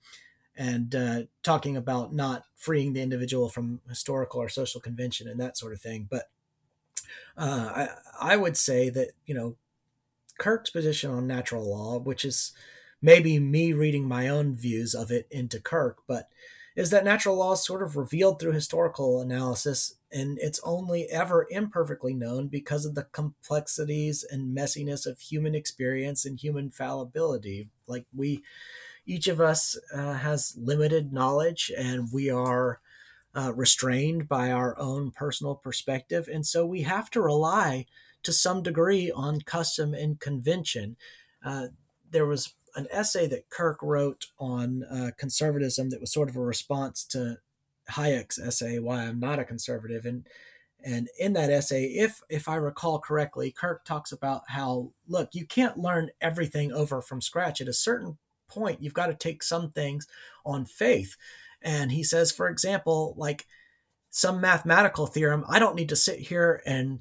and 0.57 0.95
uh, 0.95 1.23
talking 1.43 1.77
about 1.77 2.13
not 2.13 2.45
freeing 2.57 2.93
the 2.93 3.03
individual 3.03 3.49
from 3.49 3.81
historical 3.89 4.41
or 4.41 4.49
social 4.49 4.81
convention 4.81 5.29
and 5.29 5.41
that 5.41 5.57
sort 5.57 5.73
of 5.73 5.81
thing. 5.81 6.09
But 6.11 6.29
uh, 7.37 7.89
I 8.21 8.33
I 8.35 8.37
would 8.37 8.57
say 8.57 8.91
that 8.91 9.13
you 9.27 9.35
know 9.35 9.57
Kirk's 10.39 10.71
position 10.71 11.11
on 11.11 11.27
natural 11.27 11.69
law, 11.69 11.99
which 11.99 12.25
is 12.25 12.53
maybe 13.01 13.39
me 13.39 13.73
reading 13.73 14.07
my 14.07 14.29
own 14.29 14.55
views 14.55 14.95
of 14.95 15.11
it 15.11 15.27
into 15.31 15.61
Kirk, 15.61 15.99
but 16.07 16.29
is 16.75 16.91
that 16.91 17.05
natural 17.05 17.37
law 17.37 17.53
is 17.53 17.65
sort 17.65 17.83
of 17.83 17.97
revealed 17.97 18.41
through 18.41 18.53
historical 18.53 19.21
analysis 19.21 19.95
and 20.11 20.39
it's 20.41 20.61
only 20.65 21.07
ever 21.07 21.47
imperfectly 21.51 22.15
known 22.15 22.49
because 22.49 22.87
of 22.87 22.95
the 22.95 23.05
complexities 23.05 24.25
and 24.29 24.57
messiness 24.57 25.07
of 25.07 25.19
human 25.21 25.55
experience 25.55 26.25
and 26.25 26.41
human 26.41 26.71
fallibility. 26.71 27.69
Like 27.87 28.07
we 28.15 28.43
each 29.07 29.27
of 29.27 29.41
us 29.41 29.79
uh, 29.95 30.15
has 30.15 30.55
limited 30.59 31.13
knowledge 31.13 31.73
and 31.77 32.09
we 32.13 32.31
are 32.31 32.81
uh, 33.35 33.53
restrained 33.55 34.29
by 34.29 34.51
our 34.51 34.79
own 34.79 35.11
personal 35.11 35.55
perspective. 35.55 36.29
And 36.33 36.47
so 36.47 36.67
we 36.67 36.83
have 36.83 37.11
to 37.11 37.23
rely 37.23 37.87
to 38.23 38.33
some 38.33 38.63
degree 38.63 39.11
on 39.11 39.41
custom 39.43 39.95
and 39.95 40.21
convention. 40.21 40.97
Uh, 41.45 41.69
there 42.11 42.27
was 42.27 42.53
an 42.75 42.87
essay 42.91 43.27
that 43.27 43.49
Kirk 43.49 43.79
wrote 43.83 44.27
on 44.39 44.85
uh, 44.85 45.11
conservatism 45.17 45.91
that 45.91 46.01
was 46.01 46.13
sort 46.13 46.29
of 46.29 46.37
a 46.37 46.41
response 46.41 47.05
to 47.05 47.39
Hayek's 47.91 48.39
essay 48.39 48.79
"Why 48.79 49.05
I'm 49.05 49.21
Not 49.21 49.39
a 49.39 49.45
Conservative," 49.45 50.05
and 50.05 50.27
and 50.85 51.09
in 51.19 51.33
that 51.35 51.51
essay, 51.51 51.85
if 51.87 52.21
if 52.29 52.49
I 52.49 52.57
recall 52.57 52.99
correctly, 53.01 53.51
Kirk 53.51 53.85
talks 53.85 54.13
about 54.13 54.43
how 54.49 54.93
look, 55.09 55.31
you 55.35 55.47
can't 55.47 55.79
learn 55.79 56.11
everything 56.21 56.73
over 56.73 57.03
from 57.03 57.21
scratch. 57.21 57.61
At 57.61 57.69
a 57.69 57.73
certain 57.73 58.19
point, 58.49 58.81
you've 58.81 58.95
got 58.95 59.09
to 59.09 59.15
take 59.15 59.43
some 59.43 59.71
things 59.71 60.07
on 60.45 60.65
faith. 60.65 61.17
And 61.63 61.93
he 61.93 62.05
says, 62.05 62.33
for 62.33 62.49
example, 62.49 63.15
like 63.17 63.47
some 64.11 64.41
mathematical 64.41 65.07
theorem, 65.07 65.45
I 65.49 65.59
don't 65.59 65.77
need 65.77 65.89
to 65.91 65.97
sit 65.97 66.19
here 66.19 66.63
and 66.65 67.01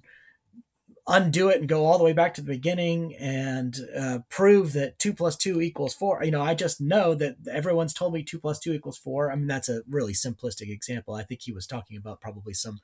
undo 1.08 1.48
it 1.48 1.60
and 1.60 1.70
go 1.70 1.86
all 1.86 1.98
the 1.98 2.04
way 2.04 2.12
back 2.12 2.34
to 2.34 2.42
the 2.42 2.48
beginning 2.48 3.16
and 3.16 3.80
uh, 3.98 4.20
prove 4.30 4.74
that 4.74 5.00
two 5.00 5.14
plus 5.14 5.38
two 5.38 5.62
equals 5.62 5.94
four. 5.94 6.22
You 6.24 6.32
know, 6.32 6.42
I 6.42 6.54
just 6.54 6.82
know 6.82 7.16
that 7.16 7.38
everyone's 7.50 7.94
told 7.94 8.14
me 8.14 8.24
two 8.24 8.40
plus 8.40 8.60
two 8.60 8.74
equals 8.74 8.98
four. 8.98 9.32
I 9.32 9.36
mean, 9.36 9.48
that's 9.48 9.70
a 9.70 9.84
really 9.90 10.14
simplistic 10.14 10.70
example. 10.70 11.14
I 11.14 11.24
think 11.24 11.42
he 11.42 11.54
was 11.54 11.66
talking 11.66 11.96
about 11.96 12.20
probably 12.20 12.54
some 12.54 12.80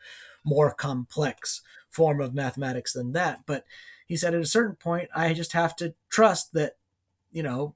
more 0.45 0.73
complex 0.73 1.61
form 1.89 2.21
of 2.21 2.33
mathematics 2.33 2.93
than 2.93 3.11
that. 3.11 3.41
But 3.45 3.65
he 4.07 4.15
said 4.15 4.33
at 4.33 4.41
a 4.41 4.45
certain 4.45 4.77
point, 4.77 5.09
I 5.13 5.33
just 5.33 5.51
have 5.51 5.75
to 5.77 5.93
trust 6.09 6.53
that, 6.53 6.77
you 7.31 7.43
know, 7.43 7.75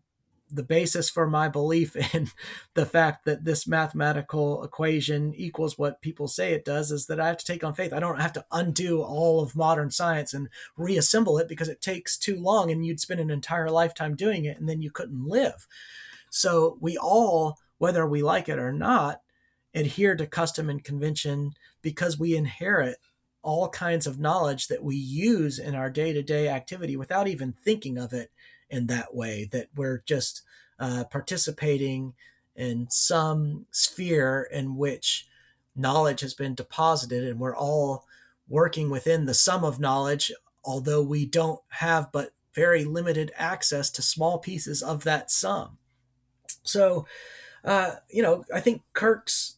the 0.49 0.63
basis 0.63 1.09
for 1.09 1.27
my 1.27 1.47
belief 1.47 1.95
in 2.15 2.29
the 2.73 2.85
fact 2.85 3.25
that 3.25 3.43
this 3.43 3.67
mathematical 3.67 4.63
equation 4.63 5.33
equals 5.35 5.77
what 5.77 6.01
people 6.01 6.27
say 6.27 6.53
it 6.53 6.65
does 6.65 6.91
is 6.91 7.07
that 7.07 7.19
I 7.19 7.27
have 7.27 7.37
to 7.37 7.45
take 7.45 7.63
on 7.63 7.73
faith. 7.73 7.93
I 7.93 7.99
don't 7.99 8.19
have 8.19 8.33
to 8.33 8.45
undo 8.51 9.01
all 9.01 9.41
of 9.41 9.55
modern 9.55 9.91
science 9.91 10.33
and 10.33 10.49
reassemble 10.77 11.37
it 11.37 11.47
because 11.47 11.69
it 11.69 11.81
takes 11.81 12.17
too 12.17 12.39
long 12.39 12.71
and 12.71 12.85
you'd 12.85 12.99
spend 12.99 13.19
an 13.19 13.29
entire 13.29 13.69
lifetime 13.69 14.15
doing 14.15 14.45
it 14.45 14.57
and 14.57 14.67
then 14.67 14.81
you 14.81 14.91
couldn't 14.91 15.27
live. 15.27 15.67
So 16.29 16.77
we 16.81 16.97
all, 16.97 17.57
whether 17.77 18.05
we 18.05 18.21
like 18.21 18.49
it 18.49 18.59
or 18.59 18.71
not, 18.71 19.21
adhere 19.73 20.15
to 20.15 20.25
custom 20.25 20.69
and 20.69 20.83
convention 20.83 21.53
because 21.81 22.17
we 22.17 22.35
inherit 22.35 22.97
all 23.43 23.69
kinds 23.69 24.07
of 24.07 24.19
knowledge 24.19 24.67
that 24.67 24.83
we 24.83 24.95
use 24.95 25.59
in 25.59 25.75
our 25.75 25.89
day 25.89 26.11
to 26.11 26.21
day 26.21 26.49
activity 26.49 26.97
without 26.97 27.27
even 27.27 27.53
thinking 27.53 27.97
of 27.97 28.11
it 28.11 28.29
in 28.69 28.87
that 28.87 29.15
way, 29.15 29.47
that 29.51 29.67
we're 29.75 30.03
just 30.05 30.41
uh, 30.79 31.03
participating 31.09 32.13
in 32.55 32.87
some 32.89 33.65
sphere 33.71 34.49
in 34.51 34.75
which 34.75 35.27
knowledge 35.75 36.21
has 36.21 36.33
been 36.33 36.55
deposited 36.55 37.23
and 37.23 37.39
we're 37.39 37.55
all 37.55 38.05
working 38.49 38.89
within 38.89 39.25
the 39.25 39.33
sum 39.33 39.63
of 39.63 39.79
knowledge, 39.79 40.31
although 40.63 41.01
we 41.01 41.25
don't 41.25 41.61
have 41.69 42.11
but 42.11 42.31
very 42.53 42.83
limited 42.83 43.31
access 43.37 43.89
to 43.91 44.01
small 44.01 44.39
pieces 44.39 44.81
of 44.81 45.03
that 45.03 45.29
sum. 45.29 45.77
So, 46.63 47.05
uh, 47.63 47.95
you 48.09 48.21
know, 48.23 48.43
I 48.53 48.59
think 48.59 48.81
Kirk's 48.93 49.57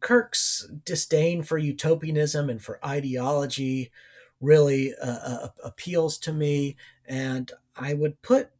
Kirk's 0.00 0.68
disdain 0.84 1.44
for 1.44 1.58
utopianism 1.58 2.50
and 2.50 2.60
for 2.60 2.84
ideology 2.84 3.92
really 4.40 4.92
uh, 5.00 5.06
uh, 5.06 5.48
appeals 5.62 6.18
to 6.18 6.32
me, 6.32 6.76
and 7.06 7.52
I 7.76 7.94
would 7.94 8.20
put 8.22 8.50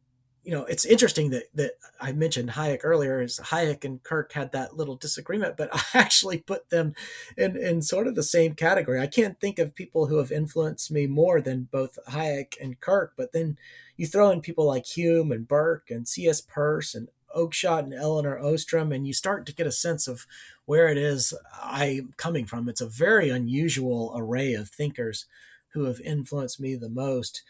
you 0.43 0.51
know, 0.51 0.65
it's 0.65 0.83
interesting 0.83 1.29
that 1.29 1.43
that 1.55 1.71
I 2.01 2.11
mentioned 2.11 2.51
Hayek 2.51 2.81
earlier. 2.83 3.21
Is 3.21 3.39
Hayek 3.39 3.85
and 3.85 4.03
Kirk 4.03 4.33
had 4.33 4.51
that 4.51 4.75
little 4.75 4.95
disagreement, 4.95 5.55
but 5.55 5.69
I 5.73 5.99
actually 5.99 6.39
put 6.39 6.69
them 6.69 6.93
in 7.37 7.55
in 7.55 7.81
sort 7.81 8.07
of 8.07 8.15
the 8.15 8.23
same 8.23 8.53
category. 8.53 8.99
I 8.99 9.07
can't 9.07 9.39
think 9.39 9.57
of 9.57 9.73
people 9.73 10.07
who 10.07 10.17
have 10.17 10.31
influenced 10.31 10.91
me 10.91 11.07
more 11.07 11.39
than 11.39 11.69
both 11.71 11.97
Hayek 12.09 12.55
and 12.61 12.79
Kirk. 12.79 13.13
But 13.15 13.31
then 13.31 13.57
you 13.95 14.05
throw 14.05 14.31
in 14.31 14.41
people 14.41 14.65
like 14.65 14.85
Hume 14.85 15.31
and 15.31 15.47
Burke 15.47 15.89
and 15.89 16.07
C.S. 16.07 16.41
Peirce 16.41 16.93
and 16.93 17.07
Oakeshott 17.35 17.79
and 17.79 17.93
Elinor 17.93 18.37
Ostrom, 18.37 18.91
and 18.91 19.07
you 19.07 19.13
start 19.13 19.45
to 19.45 19.55
get 19.55 19.65
a 19.65 19.71
sense 19.71 20.07
of 20.09 20.27
where 20.65 20.89
it 20.89 20.97
is 20.97 21.33
I'm 21.61 22.13
coming 22.17 22.45
from. 22.45 22.67
It's 22.67 22.81
a 22.81 22.87
very 22.87 23.29
unusual 23.29 24.13
array 24.15 24.53
of 24.53 24.69
thinkers 24.69 25.25
who 25.69 25.85
have 25.85 26.01
influenced 26.01 26.59
me 26.59 26.75
the 26.75 26.89
most. 26.89 27.43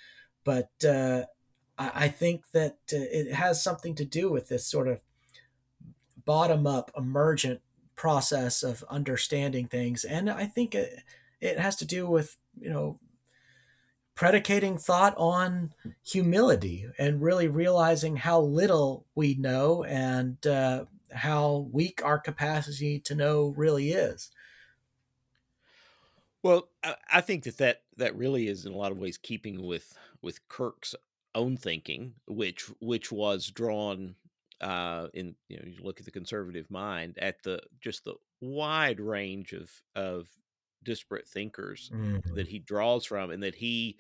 But 0.45 0.69
uh, 0.87 1.23
I 1.77 2.07
think 2.07 2.51
that 2.51 2.77
uh, 2.91 2.97
it 2.97 3.33
has 3.33 3.63
something 3.63 3.95
to 3.95 4.05
do 4.05 4.31
with 4.31 4.47
this 4.47 4.65
sort 4.65 4.87
of 4.87 5.01
bottom 6.25 6.67
up, 6.67 6.91
emergent 6.95 7.61
process 7.95 8.63
of 8.63 8.83
understanding 8.89 9.67
things. 9.67 10.03
And 10.03 10.29
I 10.29 10.45
think 10.45 10.75
it, 10.75 10.99
it 11.41 11.59
has 11.59 11.75
to 11.77 11.85
do 11.85 12.07
with, 12.07 12.37
you 12.59 12.69
know, 12.69 12.99
predicating 14.15 14.77
thought 14.77 15.15
on 15.17 15.73
humility 16.05 16.85
and 16.99 17.21
really 17.21 17.47
realizing 17.47 18.17
how 18.17 18.39
little 18.39 19.05
we 19.15 19.33
know 19.33 19.83
and 19.83 20.45
uh, 20.45 20.85
how 21.11 21.67
weak 21.71 22.01
our 22.03 22.19
capacity 22.19 22.99
to 22.99 23.15
know 23.15 23.53
really 23.57 23.91
is. 23.91 24.29
Well, 26.43 26.69
I 27.11 27.21
think 27.21 27.43
that, 27.45 27.57
that 27.57 27.81
that 27.97 28.17
really 28.17 28.47
is 28.47 28.65
in 28.65 28.73
a 28.73 28.77
lot 28.77 28.91
of 28.91 28.97
ways 28.97 29.17
keeping 29.17 29.65
with 29.65 29.97
with 30.21 30.45
Kirk's 30.49 30.93
own 31.35 31.57
thinking, 31.57 32.13
which 32.27 32.69
which 32.79 33.11
was 33.11 33.47
drawn 33.47 34.15
uh, 34.63 35.07
in 35.13 35.35
you 35.49 35.57
know 35.57 35.63
you 35.65 35.83
look 35.83 35.99
at 35.99 36.05
the 36.05 36.11
conservative 36.11 36.69
mind 36.71 37.17
at 37.21 37.43
the 37.43 37.59
just 37.81 38.05
the 38.05 38.15
wide 38.41 38.99
range 38.99 39.53
of 39.53 39.69
of 39.95 40.27
disparate 40.83 41.27
thinkers 41.27 41.91
mm-hmm. 41.93 42.35
that 42.35 42.47
he 42.47 42.59
draws 42.59 43.05
from 43.05 43.31
and 43.31 43.43
that 43.43 43.55
he 43.55 43.97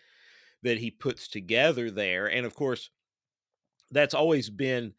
that 0.63 0.77
he 0.77 0.89
puts 0.89 1.27
together 1.27 1.91
there 1.91 2.27
and 2.27 2.45
of 2.45 2.55
course 2.55 2.89
that's 3.91 4.13
always 4.13 4.49
been 4.49 4.93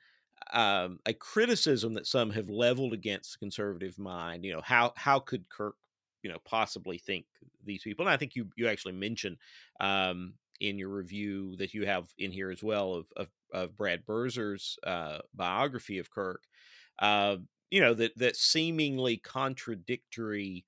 um, 0.53 0.99
a 1.07 1.14
criticism 1.14 1.95
that 1.95 2.07
some 2.07 2.30
have 2.30 2.49
leveled 2.49 2.93
against 2.93 3.32
the 3.32 3.39
conservative 3.39 3.99
mind 3.99 4.45
you 4.45 4.53
know 4.53 4.62
how 4.62 4.93
how 4.97 5.18
could 5.18 5.49
kirk 5.49 5.76
you 6.22 6.30
know 6.30 6.39
possibly 6.45 6.99
think 6.99 7.24
these 7.64 7.82
people 7.82 8.05
and 8.05 8.12
i 8.12 8.16
think 8.16 8.37
you 8.37 8.47
you 8.57 8.68
actually 8.68 8.93
mentioned 8.93 9.37
um, 9.80 10.35
in 10.61 10.79
your 10.79 10.91
review 10.91 11.57
that 11.57 11.75
you 11.75 11.87
have 11.87 12.09
in 12.19 12.33
here 12.33 12.51
as 12.51 12.63
well 12.63 12.95
of 12.95 13.07
of, 13.17 13.29
of 13.53 13.77
Brad 13.77 14.05
Birzer's 14.07 14.79
uh, 14.85 15.19
biography 15.35 15.99
of 15.99 16.11
Kirk. 16.11 16.45
Uh, 16.99 17.37
you 17.71 17.81
know 17.81 17.95
that 17.95 18.17
that 18.19 18.37
seemingly 18.37 19.17
contradictory 19.17 20.65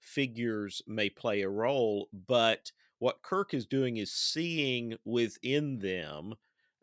figures 0.00 0.82
may 0.86 1.10
play 1.10 1.42
a 1.42 1.48
role, 1.48 2.08
but 2.26 2.72
what 2.98 3.22
Kirk 3.22 3.54
is 3.54 3.66
doing 3.66 3.98
is 3.98 4.12
seeing 4.12 4.96
within 5.04 5.78
them 5.78 6.34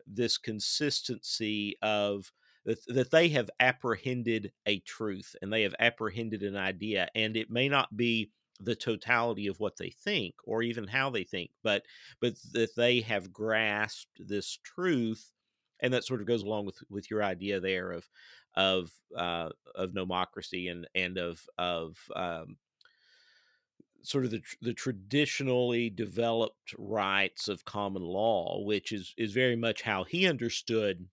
this 0.06 0.38
consistency 0.38 1.76
of 1.82 2.32
that, 2.64 2.78
that 2.88 3.10
they 3.10 3.28
have 3.28 3.50
apprehended 3.60 4.52
a 4.66 4.80
truth 4.80 5.36
and 5.42 5.52
they 5.52 5.62
have 5.62 5.74
apprehended 5.78 6.42
an 6.42 6.56
idea, 6.56 7.08
and 7.14 7.36
it 7.36 7.50
may 7.50 7.68
not 7.68 7.96
be 7.96 8.30
the 8.60 8.76
totality 8.76 9.46
of 9.46 9.60
what 9.60 9.76
they 9.76 9.90
think 9.90 10.34
or 10.44 10.62
even 10.62 10.86
how 10.88 11.10
they 11.10 11.24
think 11.24 11.50
but 11.62 11.84
but 12.20 12.34
that 12.52 12.74
they 12.76 13.00
have 13.00 13.32
grasped 13.32 14.26
this 14.26 14.58
truth 14.62 15.32
and 15.80 15.92
that 15.92 16.04
sort 16.04 16.20
of 16.20 16.26
goes 16.26 16.42
along 16.42 16.64
with 16.64 16.78
with 16.88 17.10
your 17.10 17.22
idea 17.22 17.60
there 17.60 17.92
of 17.92 18.08
of 18.54 18.90
uh, 19.14 19.50
of 19.74 19.92
nomocracy 19.92 20.70
and 20.70 20.88
and 20.94 21.18
of 21.18 21.46
of 21.58 21.98
um, 22.16 22.56
sort 24.02 24.24
of 24.24 24.30
the 24.30 24.42
the 24.60 24.72
traditionally 24.74 25.90
developed 25.90 26.74
rights 26.78 27.48
of 27.48 27.64
common 27.64 28.02
law, 28.02 28.62
which 28.64 28.92
is 28.92 29.14
is 29.16 29.32
very 29.32 29.56
much 29.56 29.82
how 29.82 30.04
he 30.04 30.26
understood, 30.26 31.08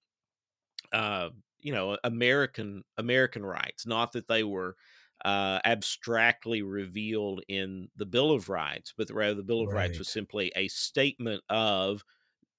uh, 0.92 1.30
you 1.60 1.74
know, 1.74 1.98
American 2.04 2.84
American 2.98 3.46
rights. 3.46 3.86
Not 3.86 4.12
that 4.14 4.28
they 4.28 4.44
were 4.44 4.76
uh, 5.24 5.60
abstractly 5.64 6.62
revealed 6.62 7.42
in 7.48 7.90
the 7.96 8.06
Bill 8.06 8.32
of 8.32 8.50
Rights, 8.50 8.94
but 8.98 9.10
rather 9.10 9.36
the 9.36 9.44
Bill 9.44 9.62
of 9.62 9.70
right. 9.70 9.88
Rights 9.88 10.00
was 10.00 10.10
simply 10.10 10.52
a 10.56 10.68
statement 10.68 11.44
of 11.50 12.04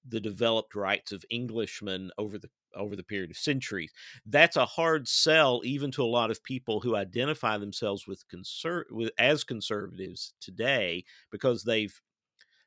the 0.07 0.19
developed 0.19 0.75
rights 0.75 1.11
of 1.11 1.25
Englishmen 1.31 2.11
over 2.17 2.37
the 2.37 2.49
over 2.75 2.95
the 2.95 3.03
period 3.03 3.31
of 3.31 3.37
centuries. 3.37 3.93
That's 4.25 4.57
a 4.57 4.65
hard 4.65 5.07
sell 5.07 5.61
even 5.63 5.91
to 5.91 6.03
a 6.03 6.05
lot 6.05 6.29
of 6.29 6.43
people 6.43 6.81
who 6.81 6.95
identify 6.95 7.57
themselves 7.57 8.05
with 8.05 8.27
conser- 8.27 8.91
with 8.91 9.11
as 9.17 9.43
conservatives 9.43 10.33
today 10.41 11.05
because 11.31 11.63
they've 11.63 11.99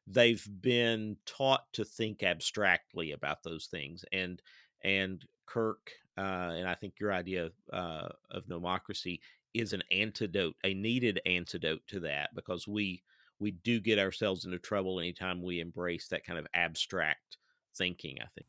they've 0.07 0.46
been 0.61 1.16
taught 1.26 1.64
to 1.74 1.84
think 1.84 2.22
abstractly 2.22 3.12
about 3.12 3.42
those 3.42 3.66
things 3.66 4.05
and 4.12 4.40
and 4.82 5.24
Kirk 5.46 5.92
uh, 6.16 6.53
and 6.57 6.68
I 6.68 6.74
think 6.74 6.94
your 6.99 7.12
idea 7.12 7.51
uh, 7.72 8.09
of 8.30 8.46
nomocracy 8.46 9.20
is 9.59 9.73
an 9.73 9.83
antidote, 9.91 10.57
a 10.65 10.75
needed 10.75 11.21
antidote 11.27 11.83
to 11.89 12.01
that 12.01 12.31
because 12.35 12.67
we 12.67 13.03
we 13.41 13.53
do 13.53 13.81
get 13.81 13.99
ourselves 13.99 14.45
into 14.45 14.59
trouble 14.59 14.99
anytime 14.99 15.43
we 15.43 15.61
embrace 15.61 16.09
that 16.09 16.25
kind 16.25 16.39
of 16.39 16.47
abstract 16.55 17.37
thinking, 17.77 18.19
I 18.21 18.27
think. 18.35 18.47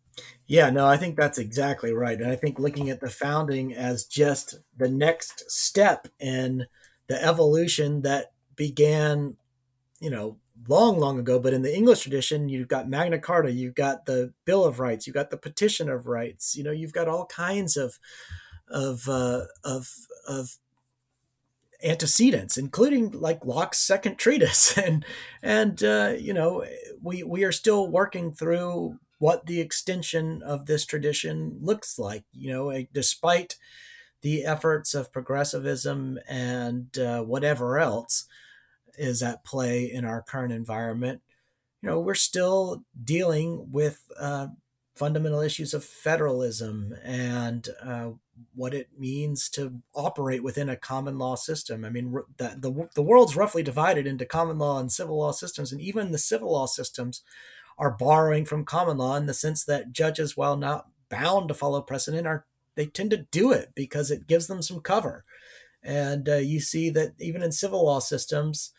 Yeah, 0.48 0.70
no, 0.72 0.88
I 0.88 0.98
think 0.98 1.16
that's 1.16 1.38
exactly 1.38 1.94
right. 1.94 2.20
And 2.20 2.32
I 2.32 2.36
think 2.36 2.58
looking 2.58 2.90
at 2.90 3.00
the 3.00 3.10
founding 3.10 3.74
as 3.74 4.06
just 4.06 4.56
the 4.76 4.90
next 4.90 5.50
step 5.52 6.08
in 6.20 6.66
the 7.08 7.24
evolution 7.24 8.02
that 8.02 8.32
began, 8.56 9.38
you 10.00 10.10
know, 10.10 10.38
long, 10.68 11.00
long 11.00 11.20
ago. 11.20 11.40
But 11.40 11.54
in 11.54 11.62
the 11.62 11.76
English 11.76 12.02
tradition, 12.02 12.50
you've 12.50 12.68
got 12.68 12.90
Magna 12.90 13.20
Carta, 13.20 13.52
you've 13.52 13.76
got 13.76 14.06
the 14.06 14.34
Bill 14.46 14.66
of 14.66 14.80
Rights, 14.80 15.08
you've 15.08 15.14
got 15.14 15.30
the 15.30 15.38
Petition 15.38 15.90
of 15.90 16.08
Rights, 16.08 16.56
you 16.56 16.64
know, 16.64 16.72
you've 16.72 16.94
got 16.94 17.08
all 17.08 17.26
kinds 17.28 17.78
of 17.78 18.00
of 18.68 19.08
uh, 19.08 19.46
of 19.64 19.90
of 20.28 20.58
antecedents, 21.84 22.58
including 22.58 23.12
like 23.12 23.46
Locke's 23.46 23.80
second 23.80 24.18
treatise, 24.18 24.78
and 24.78 25.06
and 25.42 25.84
uh, 25.84 26.14
you 26.18 26.34
know 26.34 26.66
we 27.02 27.24
we 27.24 27.44
are 27.44 27.52
still 27.52 27.88
working 27.88 28.32
through 28.32 29.00
what 29.20 29.46
the 29.46 29.60
extension 29.60 30.42
of 30.44 30.66
this 30.66 30.86
tradition 30.86 31.58
looks 31.62 32.00
like. 32.00 32.24
You 32.32 32.52
know, 32.54 32.86
despite 32.94 33.58
the 34.22 34.46
efforts 34.46 34.94
of 34.94 35.12
progressivism 35.12 36.20
and 36.28 36.98
uh, 36.98 37.22
whatever 37.22 37.80
else 37.80 38.26
is 38.98 39.24
at 39.24 39.46
play 39.46 39.90
in 39.90 40.04
our 40.04 40.22
current 40.22 40.52
environment, 40.52 41.22
you 41.82 41.90
know, 41.90 42.00
we're 42.00 42.16
still 42.16 42.84
dealing 43.02 43.72
with 43.72 44.04
uh, 44.20 44.48
fundamental 44.96 45.40
issues 45.40 45.74
of 45.74 45.86
federalism 45.86 46.94
and 47.04 47.70
uh, 47.82 48.10
what 48.54 48.74
it 48.74 48.90
means 48.98 49.50
to 49.50 49.82
operate 49.94 50.44
within 50.44 50.70
a 50.70 50.76
common 50.76 51.18
law 51.18 51.36
system. 51.36 51.84
I 51.84 51.90
mean, 51.90 52.14
the, 52.38 52.56
the, 52.58 52.90
the 52.96 53.02
world's 53.02 53.36
roughly 53.36 53.64
divided 53.64 54.08
into 54.08 54.26
common 54.26 54.58
law 54.58 54.80
and 54.80 54.92
civil 54.92 55.18
law 55.18 55.32
systems, 55.32 55.72
and 55.72 55.82
even 55.82 56.12
the 56.12 56.18
civil 56.18 56.52
law 56.52 56.66
systems 56.66 57.22
are 57.78 57.92
borrowing 57.92 58.46
from 58.46 58.66
common 58.66 58.98
law 58.98 59.16
in 59.16 59.26
the 59.26 59.34
sense 59.34 59.64
that 59.66 59.92
judges, 59.92 60.36
while 60.36 60.58
not 60.58 60.88
bound 61.10 61.48
to 61.48 61.54
follow 61.54 61.82
precedent, 61.82 62.28
are 62.28 62.46
they 62.76 62.86
tend 62.86 63.12
to 63.12 63.26
do 63.32 63.52
it 63.52 63.72
because 63.76 64.12
it 64.12 64.28
gives 64.28 64.48
them 64.48 64.62
some 64.62 64.80
cover. 64.80 65.26
And 65.84 66.30
uh, 66.30 66.36
you 66.36 66.60
see 66.60 66.90
that 66.92 67.14
even 67.20 67.42
in 67.42 67.52
civil 67.52 67.86
law 67.86 68.00
systems, 68.00 68.72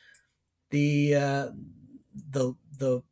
the 0.70 1.14
uh, 1.14 1.48
the 2.14 2.54
the 2.78 3.02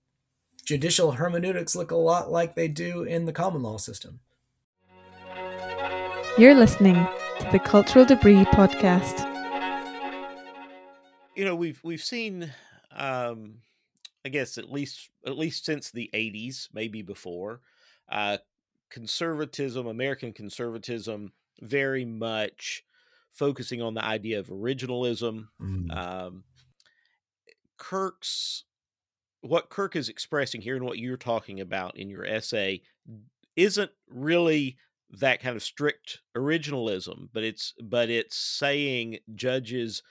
judicial 0.65 1.13
hermeneutics 1.13 1.75
look 1.75 1.91
a 1.91 1.97
lot 1.97 2.31
like 2.31 2.55
they 2.55 2.69
do 2.69 3.03
in 3.03 3.25
the 3.25 3.33
common 3.33 3.63
law 3.63 3.79
system. 3.79 4.21
You're 6.39 6.55
listening 6.55 6.95
to 7.41 7.49
the 7.51 7.59
Cultural 7.59 8.05
Debris 8.05 8.45
podcast. 8.45 9.27
You 11.35 11.45
know, 11.45 11.57
we've 11.57 11.81
we've 11.83 12.01
seen 12.01 12.53
um 12.93 13.57
I 14.25 14.29
guess 14.29 14.57
at 14.57 14.71
least 14.71 15.11
at 15.27 15.37
least 15.37 15.65
since 15.65 15.91
the 15.91 16.09
80s, 16.15 16.69
maybe 16.73 17.03
before, 17.03 17.61
uh 18.09 18.39
conservatism, 18.89 19.89
American 19.89 20.33
conservatism 20.33 21.33
very 21.61 22.05
much 22.05 22.85
focusing 23.33 23.83
on 23.83 23.95
the 23.95 24.05
idea 24.05 24.39
of 24.39 24.47
originalism. 24.47 25.49
Mm. 25.61 25.97
Um 25.97 26.45
Kirk's 27.79 28.63
what 29.41 29.71
Kirk 29.71 29.97
is 29.97 30.09
expressing 30.09 30.61
here 30.61 30.77
and 30.77 30.85
what 30.85 30.99
you're 30.99 31.17
talking 31.17 31.59
about 31.59 31.97
in 31.97 32.09
your 32.09 32.25
essay 32.25 32.83
isn't 33.57 33.91
really 34.09 34.77
that 35.11 35.41
kind 35.41 35.57
of 35.57 35.63
strict 35.63 36.21
originalism, 36.37 37.29
but 37.33 37.43
it's 37.43 37.75
but 37.83 38.11
it's 38.11 38.37
saying 38.37 39.19
judges 39.35 40.03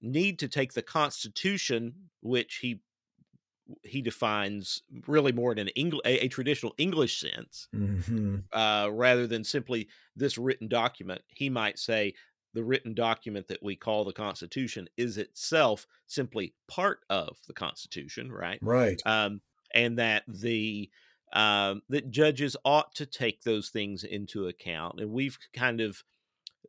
need 0.00 0.38
to 0.38 0.48
take 0.48 0.72
the 0.72 0.82
Constitution, 0.82 1.94
which 2.20 2.56
he 2.56 2.80
he 3.84 4.02
defines 4.02 4.82
really 5.06 5.32
more 5.32 5.52
in 5.52 5.58
an 5.58 5.68
English, 5.68 6.02
a, 6.04 6.24
a, 6.24 6.28
traditional 6.28 6.74
English 6.76 7.20
sense, 7.20 7.68
mm-hmm. 7.74 8.38
uh, 8.52 8.88
rather 8.90 9.28
than 9.28 9.44
simply 9.44 9.88
this 10.16 10.36
written 10.36 10.66
document. 10.66 11.22
He 11.28 11.48
might 11.48 11.78
say 11.78 12.14
the 12.52 12.64
written 12.64 12.94
document 12.94 13.46
that 13.46 13.62
we 13.62 13.76
call 13.76 14.04
the 14.04 14.12
Constitution 14.12 14.88
is 14.96 15.18
itself 15.18 15.86
simply 16.06 16.54
part 16.66 17.00
of 17.08 17.36
the 17.46 17.52
Constitution, 17.52 18.32
right? 18.32 18.58
Right. 18.60 19.00
Um, 19.06 19.40
and 19.72 19.98
that 19.98 20.24
the 20.26 20.90
um, 21.32 21.82
that 21.88 22.10
judges 22.10 22.56
ought 22.64 22.94
to 22.96 23.06
take 23.06 23.42
those 23.42 23.70
things 23.70 24.04
into 24.04 24.48
account. 24.48 25.00
And 25.00 25.10
we've 25.12 25.38
kind 25.52 25.80
of 25.80 26.02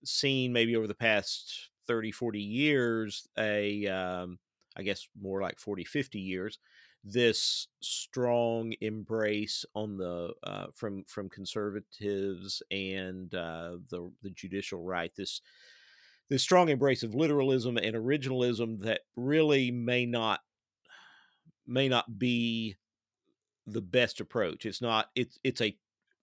seen 0.03 0.53
maybe 0.53 0.75
over 0.75 0.87
the 0.87 0.95
past 0.95 1.69
30, 1.87 2.11
40 2.11 2.41
years, 2.41 3.27
a, 3.37 3.87
um, 3.87 4.39
I 4.75 4.83
guess 4.83 5.07
more 5.19 5.41
like 5.41 5.59
40, 5.59 5.83
50 5.83 6.19
years, 6.19 6.59
this 7.03 7.67
strong 7.81 8.73
embrace 8.81 9.65
on 9.73 9.97
the 9.97 10.33
uh, 10.43 10.67
from 10.75 11.03
from 11.05 11.29
conservatives 11.29 12.61
and 12.69 13.33
uh, 13.33 13.77
the 13.89 14.11
the 14.21 14.29
judicial 14.29 14.83
right 14.83 15.11
this 15.15 15.41
this 16.29 16.43
strong 16.43 16.69
embrace 16.69 17.03
of 17.03 17.15
literalism 17.15 17.77
and 17.77 17.95
originalism 17.95 18.81
that 18.81 19.01
really 19.15 19.71
may 19.71 20.05
not 20.05 20.41
may 21.67 21.87
not 21.87 22.19
be 22.19 22.75
the 23.67 23.81
best 23.81 24.19
approach. 24.19 24.65
It's 24.65 24.81
not. 24.81 25.09
It's 25.15 25.39
it's 25.43 25.61
a 25.61 25.75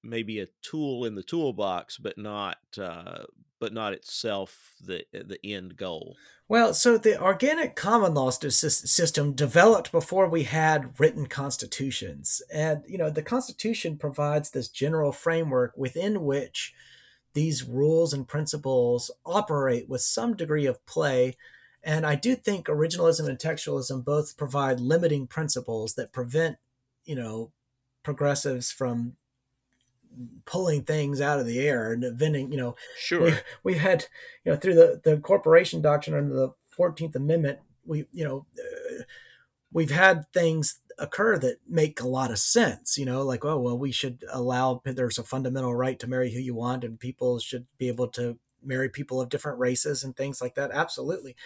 maybe 0.03 0.41
a 0.41 0.49
tool 0.63 1.05
in 1.05 1.15
the 1.15 1.23
toolbox, 1.23 1.97
but 1.99 2.19
not 2.19 2.59
uh, 2.81 3.25
but 3.61 3.73
not 3.73 3.93
itself 3.93 4.75
the 4.81 5.05
the 5.13 5.39
end 5.45 5.77
goal. 5.77 6.17
Well, 6.49 6.73
so 6.73 6.97
the 6.97 7.21
organic 7.21 7.77
common 7.77 8.15
law 8.15 8.31
system 8.31 9.33
developed 9.33 9.93
before 9.93 10.29
we 10.29 10.45
had 10.45 10.99
written 10.99 11.27
constitutions, 11.27 12.43
and 12.53 12.83
you 12.87 12.99
know 12.99 13.11
the 13.11 13.23
Constitution 13.23 13.97
provides 13.99 14.51
this 14.51 14.69
general 14.69 15.13
framework 15.13 15.75
within 15.77 16.25
which 16.25 16.75
these 17.35 17.65
rules 17.65 18.13
and 18.13 18.27
principles 18.27 19.11
operate 19.25 19.89
with 19.89 20.01
some 20.01 20.35
degree 20.35 20.67
of 20.67 20.85
play. 20.87 21.37
And 21.85 22.05
I 22.05 22.17
do 22.17 22.35
think 22.35 22.67
originalism 22.67 23.29
and 23.29 23.39
textualism 23.39 24.05
both 24.05 24.37
provide 24.37 24.81
limiting 24.81 25.27
principles 25.27 25.95
that 25.95 26.13
prevent 26.13 26.57
you 27.09 27.17
know 27.17 27.51
progressives 28.03 28.71
from 28.71 29.15
pulling 30.45 30.83
things 30.83 31.21
out 31.21 31.39
of 31.39 31.47
the 31.47 31.59
air 31.59 31.93
and 31.93 32.05
inventing 32.05 32.53
you 32.53 32.59
know 32.59 32.77
sure. 32.99 33.23
we, 33.23 33.33
we 33.65 33.75
had 33.75 34.07
you 34.45 34.53
know 34.53 34.59
through 34.59 34.75
the 34.75 35.01
the 35.03 35.17
corporation 35.19 35.81
doctrine 35.81 36.17
under 36.17 36.35
the 36.35 36.53
14th 36.79 37.17
amendment 37.17 37.59
we 37.85 38.05
you 38.13 38.25
know 38.25 38.47
uh, 38.59 39.03
we've 39.73 39.91
had 39.91 40.31
things 40.33 40.81
occur 40.99 41.39
that 41.39 41.59
make 41.69 42.01
a 42.01 42.09
lot 42.09 42.31
of 42.31 42.39
sense 42.39 42.99
you 42.99 43.05
know 43.05 43.23
like 43.23 43.45
oh 43.45 43.59
well 43.59 43.79
we 43.79 43.93
should 43.93 44.23
allow 44.33 44.81
there's 44.85 45.19
a 45.19 45.23
fundamental 45.23 45.75
right 45.75 45.99
to 45.99 46.07
marry 46.07 46.33
who 46.33 46.41
you 46.41 46.55
want 46.55 46.85
and 46.85 47.01
people 47.01 47.39
should 47.39 47.67
be 47.79 47.89
able 47.89 48.09
to 48.09 48.39
marry 48.63 48.89
people 48.89 49.21
of 49.21 49.29
different 49.29 49.59
races 49.59 50.03
and 50.03 50.17
things 50.17 50.41
like 50.41 50.55
that. 50.55 50.71
Absolutely 50.73 51.37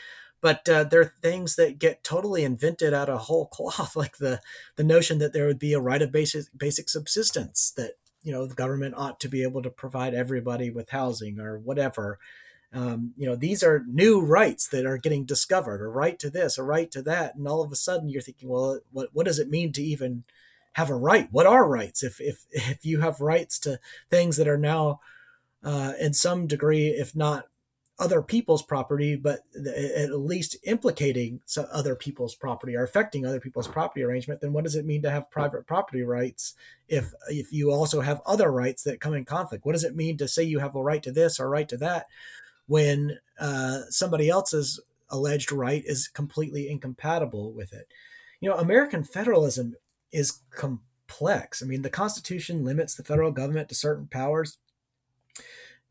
but 0.43 0.68
uh, 0.68 0.84
there 0.84 1.01
are 1.01 1.14
things 1.22 1.55
that 1.55 1.78
get 1.78 2.05
totally 2.05 2.43
invented 2.43 2.93
out 2.93 3.09
of 3.09 3.20
whole 3.20 3.47
cloth, 3.47 3.97
like 3.97 4.18
the 4.18 4.40
the 4.76 4.84
notion 4.84 5.18
that 5.18 5.32
there 5.32 5.47
would 5.47 5.59
be 5.59 5.72
a 5.72 5.80
right 5.80 6.03
of 6.03 6.12
basic 6.12 6.47
basic 6.55 6.90
subsistence 6.90 7.72
that 7.76 7.93
you 8.22 8.32
know 8.32 8.47
the 8.47 8.55
government 8.55 8.97
ought 8.99 9.20
to 9.20 9.28
be 9.28 9.43
able 9.43 9.62
to 9.62 9.70
provide 9.70 10.12
everybody 10.12 10.68
with 10.68 10.90
housing 10.90 11.40
or 11.40 11.59
whatever. 11.59 12.18
Um, 12.74 13.12
you 13.16 13.26
know, 13.26 13.36
these 13.36 13.62
are 13.62 13.84
new 13.86 14.20
rights 14.20 14.66
that 14.68 14.86
are 14.86 14.97
getting 14.97 15.26
discovered, 15.26 15.82
a 15.84 15.88
right 15.88 16.18
to 16.18 16.30
this, 16.30 16.57
a 16.57 16.62
right 16.62 16.90
to 16.90 17.03
that, 17.03 17.36
and 17.36 17.47
all 17.47 17.62
of 17.62 17.70
a 17.70 17.76
sudden 17.76 18.09
you're 18.09 18.22
thinking, 18.22 18.49
well, 18.49 18.80
what 18.90 19.11
what 19.12 19.26
does 19.26 19.38
it 19.38 19.49
mean 19.49 19.72
to 19.72 19.82
even 19.82 20.24
have 20.74 20.90
a 20.90 20.95
right? 20.97 21.28
What 21.30 21.47
are 21.47 21.68
rights? 21.68 22.03
If 22.03 22.20
if 22.20 22.47
if 22.51 22.84
you 22.84 23.01
have 23.01 23.20
rights 23.20 23.59
to 23.61 23.78
things 24.11 24.36
that 24.38 24.49
are 24.49 24.59
now 24.59 25.01
uh, 25.62 25.93
in 26.01 26.14
some 26.14 26.49
degree, 26.49 26.88
if 26.88 27.14
not 27.14 27.47
other 28.03 28.20
people's 28.20 28.64
property, 28.64 29.14
but 29.14 29.40
at 29.55 30.11
least 30.18 30.57
implicating 30.64 31.40
other 31.72 31.94
people's 31.94 32.34
property 32.34 32.74
or 32.74 32.82
affecting 32.82 33.24
other 33.24 33.38
people's 33.38 33.68
property 33.68 34.03
arrangement, 34.03 34.40
then 34.40 34.53
what 34.53 34.64
does 34.64 34.74
it 34.74 34.84
mean 34.84 35.03
to 35.03 35.11
have 35.11 35.30
private 35.30 35.68
property 35.68 36.03
rights 36.03 36.55
if 36.88 37.12
if 37.28 37.53
you 37.53 37.70
also 37.70 38.00
have 38.00 38.20
other 38.26 38.50
rights 38.50 38.82
that 38.82 39.00
come 39.00 39.14
in 39.14 39.24
conflict? 39.24 39.64
What 39.64 39.72
does 39.72 39.84
it 39.84 39.94
mean 39.94 40.16
to 40.16 40.26
say 40.26 40.42
you 40.42 40.59
have 40.59 40.74
a 40.74 40.82
right 40.82 41.03
to 41.05 41.12
this 41.12 41.38
or 41.38 41.48
right 41.48 41.68
to 41.68 41.76
that 41.76 42.07
when 42.66 43.18
uh, 43.38 43.82
somebody 43.88 44.28
else's 44.28 44.80
alleged 45.09 45.53
right 45.53 45.84
is 45.86 46.09
completely 46.09 46.68
incompatible 46.68 47.53
with 47.53 47.72
it? 47.72 47.86
You 48.40 48.50
know, 48.50 48.57
American 48.57 49.05
federalism 49.05 49.76
is 50.11 50.40
complex. 50.50 51.62
I 51.62 51.66
mean, 51.66 51.82
the 51.82 51.88
Constitution 51.90 52.64
limits 52.64 52.96
the 52.96 53.05
federal 53.05 53.30
government 53.30 53.68
to 53.68 53.76
certain 53.76 54.09
powers 54.09 54.59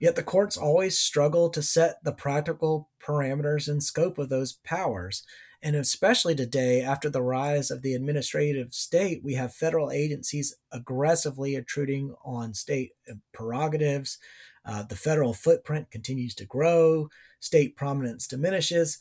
Yet 0.01 0.15
the 0.15 0.23
courts 0.23 0.57
always 0.57 0.97
struggle 0.97 1.51
to 1.51 1.61
set 1.61 2.03
the 2.03 2.11
practical 2.11 2.89
parameters 2.99 3.67
and 3.67 3.83
scope 3.83 4.17
of 4.17 4.29
those 4.29 4.53
powers. 4.53 5.23
And 5.61 5.75
especially 5.75 6.33
today, 6.33 6.81
after 6.81 7.07
the 7.07 7.21
rise 7.21 7.69
of 7.69 7.83
the 7.83 7.93
administrative 7.93 8.73
state, 8.73 9.23
we 9.23 9.35
have 9.35 9.53
federal 9.53 9.91
agencies 9.91 10.55
aggressively 10.71 11.53
intruding 11.53 12.15
on 12.25 12.55
state 12.55 12.93
prerogatives. 13.31 14.17
Uh, 14.65 14.81
the 14.81 14.95
federal 14.95 15.35
footprint 15.35 15.91
continues 15.91 16.33
to 16.33 16.45
grow, 16.45 17.07
state 17.39 17.75
prominence 17.75 18.25
diminishes. 18.25 18.97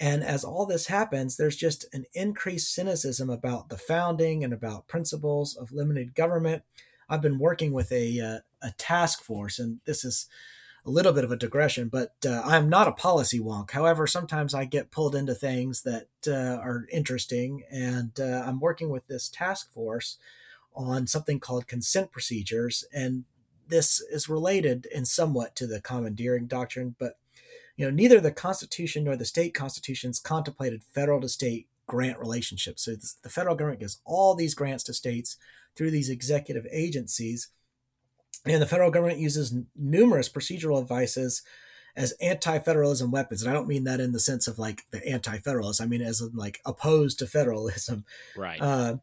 And 0.00 0.24
as 0.24 0.44
all 0.44 0.64
this 0.64 0.86
happens, 0.86 1.36
there's 1.36 1.56
just 1.56 1.84
an 1.92 2.06
increased 2.14 2.72
cynicism 2.72 3.28
about 3.28 3.68
the 3.68 3.76
founding 3.76 4.44
and 4.44 4.54
about 4.54 4.88
principles 4.88 5.54
of 5.54 5.72
limited 5.72 6.14
government. 6.14 6.62
I've 7.10 7.22
been 7.22 7.38
working 7.38 7.72
with 7.74 7.92
a, 7.92 8.18
uh, 8.18 8.38
a 8.62 8.72
task 8.72 9.22
force, 9.22 9.58
and 9.58 9.80
this 9.84 10.04
is 10.04 10.26
a 10.84 10.90
little 10.90 11.12
bit 11.12 11.24
of 11.24 11.30
a 11.30 11.36
digression, 11.36 11.88
but 11.88 12.14
uh, 12.26 12.42
I'm 12.44 12.68
not 12.68 12.88
a 12.88 12.92
policy 12.92 13.38
wonk. 13.38 13.72
However, 13.72 14.06
sometimes 14.06 14.54
I 14.54 14.64
get 14.64 14.90
pulled 14.90 15.14
into 15.14 15.34
things 15.34 15.82
that 15.82 16.08
uh, 16.26 16.60
are 16.60 16.86
interesting, 16.90 17.64
and 17.70 18.18
uh, 18.18 18.44
I'm 18.46 18.58
working 18.58 18.88
with 18.88 19.06
this 19.06 19.28
task 19.28 19.70
force 19.72 20.16
on 20.74 21.06
something 21.06 21.40
called 21.40 21.66
consent 21.66 22.10
procedures, 22.10 22.84
and 22.92 23.24
this 23.68 24.00
is 24.00 24.28
related 24.28 24.86
in 24.86 25.04
somewhat 25.04 25.54
to 25.56 25.66
the 25.66 25.80
commandeering 25.80 26.46
doctrine, 26.46 26.94
but 26.98 27.18
you 27.76 27.84
know 27.84 27.90
neither 27.90 28.18
the 28.18 28.32
Constitution 28.32 29.04
nor 29.04 29.14
the 29.16 29.24
state 29.24 29.54
constitutions 29.54 30.18
contemplated 30.18 30.82
federal 30.82 31.20
to 31.20 31.28
state 31.28 31.66
grant 31.86 32.18
relationships. 32.18 32.84
So 32.84 32.94
the 33.22 33.28
federal 33.28 33.56
government 33.56 33.80
gives 33.80 34.00
all 34.04 34.34
these 34.34 34.54
grants 34.54 34.84
to 34.84 34.94
states 34.94 35.36
through 35.74 35.90
these 35.90 36.10
executive 36.10 36.66
agencies 36.70 37.48
and 38.50 38.62
the 38.62 38.66
federal 38.66 38.90
government 38.90 39.18
uses 39.18 39.54
numerous 39.76 40.28
procedural 40.28 40.80
devices 40.80 41.42
as 41.96 42.12
anti-federalism 42.20 43.10
weapons. 43.10 43.42
And 43.42 43.50
I 43.50 43.54
don't 43.54 43.68
mean 43.68 43.84
that 43.84 44.00
in 44.00 44.12
the 44.12 44.20
sense 44.20 44.46
of 44.46 44.58
like 44.58 44.82
the 44.90 45.06
anti-federalists. 45.06 45.80
I 45.80 45.86
mean 45.86 46.02
as 46.02 46.20
in 46.20 46.30
like 46.34 46.60
opposed 46.64 47.18
to 47.18 47.26
federalism. 47.26 48.04
Right. 48.36 48.60
Uh, 48.60 48.96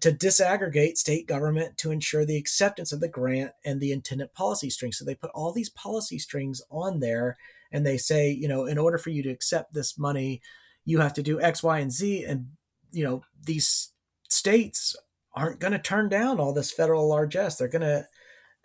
to 0.00 0.10
disaggregate 0.10 0.96
state 0.96 1.28
government 1.28 1.78
to 1.78 1.92
ensure 1.92 2.24
the 2.24 2.36
acceptance 2.36 2.92
of 2.92 3.00
the 3.00 3.08
grant 3.08 3.52
and 3.64 3.80
the 3.80 3.92
intended 3.92 4.34
policy 4.34 4.68
strings. 4.68 4.98
So 4.98 5.04
they 5.04 5.14
put 5.14 5.30
all 5.30 5.52
these 5.52 5.70
policy 5.70 6.18
strings 6.18 6.60
on 6.70 6.98
there 6.98 7.36
and 7.70 7.86
they 7.86 7.96
say, 7.96 8.30
you 8.30 8.48
know, 8.48 8.66
in 8.66 8.78
order 8.78 8.98
for 8.98 9.10
you 9.10 9.22
to 9.22 9.30
accept 9.30 9.72
this 9.72 9.96
money, 9.96 10.42
you 10.84 10.98
have 10.98 11.14
to 11.14 11.22
do 11.22 11.40
X, 11.40 11.62
Y, 11.62 11.78
and 11.78 11.92
Z. 11.92 12.24
And, 12.24 12.48
you 12.90 13.04
know, 13.04 13.22
these 13.40 13.90
states 14.28 14.96
aren't 15.34 15.60
going 15.60 15.72
to 15.72 15.78
turn 15.78 16.08
down 16.08 16.40
all 16.40 16.52
this 16.52 16.72
federal 16.72 17.08
largesse. 17.08 17.56
They're 17.56 17.68
going 17.68 17.82
to 17.82 18.06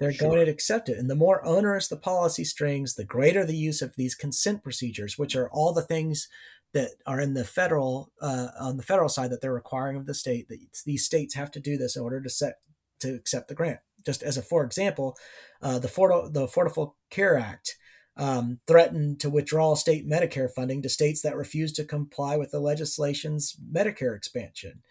they're 0.01 0.11
sure. 0.11 0.29
going 0.29 0.45
to 0.45 0.51
accept 0.51 0.89
it. 0.89 0.97
And 0.97 1.09
the 1.09 1.15
more 1.15 1.45
onerous 1.45 1.87
the 1.87 1.95
policy 1.95 2.43
strings, 2.43 2.95
the 2.95 3.05
greater 3.05 3.45
the 3.45 3.55
use 3.55 3.83
of 3.83 3.95
these 3.95 4.15
consent 4.15 4.63
procedures, 4.63 5.19
which 5.19 5.35
are 5.35 5.47
all 5.51 5.73
the 5.73 5.83
things 5.83 6.27
that 6.73 6.89
are 7.05 7.21
in 7.21 7.35
the 7.35 7.45
federal 7.45 8.11
uh, 8.19 8.47
on 8.59 8.77
the 8.77 8.83
federal 8.83 9.09
side 9.09 9.29
that 9.29 9.41
they're 9.41 9.53
requiring 9.53 9.97
of 9.97 10.07
the 10.07 10.15
state 10.15 10.47
that 10.49 10.57
these 10.87 11.05
states 11.05 11.35
have 11.35 11.51
to 11.51 11.59
do 11.59 11.77
this 11.77 11.95
in 11.95 12.01
order 12.01 12.19
to 12.19 12.29
set 12.29 12.55
to 13.01 13.13
accept 13.13 13.47
the 13.47 13.53
grant. 13.53 13.79
Just 14.03 14.23
as 14.23 14.37
a 14.37 14.41
for 14.41 14.63
example, 14.63 15.15
uh, 15.61 15.77
the 15.77 15.87
Ford, 15.87 16.33
the 16.33 16.47
Affordable 16.47 16.93
Care 17.11 17.37
Act 17.37 17.77
um, 18.17 18.59
threatened 18.65 19.19
to 19.19 19.29
withdraw 19.29 19.75
state 19.75 20.09
Medicare 20.09 20.49
funding 20.49 20.81
to 20.81 20.89
states 20.89 21.21
that 21.21 21.37
refuse 21.37 21.73
to 21.73 21.83
comply 21.83 22.37
with 22.37 22.49
the 22.49 22.59
legislation's 22.59 23.55
Medicare 23.71 24.15
expansion. 24.15 24.81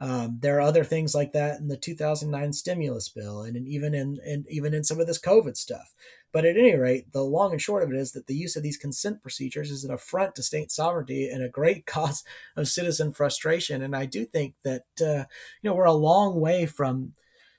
Um, 0.00 0.38
there 0.40 0.56
are 0.58 0.60
other 0.60 0.84
things 0.84 1.14
like 1.14 1.32
that 1.32 1.58
in 1.58 1.68
the 1.68 1.76
2009 1.76 2.52
stimulus 2.52 3.08
bill, 3.08 3.42
and 3.42 3.56
even 3.66 3.94
in 3.94 4.18
and 4.24 4.46
even 4.48 4.72
in 4.72 4.84
some 4.84 5.00
of 5.00 5.06
this 5.06 5.20
COVID 5.20 5.56
stuff. 5.56 5.92
But 6.32 6.44
at 6.44 6.56
any 6.56 6.76
rate, 6.76 7.12
the 7.12 7.22
long 7.22 7.52
and 7.52 7.60
short 7.60 7.82
of 7.82 7.90
it 7.90 7.96
is 7.96 8.12
that 8.12 8.26
the 8.26 8.36
use 8.36 8.54
of 8.54 8.62
these 8.62 8.76
consent 8.76 9.22
procedures 9.22 9.70
is 9.70 9.82
an 9.82 9.90
affront 9.90 10.34
to 10.34 10.42
state 10.42 10.70
sovereignty 10.70 11.28
and 11.28 11.42
a 11.42 11.48
great 11.48 11.86
cause 11.86 12.22
of 12.56 12.68
citizen 12.68 13.12
frustration. 13.12 13.82
And 13.82 13.96
I 13.96 14.06
do 14.06 14.24
think 14.24 14.54
that 14.64 14.84
uh, 15.00 15.24
you 15.62 15.70
know 15.70 15.74
we're 15.74 15.84
a 15.84 15.92
long 15.92 16.38
way 16.40 16.66
from 16.66 17.14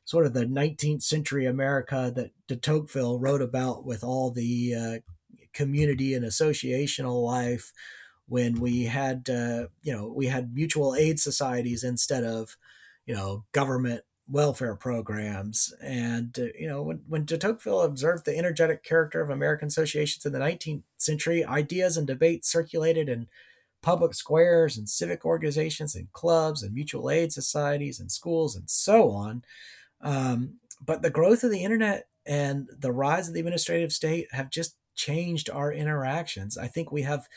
sort 0.06 0.26
of 0.26 0.34
the 0.34 0.46
19th 0.46 1.04
century 1.04 1.46
America 1.46 2.12
that 2.16 2.32
de 2.48 2.56
Tocqueville 2.56 3.20
wrote 3.20 3.42
about 3.42 3.86
with 3.86 4.04
all 4.04 4.32
the 4.32 4.74
uh, 4.74 5.00
community 5.54 6.14
and 6.14 6.26
associational 6.26 7.24
life 7.24 7.74
when 8.30 8.60
we 8.60 8.86
had 8.86 9.30
uh, 9.30 9.68
you 9.82 9.94
know 9.94 10.08
we 10.08 10.28
had 10.28 10.54
mutual 10.54 10.96
aid 10.96 11.20
societies 11.20 11.84
instead 11.84 12.24
of 12.24 12.58
you 13.06 13.16
know 13.16 13.44
government 13.52 14.04
welfare 14.32 14.76
programs. 14.76 15.74
And 15.82 16.38
uh, 16.40 16.46
you 16.58 16.68
know 16.68 16.84
when, 16.84 17.02
when 17.08 17.26
de 17.26 17.38
tocqueville 17.38 17.82
observed 17.82 18.26
the 18.26 18.38
energetic 18.38 18.84
character 18.84 19.22
of 19.22 19.30
american 19.30 19.68
associations 19.68 20.26
in 20.26 20.34
the 20.34 20.40
19th 20.40 20.84
century 20.98 21.44
ideas 21.44 21.98
and 21.98 22.06
debates 22.06 22.52
circulated 22.52 23.10
in 23.10 23.28
public 23.82 24.14
squares 24.14 24.78
and 24.78 24.90
civic 24.90 25.26
organizations 25.26 25.96
and 25.96 26.12
clubs 26.14 26.62
and 26.64 26.74
mutual 26.74 27.10
aid 27.10 27.32
societies 27.32 28.00
and 28.00 28.12
schools 28.12 28.56
and 28.56 28.70
so 28.70 29.12
on. 29.12 29.44
Um, 30.02 30.56
but 30.84 31.02
the 31.02 31.10
growth 31.10 31.44
of 31.44 31.52
the 31.52 31.64
internet 31.64 32.08
and 32.26 32.70
the 32.78 32.92
rise 32.92 33.28
of 33.28 33.34
the 33.34 33.40
administrative 33.40 33.92
state 33.92 34.28
have 34.32 34.50
just 34.50 34.76
changed 34.96 35.50
our 35.50 35.72
interactions. 35.72 36.58
I 36.58 36.68
think 36.68 36.92
we 36.92 37.04
have 37.04 37.28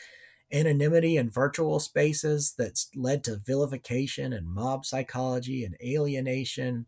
anonymity 0.53 1.17
in 1.17 1.29
virtual 1.29 1.79
spaces 1.79 2.53
that's 2.57 2.89
led 2.95 3.23
to 3.23 3.35
vilification 3.35 4.31
and 4.31 4.47
mob 4.47 4.85
psychology 4.85 5.63
and 5.65 5.75
alienation. 5.83 6.85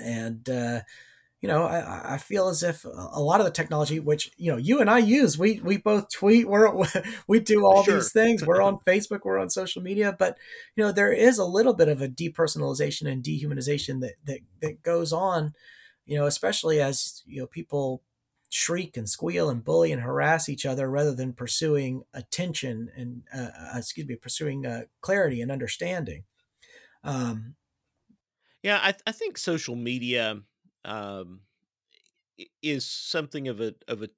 And, 0.00 0.48
uh, 0.48 0.80
you 1.40 1.48
know, 1.48 1.64
I, 1.64 2.14
I 2.14 2.18
feel 2.18 2.48
as 2.48 2.62
if 2.62 2.84
a 2.84 3.20
lot 3.20 3.40
of 3.40 3.46
the 3.46 3.52
technology, 3.52 3.98
which 3.98 4.30
you 4.36 4.52
know 4.52 4.58
you 4.58 4.78
and 4.80 4.90
I 4.90 4.98
use, 4.98 5.38
we 5.38 5.58
we 5.60 5.78
both 5.78 6.12
tweet, 6.12 6.46
we're 6.46 6.70
we 7.26 7.40
do 7.40 7.64
all 7.64 7.82
sure. 7.82 7.94
these 7.94 8.12
things. 8.12 8.44
We're 8.44 8.60
on 8.60 8.76
Facebook, 8.86 9.20
we're 9.24 9.38
on 9.38 9.48
social 9.48 9.80
media, 9.80 10.14
but 10.18 10.36
you 10.76 10.84
know 10.84 10.92
there 10.92 11.12
is 11.12 11.38
a 11.38 11.46
little 11.46 11.72
bit 11.72 11.88
of 11.88 12.02
a 12.02 12.08
depersonalization 12.08 13.10
and 13.10 13.24
dehumanization 13.24 14.00
that 14.00 14.16
that 14.26 14.40
that 14.60 14.82
goes 14.82 15.14
on, 15.14 15.54
you 16.04 16.18
know, 16.18 16.26
especially 16.26 16.78
as 16.78 17.22
you 17.26 17.40
know 17.40 17.46
people 17.46 18.02
shriek 18.50 18.96
and 18.96 19.08
squeal 19.08 19.48
and 19.48 19.62
bully 19.62 19.92
and 19.92 20.02
harass 20.02 20.48
each 20.48 20.66
other 20.66 20.90
rather 20.90 21.14
than 21.14 21.32
pursuing 21.32 22.02
attention 22.12 22.90
and 22.96 23.22
uh, 23.34 23.48
uh, 23.58 23.78
excuse 23.78 24.06
me 24.06 24.16
pursuing 24.16 24.66
uh, 24.66 24.82
clarity 25.00 25.40
and 25.40 25.52
understanding 25.52 26.24
um, 27.04 27.54
yeah 28.62 28.80
I, 28.82 28.90
th- 28.90 29.02
I, 29.06 29.12
think 29.12 29.38
social 29.38 29.76
media 29.76 30.40
um, 30.84 31.40
is 32.60 32.84
something 32.84 33.46
of 33.46 33.60
a 33.60 33.74
of 33.86 34.02
a 34.02 34.10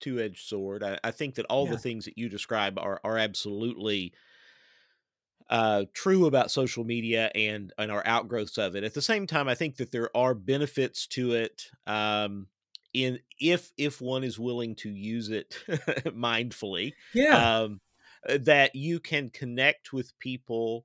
two-edged 0.00 0.46
sword 0.46 0.84
i, 0.84 0.98
I 1.02 1.10
think 1.10 1.36
that 1.36 1.46
all 1.46 1.64
yeah. 1.64 1.72
the 1.72 1.78
things 1.78 2.04
that 2.04 2.18
you 2.18 2.28
describe 2.28 2.78
are 2.78 3.00
are 3.02 3.16
absolutely 3.16 4.12
uh, 5.48 5.84
true 5.94 6.26
about 6.26 6.50
social 6.50 6.84
media 6.84 7.30
and 7.34 7.72
and 7.78 7.90
our 7.90 8.02
outgrowths 8.06 8.58
of 8.58 8.76
it. 8.76 8.84
At 8.84 8.92
the 8.92 9.00
same 9.00 9.26
time, 9.26 9.48
I 9.48 9.54
think 9.54 9.76
that 9.76 9.92
there 9.92 10.14
are 10.14 10.34
benefits 10.34 11.06
to 11.06 11.32
it. 11.32 11.70
Um, 11.86 12.48
in 13.04 13.18
if 13.40 13.72
if 13.76 14.00
one 14.00 14.24
is 14.24 14.38
willing 14.38 14.74
to 14.76 14.90
use 14.90 15.28
it 15.30 15.56
mindfully 16.06 16.92
yeah. 17.14 17.60
um, 17.60 17.80
uh, 18.28 18.38
that 18.40 18.74
you 18.74 19.00
can 19.00 19.30
connect 19.30 19.92
with 19.92 20.18
people 20.18 20.84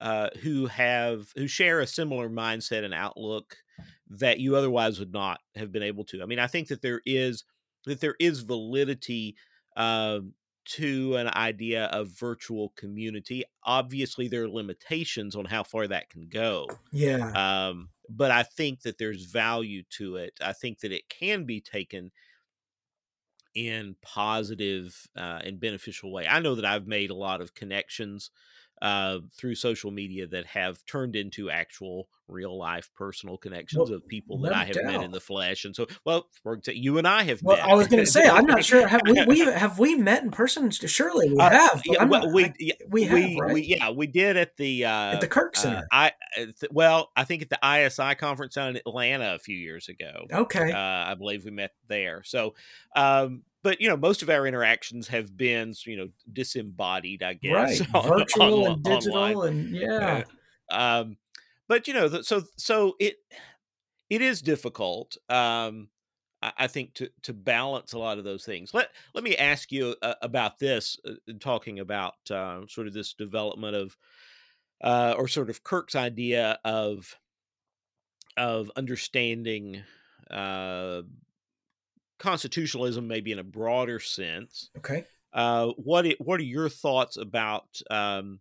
uh, 0.00 0.28
who 0.42 0.66
have 0.66 1.32
who 1.36 1.46
share 1.46 1.80
a 1.80 1.86
similar 1.86 2.28
mindset 2.28 2.84
and 2.84 2.94
outlook 2.94 3.56
that 4.08 4.38
you 4.38 4.56
otherwise 4.56 4.98
would 4.98 5.12
not 5.12 5.40
have 5.54 5.72
been 5.72 5.82
able 5.82 6.04
to. 6.04 6.22
I 6.22 6.26
mean 6.26 6.38
i 6.38 6.46
think 6.46 6.68
that 6.68 6.82
there 6.82 7.00
is 7.06 7.44
that 7.86 8.00
there 8.00 8.16
is 8.18 8.40
validity 8.40 9.36
uh, 9.76 10.20
to 10.66 11.14
an 11.16 11.28
idea 11.28 11.84
of 11.86 12.08
virtual 12.08 12.72
community. 12.76 13.44
Obviously 13.64 14.28
there 14.28 14.42
are 14.42 14.48
limitations 14.48 15.36
on 15.36 15.44
how 15.44 15.62
far 15.62 15.86
that 15.86 16.10
can 16.10 16.28
go 16.28 16.66
yeah. 16.92 17.68
um, 17.68 17.88
but 18.08 18.30
I 18.30 18.42
think 18.42 18.82
that 18.82 18.98
there's 18.98 19.24
value 19.26 19.82
to 19.90 20.16
it. 20.16 20.38
I 20.40 20.52
think 20.52 20.80
that 20.80 20.92
it 20.92 21.08
can 21.08 21.44
be 21.44 21.60
taken 21.60 22.12
in 23.54 23.96
positive 24.02 25.06
uh, 25.16 25.40
and 25.42 25.58
beneficial 25.58 26.12
way. 26.12 26.26
I 26.26 26.40
know 26.40 26.54
that 26.56 26.64
I've 26.66 26.86
made 26.86 27.10
a 27.10 27.14
lot 27.14 27.40
of 27.40 27.54
connections 27.54 28.30
uh, 28.82 29.18
through 29.34 29.54
social 29.54 29.90
media 29.90 30.26
that 30.26 30.46
have 30.46 30.84
turned 30.86 31.16
into 31.16 31.50
actual 31.50 32.08
real 32.28 32.56
life 32.58 32.90
personal 32.94 33.38
connections 33.38 33.88
well, 33.88 33.98
of 33.98 34.06
people 34.06 34.38
that 34.40 34.52
I 34.52 34.64
have 34.64 34.74
doubt. 34.74 34.84
met 34.84 35.02
in 35.02 35.12
the 35.12 35.20
flesh. 35.20 35.64
And 35.64 35.74
so, 35.74 35.86
well, 36.04 36.28
you 36.66 36.98
and 36.98 37.06
I 37.06 37.22
have 37.22 37.42
well, 37.42 37.56
met. 37.56 37.66
I 37.66 37.74
was 37.74 37.86
going 37.86 38.04
to 38.04 38.10
say, 38.10 38.24
I'm 38.28 38.44
not 38.44 38.64
sure. 38.64 38.86
Have 38.86 39.02
we, 39.06 39.24
we, 39.26 39.38
have 39.40 39.78
we 39.78 39.94
met 39.94 40.22
in 40.22 40.30
person? 40.30 40.70
Surely 40.70 41.30
we 41.30 41.38
uh, 41.38 41.50
have. 41.50 41.82
Yeah, 41.84 42.04
well, 42.04 42.26
not, 42.26 42.34
we, 42.34 42.44
I, 42.44 42.52
we, 42.88 43.04
have, 43.04 43.14
we, 43.14 43.40
right? 43.40 43.54
we, 43.54 43.62
yeah, 43.62 43.90
we 43.90 44.06
did 44.06 44.36
at 44.36 44.56
the, 44.56 44.84
uh, 44.84 45.14
at 45.14 45.20
the 45.20 45.28
Kirk 45.28 45.56
uh, 45.56 45.60
Center. 45.60 45.86
I, 45.90 46.12
uh, 46.38 46.46
well, 46.70 47.10
I 47.16 47.24
think 47.24 47.42
at 47.42 47.50
the 47.50 47.58
ISI 47.64 48.16
conference 48.16 48.54
down 48.54 48.70
in 48.70 48.76
Atlanta 48.76 49.34
a 49.34 49.38
few 49.38 49.56
years 49.56 49.88
ago. 49.88 50.26
Okay. 50.30 50.72
Uh, 50.72 50.78
I 50.78 51.14
believe 51.14 51.44
we 51.44 51.50
met 51.50 51.72
there. 51.88 52.22
So, 52.24 52.54
um, 52.94 53.42
but 53.66 53.80
you 53.80 53.88
know 53.88 53.96
most 53.96 54.22
of 54.22 54.30
our 54.30 54.46
interactions 54.46 55.08
have 55.08 55.36
been 55.36 55.74
you 55.86 55.96
know 55.96 56.08
disembodied 56.32 57.20
i 57.20 57.34
guess 57.34 57.80
right. 57.92 57.94
on, 57.96 58.08
virtual 58.08 58.66
on, 58.66 58.72
and 58.74 58.84
digital 58.84 59.18
online. 59.18 59.48
and 59.48 59.70
yeah 59.70 60.22
uh, 60.70 61.00
um, 61.00 61.16
but 61.66 61.88
you 61.88 61.94
know 61.94 62.22
so 62.22 62.44
so 62.56 62.94
it 63.00 63.16
it 64.08 64.22
is 64.22 64.40
difficult 64.40 65.16
um, 65.28 65.88
I, 66.40 66.52
I, 66.58 66.66
think 66.68 66.94
to 66.94 67.10
to 67.22 67.32
balance 67.32 67.92
a 67.92 67.98
lot 67.98 68.18
of 68.18 68.24
those 68.24 68.44
things 68.44 68.72
let 68.72 68.90
let 69.14 69.24
me 69.24 69.36
ask 69.36 69.72
you 69.72 69.96
uh, 70.00 70.14
about 70.22 70.60
this 70.60 70.96
uh, 71.04 71.14
talking 71.40 71.80
about 71.80 72.14
uh, 72.30 72.60
sort 72.68 72.86
of 72.86 72.94
this 72.94 73.14
development 73.14 73.74
of 73.74 73.96
uh, 74.80 75.14
or 75.18 75.26
sort 75.26 75.50
of 75.50 75.64
kirk's 75.64 75.96
idea 75.96 76.60
of 76.64 77.16
of 78.36 78.70
understanding 78.76 79.82
uh, 80.30 81.02
constitutionalism, 82.18 83.06
maybe 83.06 83.32
in 83.32 83.38
a 83.38 83.44
broader 83.44 84.00
sense. 84.00 84.70
Okay. 84.78 85.04
Uh, 85.32 85.68
what 85.76 86.06
it, 86.06 86.20
what 86.20 86.40
are 86.40 86.44
your 86.44 86.68
thoughts 86.68 87.16
about 87.16 87.80
um, 87.90 88.40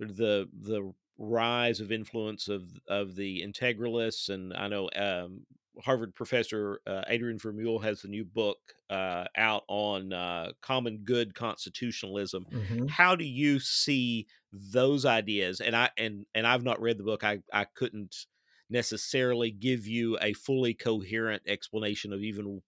the 0.00 0.48
the 0.62 0.92
rise 1.16 1.80
of 1.80 1.92
influence 1.92 2.48
of 2.48 2.64
of 2.88 3.14
the 3.14 3.42
integralists? 3.46 4.30
And 4.30 4.52
I 4.52 4.68
know 4.68 4.90
um, 4.96 5.46
Harvard 5.82 6.14
professor 6.14 6.80
uh, 6.86 7.02
Adrian 7.08 7.38
Vermeule 7.38 7.82
has 7.82 8.04
a 8.04 8.08
new 8.08 8.24
book 8.24 8.58
uh, 8.90 9.24
out 9.36 9.64
on 9.68 10.12
uh, 10.12 10.52
common 10.60 10.98
good 11.04 11.34
constitutionalism. 11.34 12.46
Mm-hmm. 12.50 12.86
How 12.86 13.14
do 13.14 13.24
you 13.24 13.60
see 13.60 14.26
those 14.52 15.04
ideas? 15.04 15.60
And 15.60 15.76
I 15.76 15.90
and 15.96 16.26
and 16.34 16.46
I've 16.46 16.64
not 16.64 16.80
read 16.80 16.98
the 16.98 17.04
book. 17.04 17.24
I 17.24 17.40
I 17.52 17.66
couldn't 17.74 18.26
necessarily 18.70 19.50
give 19.50 19.86
you 19.86 20.18
a 20.20 20.32
fully 20.32 20.74
coherent 20.74 21.42
explanation 21.46 22.12
of 22.12 22.22
even 22.22 22.62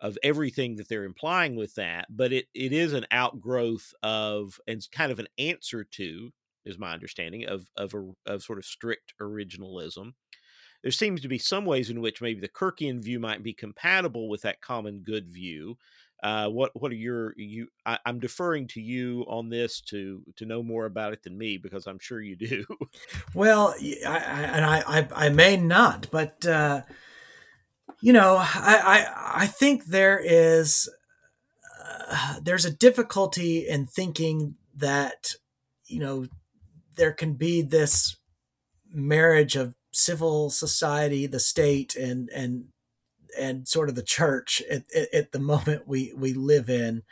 of 0.00 0.18
everything 0.22 0.76
that 0.76 0.88
they're 0.88 1.04
implying 1.04 1.56
with 1.56 1.74
that, 1.76 2.06
but 2.10 2.32
it, 2.32 2.46
it 2.54 2.72
is 2.72 2.92
an 2.92 3.06
outgrowth 3.10 3.92
of 4.02 4.58
and 4.66 4.86
kind 4.92 5.12
of 5.12 5.18
an 5.18 5.28
answer 5.38 5.84
to, 5.84 6.30
is 6.64 6.78
my 6.78 6.92
understanding 6.92 7.46
of 7.46 7.70
of 7.76 7.94
a, 7.94 8.10
of 8.26 8.42
sort 8.42 8.58
of 8.58 8.64
strict 8.64 9.14
originalism. 9.20 10.12
There 10.82 10.92
seems 10.92 11.22
to 11.22 11.28
be 11.28 11.38
some 11.38 11.64
ways 11.64 11.88
in 11.88 12.02
which 12.02 12.20
maybe 12.20 12.40
the 12.40 12.48
Kirkian 12.48 13.02
view 13.02 13.18
might 13.18 13.42
be 13.42 13.54
compatible 13.54 14.28
with 14.28 14.42
that 14.42 14.60
common 14.60 14.98
good 14.98 15.28
view. 15.28 15.78
Uh, 16.22 16.48
what 16.48 16.70
what 16.74 16.90
are 16.90 16.96
your 16.96 17.34
you? 17.36 17.68
I, 17.86 17.98
am 18.06 18.18
deferring 18.18 18.66
to 18.68 18.80
you 18.80 19.24
on 19.28 19.48
this 19.48 19.80
to 19.82 20.22
to 20.36 20.46
know 20.46 20.62
more 20.62 20.86
about 20.86 21.12
it 21.12 21.22
than 21.22 21.36
me 21.38 21.58
because 21.58 21.86
I'm 21.86 21.98
sure 21.98 22.20
you 22.20 22.36
do. 22.36 22.64
well, 23.34 23.74
I, 24.06 24.08
I, 24.08 24.42
and 24.42 24.64
I, 24.64 24.82
I 24.86 25.08
I 25.26 25.28
may 25.28 25.56
not, 25.56 26.08
but. 26.10 26.44
Uh 26.46 26.82
you 28.00 28.12
know, 28.12 28.36
I 28.36 28.46
I, 28.84 29.42
I 29.42 29.46
think 29.46 29.86
there 29.86 30.20
is 30.22 30.88
uh, 32.10 32.40
there's 32.42 32.64
a 32.64 32.70
difficulty 32.70 33.66
in 33.66 33.86
thinking 33.86 34.56
that 34.76 35.34
you 35.86 36.00
know 36.00 36.26
there 36.96 37.12
can 37.12 37.34
be 37.34 37.62
this 37.62 38.16
marriage 38.92 39.56
of 39.56 39.74
civil 39.92 40.50
society, 40.50 41.26
the 41.26 41.40
state, 41.40 41.96
and 41.96 42.28
and 42.30 42.66
and 43.38 43.66
sort 43.66 43.88
of 43.88 43.94
the 43.94 44.02
church 44.02 44.62
at, 44.70 44.84
at, 45.12 45.32
the 45.32 45.40
moment 45.40 45.88
we 45.88 46.12
we 46.16 46.32
live 46.34 46.68
in, 46.68 47.02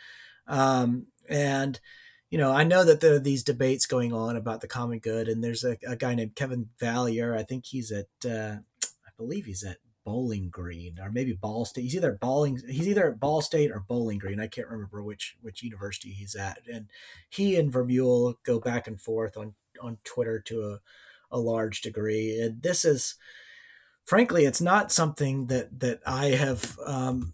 um, 0.47 1.07
and 1.29 1.81
you 2.31 2.39
know 2.39 2.53
I 2.53 2.65
know 2.65 2.85
that 2.85 3.01
there 3.01 3.15
are 3.15 3.21
these 3.21 3.43
debates 3.43 3.87
going 3.87 4.13
on 4.13 4.37
about 4.37 4.61
the 4.61 4.69
common 4.69 4.99
good, 4.99 5.29
and 5.29 5.43
there's 5.43 5.65
a, 5.65 5.77
a 5.87 5.97
guy 5.97 6.15
named 6.15 6.37
Kevin 6.37 6.69
Vallier. 6.81 7.37
I 7.37 7.43
think 7.43 7.67
he's 7.67 7.91
at 7.91 8.09
uh, 8.25 8.57
I 8.85 9.11
believe 9.17 9.47
he's 9.47 9.65
at 9.65 9.79
Bowling 10.05 10.49
Green 10.51 10.99
or 11.01 11.11
maybe 11.11 11.33
Ball 11.33 11.65
State. 11.65 11.83
He's 11.83 11.97
either 11.97 12.13
Bowling 12.21 12.61
he's 12.69 12.89
either 12.89 13.11
at 13.11 13.21
Ball 13.21 13.41
State 13.41 13.71
or 13.71 13.81
Bowling 13.81 14.19
Green. 14.19 14.41
I 14.41 14.47
can't 14.47 14.69
remember 14.69 15.03
which 15.03 15.37
which 15.41 15.63
university 15.63 16.11
he's 16.11 16.35
at. 16.35 16.59
And 16.73 16.89
he 17.29 17.57
and 17.57 17.73
Vermeule 17.73 18.37
go 18.45 18.59
back 18.59 18.87
and 18.87 19.01
forth 19.01 19.37
on 19.37 19.55
on 19.81 19.99
Twitter 20.05 20.39
to 20.41 20.63
a 20.63 20.81
a 21.33 21.41
large 21.41 21.81
degree. 21.81 22.39
And 22.39 22.63
this 22.63 22.85
is, 22.85 23.17
frankly, 24.05 24.45
it's 24.45 24.61
not 24.61 24.93
something 24.93 25.47
that 25.47 25.81
that 25.81 26.01
I 26.07 26.27
have 26.27 26.79
um, 26.87 27.33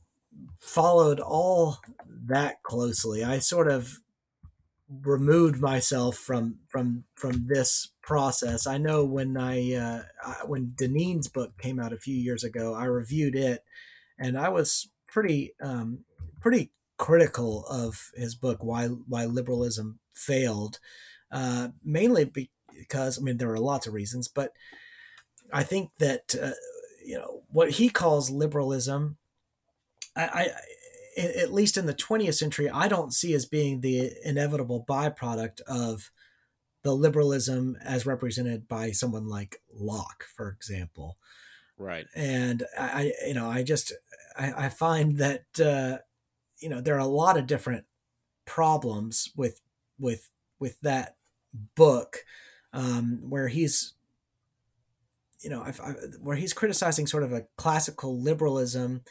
followed 0.56 1.20
all 1.20 1.78
that 2.26 2.62
closely. 2.62 3.24
I 3.24 3.40
sort 3.40 3.68
of 3.68 3.98
removed 5.02 5.60
myself 5.60 6.16
from 6.16 6.60
from 6.68 7.04
from 7.14 7.46
this 7.48 7.88
process. 8.08 8.66
I 8.66 8.78
know 8.78 9.04
when 9.04 9.36
I 9.36 9.74
uh, 9.74 10.02
when 10.46 10.72
Deneen's 10.74 11.28
book 11.28 11.58
came 11.58 11.78
out 11.78 11.92
a 11.92 11.98
few 11.98 12.16
years 12.16 12.42
ago, 12.42 12.74
I 12.74 12.84
reviewed 12.84 13.36
it, 13.36 13.62
and 14.18 14.38
I 14.38 14.48
was 14.48 14.88
pretty 15.06 15.52
um, 15.62 16.06
pretty 16.40 16.70
critical 16.96 17.66
of 17.66 18.10
his 18.16 18.34
book 18.34 18.64
why 18.64 18.86
why 18.86 19.26
liberalism 19.26 20.00
failed 20.14 20.80
uh, 21.30 21.68
mainly 21.84 22.24
because 22.24 23.18
i 23.18 23.22
mean 23.22 23.36
there 23.36 23.52
are 23.52 23.60
lots 23.60 23.86
of 23.86 23.94
reasons 23.94 24.26
but 24.26 24.52
i 25.52 25.62
think 25.62 25.90
that 25.98 26.34
uh, 26.42 26.50
you 27.04 27.16
know 27.16 27.42
what 27.50 27.70
he 27.72 27.88
calls 27.88 28.30
liberalism 28.30 29.16
I, 30.16 30.24
I 30.24 30.48
at 31.20 31.52
least 31.52 31.76
in 31.76 31.86
the 31.86 31.94
20th 31.94 32.34
century 32.34 32.68
i 32.68 32.88
don't 32.88 33.14
see 33.14 33.32
as 33.32 33.46
being 33.46 33.80
the 33.80 34.10
inevitable 34.24 34.84
byproduct 34.88 35.60
of 35.68 36.10
the 36.82 36.94
liberalism 36.94 37.76
as 37.84 38.06
represented 38.06 38.68
by 38.68 38.90
someone 38.90 39.28
like 39.28 39.60
locke 39.74 40.24
for 40.36 40.48
example. 40.48 41.16
Right. 41.76 42.06
And 42.14 42.64
i 42.78 43.12
you 43.26 43.34
know 43.34 43.48
i 43.48 43.62
just 43.62 43.92
i, 44.36 44.66
I 44.66 44.68
find 44.68 45.18
that 45.18 45.44
uh, 45.60 45.98
you 46.58 46.68
know 46.68 46.80
there 46.80 46.96
are 46.96 46.98
a 46.98 47.06
lot 47.06 47.36
of 47.36 47.46
different 47.46 47.84
problems 48.44 49.30
with 49.36 49.60
with 49.98 50.30
with 50.58 50.80
that 50.80 51.16
book 51.74 52.24
um, 52.72 53.20
where 53.28 53.48
he's 53.48 53.94
you 55.40 55.50
know 55.50 55.62
I, 55.62 55.70
I, 55.82 55.92
where 56.20 56.36
he's 56.36 56.52
criticizing 56.52 57.06
sort 57.06 57.22
of 57.22 57.32
a 57.32 57.46
classical 57.56 58.20
liberalism 58.20 59.02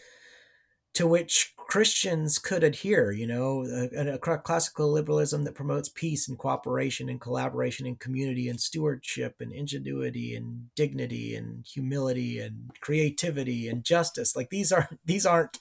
to 0.93 1.07
which 1.07 1.53
Christians 1.67 2.39
could 2.39 2.63
adhere, 2.63 3.11
you 3.11 3.27
know, 3.27 3.65
a, 3.93 4.13
a, 4.13 4.17
classical 4.17 4.89
liberalism 4.89 5.43
that 5.43 5.53
promotes 5.53 5.89
peace 5.89 6.27
and 6.27 6.37
cooperation 6.37 7.09
and 7.09 7.19
collaboration 7.19 7.85
and 7.85 7.99
community 7.99 8.47
and 8.47 8.59
stewardship 8.61 9.35
and 9.41 9.51
ingenuity 9.51 10.33
and 10.33 10.73
dignity 10.75 11.35
and 11.35 11.65
humility 11.65 12.39
and 12.39 12.71
creativity 12.79 13.67
and 13.67 13.83
justice. 13.83 14.33
Like 14.33 14.49
these 14.49 14.71
are 14.71 14.87
these 15.05 15.25
aren't, 15.25 15.59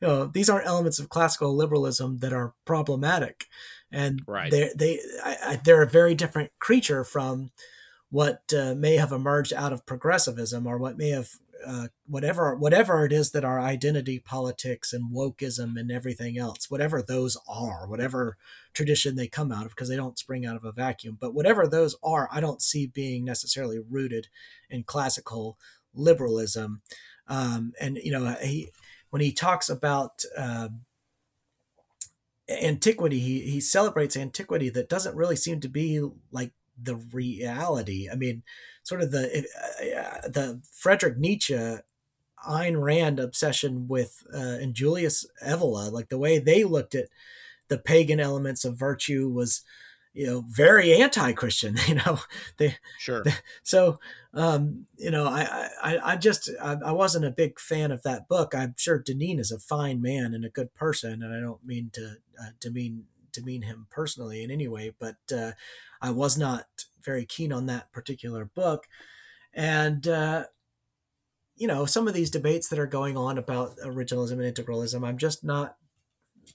you 0.00 0.08
know, 0.08 0.26
these 0.26 0.48
aren't 0.48 0.66
elements 0.66 0.98
of 0.98 1.10
classical 1.10 1.54
liberalism 1.54 2.20
that 2.20 2.32
are 2.32 2.54
problematic, 2.64 3.44
and 3.90 4.22
right. 4.26 4.50
they 4.50 4.70
they 4.74 5.00
I, 5.22 5.60
they're 5.62 5.82
a 5.82 5.86
very 5.86 6.14
different 6.14 6.50
creature 6.60 7.04
from 7.04 7.50
what 8.08 8.40
uh, 8.56 8.74
may 8.74 8.96
have 8.96 9.12
emerged 9.12 9.52
out 9.52 9.72
of 9.72 9.84
progressivism 9.84 10.66
or 10.66 10.78
what 10.78 10.96
may 10.96 11.10
have 11.10 11.28
uh, 11.66 11.88
whatever 12.06 12.54
whatever 12.54 13.04
it 13.04 13.12
is 13.12 13.30
that 13.30 13.44
our 13.44 13.60
identity 13.60 14.18
politics 14.18 14.92
and 14.92 15.14
wokeism 15.14 15.78
and 15.78 15.90
everything 15.90 16.38
else 16.38 16.70
whatever 16.70 17.02
those 17.02 17.36
are 17.48 17.88
whatever 17.88 18.36
tradition 18.72 19.16
they 19.16 19.28
come 19.28 19.52
out 19.52 19.64
of 19.64 19.70
because 19.70 19.88
they 19.88 19.96
don't 19.96 20.18
spring 20.18 20.44
out 20.44 20.56
of 20.56 20.64
a 20.64 20.72
vacuum 20.72 21.16
but 21.20 21.34
whatever 21.34 21.66
those 21.66 21.96
are 22.02 22.28
i 22.32 22.40
don't 22.40 22.62
see 22.62 22.86
being 22.86 23.24
necessarily 23.24 23.78
rooted 23.78 24.28
in 24.70 24.82
classical 24.82 25.58
liberalism. 25.94 26.82
Um, 27.28 27.72
and 27.80 27.98
you 28.02 28.12
know 28.12 28.36
he 28.42 28.70
when 29.10 29.22
he 29.22 29.32
talks 29.32 29.68
about 29.68 30.24
uh, 30.36 30.68
antiquity 32.48 33.20
he, 33.20 33.40
he 33.40 33.60
celebrates 33.60 34.16
antiquity 34.16 34.68
that 34.70 34.88
doesn't 34.88 35.16
really 35.16 35.36
seem 35.36 35.60
to 35.60 35.68
be 35.68 36.06
like 36.30 36.52
the 36.80 36.96
reality. 36.96 38.08
I 38.10 38.16
mean 38.16 38.42
sort 38.82 39.02
of 39.02 39.10
the 39.10 39.46
uh, 39.80 40.28
the 40.28 40.60
Frederick 40.72 41.18
Nietzsche 41.18 41.78
Ayn 42.46 42.80
Rand 42.82 43.18
obsession 43.18 43.86
with 43.88 44.24
uh, 44.34 44.38
and 44.60 44.74
Julius 44.74 45.26
Evola, 45.44 45.90
like 45.90 46.08
the 46.08 46.18
way 46.18 46.38
they 46.38 46.64
looked 46.64 46.94
at 46.94 47.08
the 47.68 47.78
pagan 47.78 48.20
elements 48.20 48.64
of 48.64 48.78
virtue 48.78 49.28
was, 49.28 49.62
you 50.12 50.26
know, 50.26 50.44
very 50.48 50.92
anti-Christian. 50.92 51.76
You 51.86 51.96
know, 51.96 52.20
they 52.58 52.76
sure. 52.98 53.22
They, 53.22 53.34
so, 53.62 53.98
um, 54.34 54.86
you 54.96 55.10
know, 55.10 55.26
I, 55.26 55.68
I, 55.82 55.98
I 56.12 56.16
just 56.16 56.50
I, 56.60 56.76
I, 56.84 56.92
wasn't 56.92 57.24
a 57.24 57.30
big 57.30 57.60
fan 57.60 57.92
of 57.92 58.02
that 58.02 58.28
book. 58.28 58.54
I'm 58.54 58.74
sure 58.76 59.02
Deneen 59.02 59.38
is 59.38 59.52
a 59.52 59.58
fine 59.58 60.02
man 60.02 60.34
and 60.34 60.44
a 60.44 60.50
good 60.50 60.74
person, 60.74 61.22
and 61.22 61.34
I 61.34 61.40
don't 61.40 61.64
mean 61.64 61.90
to 61.94 62.16
uh, 62.40 62.50
demean 62.60 63.04
demean 63.32 63.62
him 63.62 63.86
personally 63.90 64.42
in 64.42 64.50
any 64.50 64.68
way, 64.68 64.92
but 64.98 65.16
uh, 65.34 65.52
I 66.00 66.10
was 66.10 66.36
not 66.36 66.66
very 67.04 67.24
keen 67.24 67.52
on 67.52 67.66
that 67.66 67.92
particular 67.92 68.44
book. 68.44 68.86
And, 69.54 70.06
uh, 70.08 70.44
you 71.56 71.66
know, 71.66 71.84
some 71.84 72.08
of 72.08 72.14
these 72.14 72.30
debates 72.30 72.68
that 72.68 72.78
are 72.78 72.86
going 72.86 73.16
on 73.16 73.38
about 73.38 73.76
originalism 73.78 74.32
and 74.32 74.54
integralism, 74.54 75.06
I'm 75.06 75.18
just 75.18 75.44
not 75.44 75.76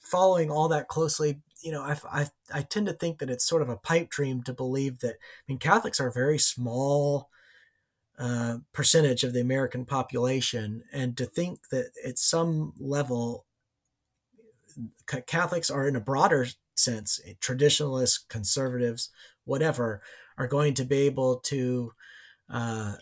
following 0.02 0.50
all 0.50 0.68
that 0.70 0.88
closely. 0.88 1.40
You 1.62 1.72
know, 1.72 1.82
I, 1.82 1.98
I, 2.12 2.28
I 2.54 2.62
tend 2.62 2.88
to 2.88 2.94
think 2.94 3.20
that 3.20 3.30
it's 3.30 3.48
sort 3.48 3.62
of 3.62 3.70
a 3.70 3.78
pipe 3.78 4.10
dream 4.10 4.44
to 4.44 4.54
believe 4.54 5.00
that, 5.00 5.14
I 5.14 5.44
mean, 5.48 5.60
Catholics 5.60 6.00
are 6.00 6.08
a 6.08 6.14
very 6.14 6.40
small 6.40 7.30
uh, 8.20 8.58
percentage 8.74 9.24
of 9.24 9.34
the 9.34 9.42
American 9.42 9.86
population. 9.86 10.84
And 10.92 11.16
to 11.18 11.26
think 11.26 11.70
that 11.70 11.92
at 12.06 12.18
some 12.18 12.74
level, 12.80 13.46
Catholics 15.28 15.70
are 15.70 15.88
in 15.88 15.96
a 15.96 16.02
broader 16.02 16.48
sense, 16.76 17.20
traditionalists, 17.40 18.20
conservatives, 18.30 19.10
whatever, 19.46 20.02
are 20.38 20.48
going 20.48 20.74
to 20.76 20.84
be 20.84 21.00
able 21.00 21.38
to 21.40 21.94
uh, 22.50 22.94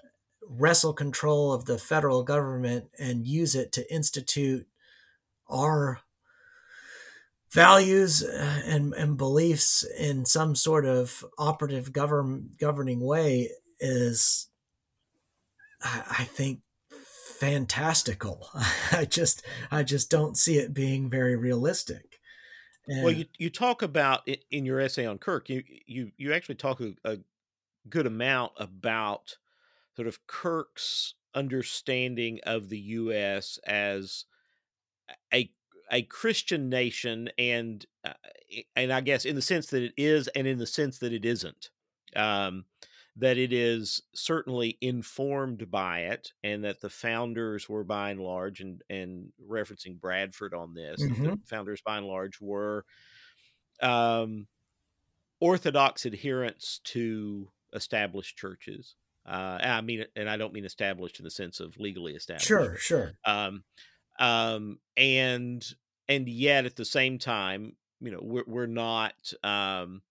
wrestle 0.47 0.93
control 0.93 1.51
of 1.53 1.65
the 1.65 1.77
federal 1.77 2.23
government 2.23 2.85
and 2.99 3.27
use 3.27 3.55
it 3.55 3.71
to 3.73 3.93
institute 3.93 4.67
our 5.49 5.99
values 7.51 8.23
uh, 8.23 8.61
and, 8.65 8.93
and 8.93 9.17
beliefs 9.17 9.83
in 9.97 10.25
some 10.25 10.55
sort 10.55 10.85
of 10.85 11.25
operative 11.37 11.93
govern, 11.93 12.49
governing 12.59 12.99
way 12.99 13.49
is, 13.79 14.47
I 15.81 16.25
think, 16.25 16.59
fantastical. 17.39 18.49
I 18.91 19.05
just 19.05 19.41
I 19.71 19.83
just 19.83 20.09
don't 20.09 20.37
see 20.37 20.57
it 20.57 20.73
being 20.73 21.09
very 21.09 21.35
realistic. 21.35 22.14
And 22.87 23.01
well, 23.01 23.11
you 23.11 23.25
you 23.37 23.49
talk 23.49 23.81
about 23.81 24.27
in 24.51 24.65
your 24.65 24.79
essay 24.79 25.05
on 25.05 25.17
Kirk, 25.17 25.49
you 25.49 25.63
you 25.85 26.11
you 26.17 26.33
actually 26.33 26.55
talk 26.55 26.81
a, 26.81 26.95
a 27.03 27.17
good 27.89 28.07
amount 28.07 28.53
about 28.57 29.37
sort 29.95 30.07
of 30.07 30.25
Kirk's 30.27 31.15
understanding 31.35 32.39
of 32.45 32.69
the 32.69 32.79
U.S. 32.79 33.59
as 33.65 34.25
a 35.33 35.51
a 35.91 36.01
Christian 36.03 36.69
nation, 36.69 37.29
and 37.37 37.85
uh, 38.03 38.13
and 38.75 38.91
I 38.91 39.01
guess 39.01 39.25
in 39.25 39.35
the 39.35 39.41
sense 39.41 39.67
that 39.67 39.83
it 39.83 39.93
is, 39.97 40.27
and 40.29 40.47
in 40.47 40.57
the 40.57 40.67
sense 40.67 40.99
that 40.99 41.13
it 41.13 41.25
isn't. 41.25 41.69
Um, 42.15 42.65
that 43.17 43.37
it 43.37 43.53
is 43.53 44.01
certainly 44.13 44.77
informed 44.81 45.71
by 45.71 45.99
it, 45.99 46.33
and 46.43 46.63
that 46.63 46.81
the 46.81 46.89
founders 46.89 47.69
were 47.69 47.83
by 47.83 48.11
and 48.11 48.19
large, 48.19 48.61
and 48.61 48.81
and 48.89 49.31
referencing 49.49 49.99
Bradford 49.99 50.53
on 50.53 50.73
this, 50.73 51.01
mm-hmm. 51.01 51.23
the 51.23 51.39
founders 51.45 51.81
by 51.81 51.97
and 51.97 52.07
large 52.07 52.39
were 52.41 52.85
um, 53.81 54.47
orthodox 55.39 56.05
adherents 56.05 56.79
to 56.85 57.49
established 57.73 58.37
churches. 58.37 58.95
Uh, 59.25 59.57
I 59.61 59.81
mean, 59.81 60.05
and 60.15 60.29
I 60.29 60.37
don't 60.37 60.53
mean 60.53 60.65
established 60.65 61.19
in 61.19 61.23
the 61.23 61.31
sense 61.31 61.59
of 61.59 61.77
legally 61.77 62.13
established. 62.13 62.47
Sure, 62.47 62.77
sure. 62.77 63.11
Um, 63.25 63.63
um, 64.19 64.79
and 64.95 65.65
and 66.07 66.27
yet 66.27 66.65
at 66.65 66.75
the 66.75 66.85
same 66.85 67.17
time, 67.17 67.75
you 67.99 68.11
know, 68.11 68.19
we're 68.21 68.43
we're 68.45 68.65
not 68.67 69.15
um, 69.43 70.01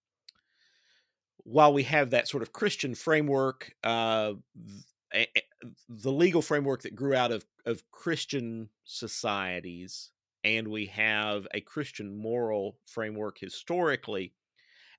while 1.45 1.73
we 1.73 1.85
have 1.85 2.11
that 2.11 2.29
sort 2.29 2.43
of 2.43 2.53
Christian 2.53 2.95
framework, 2.95 3.73
uh, 3.85 4.33
the 5.89 6.13
legal 6.13 6.43
framework 6.43 6.83
that 6.83 6.97
grew 6.97 7.15
out 7.15 7.31
of, 7.31 7.45
of 7.65 7.83
Christian 7.91 8.69
societies, 8.85 10.11
and 10.43 10.69
we 10.69 10.87
have 10.87 11.47
a 11.55 11.61
Christian 11.61 12.17
moral 12.17 12.77
framework 12.87 13.39
historically, 13.39 14.33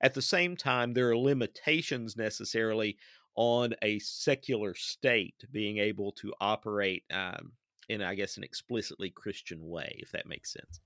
at 0.00 0.14
the 0.14 0.22
same 0.22 0.56
time, 0.56 0.92
there 0.92 1.10
are 1.10 1.16
limitations 1.16 2.16
necessarily 2.16 2.96
on 3.34 3.74
a 3.82 3.98
secular 3.98 4.74
state 4.74 5.44
being 5.50 5.78
able 5.78 6.12
to 6.12 6.32
operate 6.40 7.04
um, 7.12 7.52
in, 7.88 8.02
I 8.02 8.14
guess, 8.14 8.36
an 8.36 8.44
explicitly 8.44 9.10
Christian 9.10 9.68
way, 9.68 9.96
if 9.98 10.12
that 10.12 10.26
makes 10.26 10.52
sense. 10.52 10.80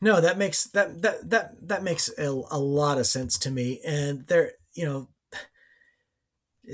No, 0.00 0.20
that 0.20 0.38
makes 0.38 0.64
that 0.68 1.02
that 1.02 1.28
that 1.30 1.68
that 1.68 1.82
makes 1.82 2.08
a, 2.18 2.28
a 2.28 2.58
lot 2.58 2.98
of 2.98 3.06
sense 3.06 3.36
to 3.38 3.50
me, 3.50 3.80
and 3.84 4.24
there 4.28 4.52
you 4.76 4.84
know, 4.84 5.08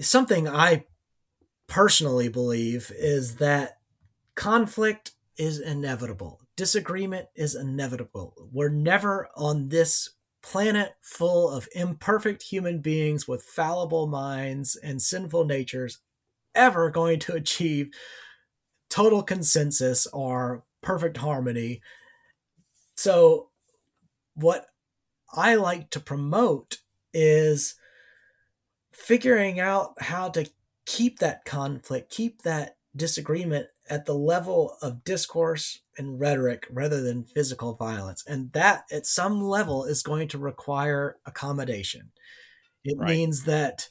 something 0.00 0.48
I 0.48 0.84
personally 1.68 2.28
believe 2.28 2.92
is 2.94 3.36
that 3.36 3.78
conflict 4.34 5.12
is 5.38 5.60
inevitable. 5.60 6.40
Disagreement 6.56 7.28
is 7.34 7.54
inevitable. 7.54 8.34
We're 8.52 8.68
never 8.68 9.28
on 9.36 9.68
this 9.68 10.10
planet 10.42 10.94
full 11.00 11.48
of 11.48 11.68
imperfect 11.74 12.42
human 12.42 12.80
beings 12.80 13.28
with 13.28 13.44
fallible 13.44 14.06
minds 14.06 14.76
and 14.76 15.00
sinful 15.00 15.44
natures 15.44 15.98
ever 16.54 16.90
going 16.90 17.20
to 17.20 17.34
achieve 17.34 17.90
total 18.90 19.22
consensus 19.22 20.06
or 20.08 20.64
perfect 20.82 21.16
harmony. 21.18 21.80
So, 22.96 23.50
what 24.34 24.66
I 25.32 25.54
like 25.54 25.90
to 25.90 26.00
promote 26.00 26.78
is 27.14 27.76
figuring 29.02 29.58
out 29.58 29.94
how 30.00 30.28
to 30.28 30.48
keep 30.86 31.18
that 31.18 31.44
conflict, 31.44 32.10
keep 32.10 32.42
that 32.42 32.76
disagreement 32.94 33.66
at 33.90 34.06
the 34.06 34.14
level 34.14 34.76
of 34.80 35.02
discourse 35.02 35.80
and 35.98 36.20
rhetoric 36.20 36.66
rather 36.70 37.02
than 37.02 37.24
physical 37.24 37.74
violence. 37.74 38.24
And 38.26 38.52
that 38.52 38.84
at 38.92 39.06
some 39.06 39.40
level 39.42 39.84
is 39.84 40.04
going 40.04 40.28
to 40.28 40.38
require 40.38 41.16
accommodation. 41.26 42.12
It 42.84 42.96
right. 42.96 43.08
means 43.08 43.44
that, 43.44 43.88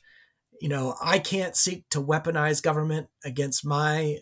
you 0.61 0.69
know, 0.69 0.95
I 1.03 1.19
can't 1.19 1.57
seek 1.57 1.89
to 1.89 2.01
weaponize 2.01 2.63
government 2.63 3.07
against 3.25 3.65
my 3.65 4.19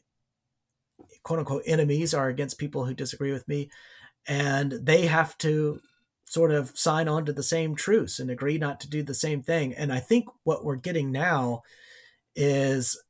quote 1.22 1.40
unquote 1.40 1.64
enemies 1.68 2.16
or 2.16 2.30
against 2.30 2.58
people 2.58 2.86
who 2.86 2.96
disagree 2.96 3.32
with 3.32 3.48
me. 3.48 3.70
And 4.28 4.72
they 4.72 5.06
have 5.06 5.38
to 5.40 5.82
sort 6.30 6.52
of 6.52 6.78
sign 6.78 7.08
on 7.08 7.26
to 7.26 7.34
the 7.34 7.42
same 7.42 7.74
truce 7.74 8.20
and 8.20 8.30
agree 8.30 8.60
not 8.60 8.80
to 8.80 8.88
do 8.88 9.02
the 9.02 9.16
same 9.16 9.42
thing. 9.42 9.74
And 9.74 9.92
I 9.92 10.00
think 10.00 10.30
what 10.44 10.64
we're 10.64 10.76
getting 10.76 11.12
now 11.12 11.64
is 12.36 13.02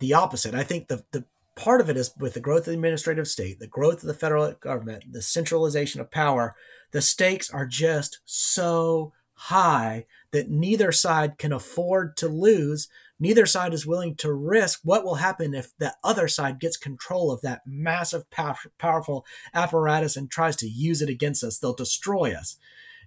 the 0.00 0.14
opposite. 0.14 0.52
I 0.52 0.64
think 0.64 0.88
the, 0.88 1.04
the 1.12 1.24
part 1.54 1.80
of 1.80 1.88
it 1.88 1.96
is 1.96 2.10
with 2.18 2.34
the 2.34 2.40
growth 2.40 2.62
of 2.62 2.66
the 2.66 2.72
administrative 2.72 3.28
state, 3.28 3.60
the 3.60 3.68
growth 3.68 4.02
of 4.02 4.08
the 4.08 4.14
federal 4.14 4.52
government, 4.54 5.04
the 5.12 5.22
centralization 5.22 6.00
of 6.00 6.10
power, 6.10 6.56
the 6.90 7.00
stakes 7.00 7.50
are 7.50 7.66
just 7.66 8.18
so 8.24 9.12
high 9.34 10.04
that 10.32 10.50
neither 10.50 10.90
side 10.90 11.38
can 11.38 11.52
afford 11.52 12.16
to 12.16 12.26
lose. 12.26 12.88
Neither 13.20 13.44
side 13.44 13.74
is 13.74 13.86
willing 13.86 14.14
to 14.16 14.32
risk 14.32 14.80
what 14.82 15.04
will 15.04 15.16
happen 15.16 15.54
if 15.54 15.76
the 15.78 15.94
other 16.02 16.26
side 16.26 16.58
gets 16.58 16.78
control 16.78 17.30
of 17.30 17.42
that 17.42 17.60
massive, 17.66 18.24
powerful 18.30 19.26
apparatus 19.52 20.16
and 20.16 20.30
tries 20.30 20.56
to 20.56 20.66
use 20.66 21.02
it 21.02 21.10
against 21.10 21.44
us. 21.44 21.58
They'll 21.58 21.74
destroy 21.74 22.32
us. 22.32 22.56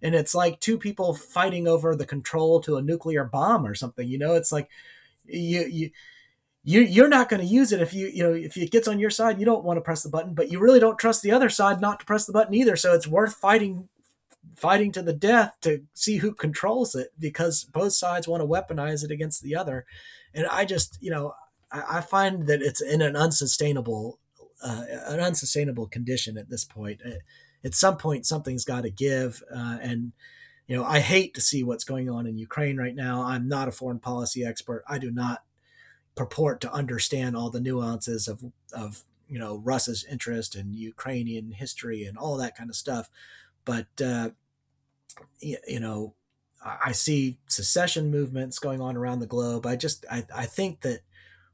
And 0.03 0.13
it's 0.13 0.35
like 0.35 0.59
two 0.59 0.77
people 0.77 1.15
fighting 1.15 1.67
over 1.67 1.95
the 1.95 2.05
control 2.05 2.61
to 2.61 2.77
a 2.77 2.81
nuclear 2.81 3.23
bomb 3.23 3.65
or 3.65 3.73
something. 3.73 4.07
You 4.07 4.19
know, 4.19 4.35
it's 4.35 4.51
like 4.51 4.69
you, 5.25 5.61
you, 5.61 5.89
you 6.63 6.81
you're 6.81 7.09
not 7.09 7.29
going 7.29 7.41
to 7.41 7.45
use 7.45 7.71
it 7.71 7.81
if 7.81 7.93
you 7.93 8.07
you 8.07 8.23
know 8.23 8.33
if 8.33 8.55
it 8.55 8.71
gets 8.71 8.87
on 8.87 8.99
your 8.99 9.09
side 9.09 9.39
you 9.39 9.45
don't 9.45 9.65
want 9.65 9.77
to 9.77 9.81
press 9.81 10.03
the 10.03 10.09
button 10.09 10.33
but 10.33 10.51
you 10.51 10.59
really 10.59 10.79
don't 10.79 10.97
trust 10.97 11.21
the 11.21 11.31
other 11.31 11.49
side 11.49 11.81
not 11.81 11.99
to 11.99 12.05
press 12.05 12.25
the 12.25 12.31
button 12.31 12.53
either 12.53 12.75
so 12.75 12.93
it's 12.93 13.07
worth 13.07 13.35
fighting 13.35 13.89
fighting 14.55 14.91
to 14.91 15.01
the 15.01 15.13
death 15.13 15.55
to 15.61 15.83
see 15.93 16.17
who 16.17 16.33
controls 16.33 16.95
it 16.95 17.09
because 17.19 17.63
both 17.63 17.93
sides 17.93 18.27
want 18.27 18.41
to 18.41 18.47
weaponize 18.47 19.03
it 19.03 19.11
against 19.11 19.41
the 19.41 19.55
other. 19.55 19.85
And 20.33 20.47
i 20.47 20.65
just 20.65 20.97
you 21.01 21.11
know 21.11 21.33
i, 21.71 21.97
I 21.97 22.01
find 22.01 22.47
that 22.47 22.61
it's 22.61 22.81
in 22.81 23.01
an 23.01 23.15
unsustainable 23.15 24.19
uh, 24.63 24.85
an 25.07 25.19
unsustainable 25.19 25.87
condition 25.87 26.37
at 26.37 26.49
this 26.49 26.63
point. 26.63 27.01
At 27.65 27.75
some 27.75 27.97
point 27.97 28.25
something's 28.25 28.65
got 28.65 28.81
to 28.81 28.89
give 28.89 29.43
uh, 29.53 29.77
and 29.81 30.13
you 30.67 30.75
know 30.75 30.83
i 30.85 30.99
hate 30.99 31.33
to 31.33 31.41
see 31.41 31.63
what's 31.63 31.83
going 31.83 32.09
on 32.09 32.27
in 32.27 32.37
ukraine 32.37 32.77
right 32.77 32.95
now. 32.95 33.23
I'm 33.23 33.47
not 33.47 33.67
a 33.67 33.71
foreign 33.71 33.99
policy 33.99 34.45
expert. 34.45 34.83
I 34.87 34.97
do 34.97 35.11
not 35.11 35.43
purport 36.15 36.61
to 36.61 36.71
understand 36.71 37.35
all 37.35 37.49
the 37.49 37.59
nuances 37.59 38.27
of 38.27 38.43
of 38.73 39.03
you 39.29 39.39
know 39.39 39.57
Russia's 39.57 40.05
interest 40.09 40.55
and 40.55 40.75
Ukrainian 40.75 41.51
history 41.51 42.03
and 42.03 42.17
all 42.17 42.37
that 42.37 42.55
kind 42.55 42.69
of 42.69 42.75
stuff, 42.75 43.09
but 43.65 43.87
uh, 44.03 44.31
you 45.39 45.79
know 45.79 46.15
I 46.65 46.91
see 46.93 47.37
secession 47.47 48.09
movements 48.09 48.59
going 48.59 48.81
on 48.81 48.95
around 48.95 49.19
the 49.19 49.27
globe. 49.27 49.65
I 49.65 49.75
just 49.75 50.05
I, 50.09 50.25
I 50.33 50.45
think 50.45 50.81
that 50.81 51.01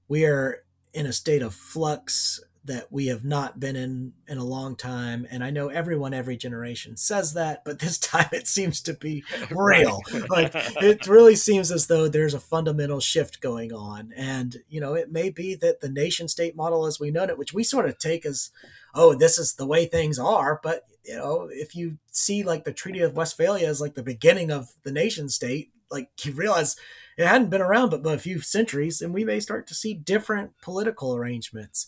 we 0.07 0.25
are 0.25 0.63
in 0.93 1.05
a 1.05 1.13
state 1.13 1.41
of 1.41 1.53
flux 1.53 2.41
that 2.65 2.91
we 2.91 3.07
have 3.07 3.23
not 3.23 3.59
been 3.59 3.75
in 3.75 4.13
in 4.27 4.37
a 4.37 4.43
long 4.43 4.75
time. 4.75 5.25
And 5.31 5.43
i 5.43 5.49
know 5.49 5.69
everyone 5.69 6.13
every 6.13 6.37
generation 6.37 6.97
says 6.97 7.33
that 7.33 7.63
but 7.63 7.79
this 7.79 7.97
time 7.97 8.29
it 8.31 8.47
seems 8.47 8.81
to 8.81 8.93
be 8.93 9.23
real. 9.51 10.01
Like 10.29 10.51
it 10.53 11.07
really 11.07 11.35
seems 11.35 11.71
as 11.71 11.87
though 11.87 12.07
there's 12.07 12.33
a 12.33 12.39
fundamental 12.39 12.99
shift 12.99 13.41
going 13.41 13.73
on. 13.73 14.11
And 14.15 14.57
you 14.67 14.79
know 14.79 14.93
it 14.93 15.11
may 15.11 15.29
be 15.29 15.55
that 15.55 15.81
the 15.81 15.89
nation 15.89 16.27
state 16.27 16.55
model 16.55 16.85
as 16.85 16.99
we 16.99 17.11
know 17.11 17.23
it 17.23 17.37
which 17.37 17.53
we 17.53 17.63
sort 17.63 17.87
of 17.87 17.97
take 17.97 18.25
as 18.25 18.51
oh 18.93 19.15
this 19.15 19.37
is 19.37 19.55
the 19.55 19.65
way 19.67 19.85
things 19.85 20.19
are 20.19 20.59
but 20.61 20.83
you 21.09 21.15
know 21.15 21.49
if 21.51 21.75
you 21.75 21.97
see 22.11 22.43
like 22.43 22.63
the 22.63 22.71
treaty 22.71 22.99
of 22.99 23.15
westphalia 23.15 23.67
as 23.67 23.81
like 23.81 23.95
the 23.95 24.03
beginning 24.03 24.51
of 24.51 24.69
the 24.83 24.91
nation 24.91 25.27
state 25.27 25.71
like 25.89 26.09
you 26.23 26.31
realize 26.33 26.75
it 27.17 27.25
hadn't 27.25 27.49
been 27.49 27.61
around 27.61 27.89
but, 27.89 28.03
but 28.03 28.15
a 28.15 28.19
few 28.19 28.39
centuries 28.39 29.01
and 29.01 29.13
we 29.13 29.25
may 29.25 29.39
start 29.39 29.67
to 29.67 29.73
see 29.73 29.93
different 29.93 30.51
political 30.61 31.15
arrangements. 31.15 31.87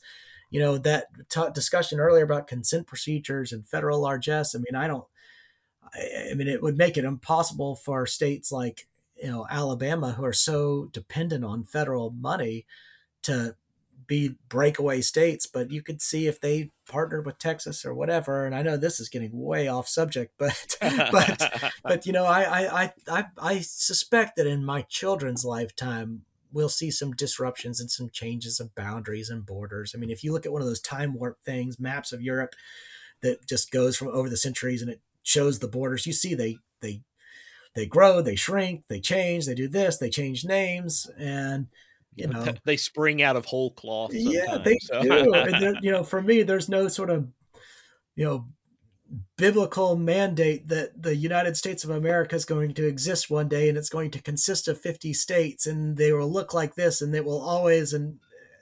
You 0.49 0.59
know 0.59 0.78
that 0.80 1.05
t- 1.30 1.41
discussion 1.53 1.99
earlier 1.99 2.26
about 2.26 2.47
consent 2.47 2.88
procedures 2.88 3.53
and 3.53 3.65
federal 3.65 4.01
largesse 4.01 4.53
i 4.53 4.57
mean 4.57 4.76
i 4.76 4.86
don't 4.86 5.05
I, 5.93 6.32
I 6.32 6.34
mean 6.34 6.49
it 6.49 6.61
would 6.61 6.78
make 6.78 6.97
it 6.97 7.05
impossible 7.05 7.76
for 7.76 8.05
states 8.05 8.51
like 8.51 8.88
you 9.15 9.32
know 9.32 9.47
alabama 9.49 10.11
who 10.11 10.26
are 10.26 10.34
so 10.34 10.89
dependent 10.91 11.45
on 11.45 11.63
federal 11.63 12.09
money 12.11 12.65
to 13.24 13.55
be 14.12 14.36
breakaway 14.49 14.99
states 14.99 15.47
but 15.47 15.72
you 15.72 15.82
could 15.82 16.01
see 16.01 16.28
if 16.28 16.41
they 16.41 16.70
partnered 16.86 17.26
with 17.26 17.39
texas 17.39 17.86
or 17.86 17.93
whatever 17.93 18.45
and 18.45 18.53
i 18.53 18.62
know 18.62 18.76
this 18.76 18.99
is 18.99 19.07
getting 19.07 19.32
way 19.32 19.70
off 19.70 19.88
subject 19.88 20.34
but 20.38 20.76
but 20.82 21.72
but 21.84 22.05
you 22.05 22.12
know 22.12 22.26
I, 22.26 22.84
I 22.84 22.93
i 23.07 23.26
i 23.41 23.59
suspect 23.59 24.36
that 24.36 24.47
in 24.47 24.66
my 24.66 24.82
children's 24.82 25.45
lifetime 25.45 26.24
we'll 26.51 26.68
see 26.68 26.91
some 26.91 27.14
disruptions 27.14 27.80
and 27.80 27.89
some 27.89 28.09
changes 28.09 28.59
of 28.59 28.76
boundaries 28.76 29.30
and 29.30 29.45
borders. 29.45 29.93
I 29.95 29.97
mean, 29.97 30.09
if 30.09 30.22
you 30.22 30.34
look 30.34 30.45
at 30.45 30.51
one 30.51 30.62
of 30.62 30.68
those 30.68 30.82
time 30.82 31.14
warp 31.14 31.38
things, 31.45 31.80
maps 31.80 32.12
of 32.12 32.22
Europe 32.22 32.55
that 33.22 33.47
just 33.47 33.72
goes 33.72 33.95
from 33.95 34.09
over 34.09 34.28
the 34.28 34.36
centuries 34.36 34.82
and 34.82 34.91
it 34.91 34.99
shows 35.24 35.59
the 35.59 35.70
borders, 35.70 36.05
you 36.05 36.12
see 36.12 36.34
they 36.34 36.57
they 36.82 37.03
they 37.74 37.86
grow, 37.86 38.22
they 38.22 38.36
shrink, 38.36 38.84
they 38.89 38.99
change, 38.99 39.45
they 39.45 39.55
do 39.55 39.70
this, 39.70 39.97
they 39.97 40.09
change 40.09 40.43
names, 40.43 41.09
and 41.18 41.68
you 42.22 42.28
know 42.28 42.53
they 42.65 42.78
spring 42.78 43.22
out 43.22 43.36
of 43.36 43.45
whole 43.45 43.72
cloth. 43.72 44.11
Yeah, 44.13 44.57
they 44.57 44.78
so. 44.80 45.01
do. 45.01 45.34
and 45.34 45.78
you 45.82 45.91
know, 45.91 46.03
for 46.03 46.22
me, 46.22 46.43
there's 46.43 46.69
no 46.69 46.88
sort 46.88 47.09
of 47.09 47.28
you 48.15 48.26
know 48.26 48.47
biblical 49.38 49.95
mandate 49.95 50.67
that 50.69 51.01
the 51.01 51.15
United 51.15 51.57
States 51.57 51.84
of 51.84 51.89
America 51.89 52.36
is 52.36 52.45
going 52.45 52.74
to 52.74 52.88
exist 52.88 53.30
one 53.30 53.47
day 53.47 53.67
and 53.67 53.78
it's 53.78 53.89
going 53.89 54.11
to 54.11 54.22
consist 54.22 54.67
of 54.67 54.80
50 54.80 55.13
states 55.13 55.67
and 55.67 55.97
they 55.97 56.11
will 56.13 56.32
look 56.32 56.53
like 56.53 56.76
this 56.76 57.01
and 57.01 57.13
it 57.13 57.26
will 57.26 57.41
always 57.41 57.93
and 57.93 58.19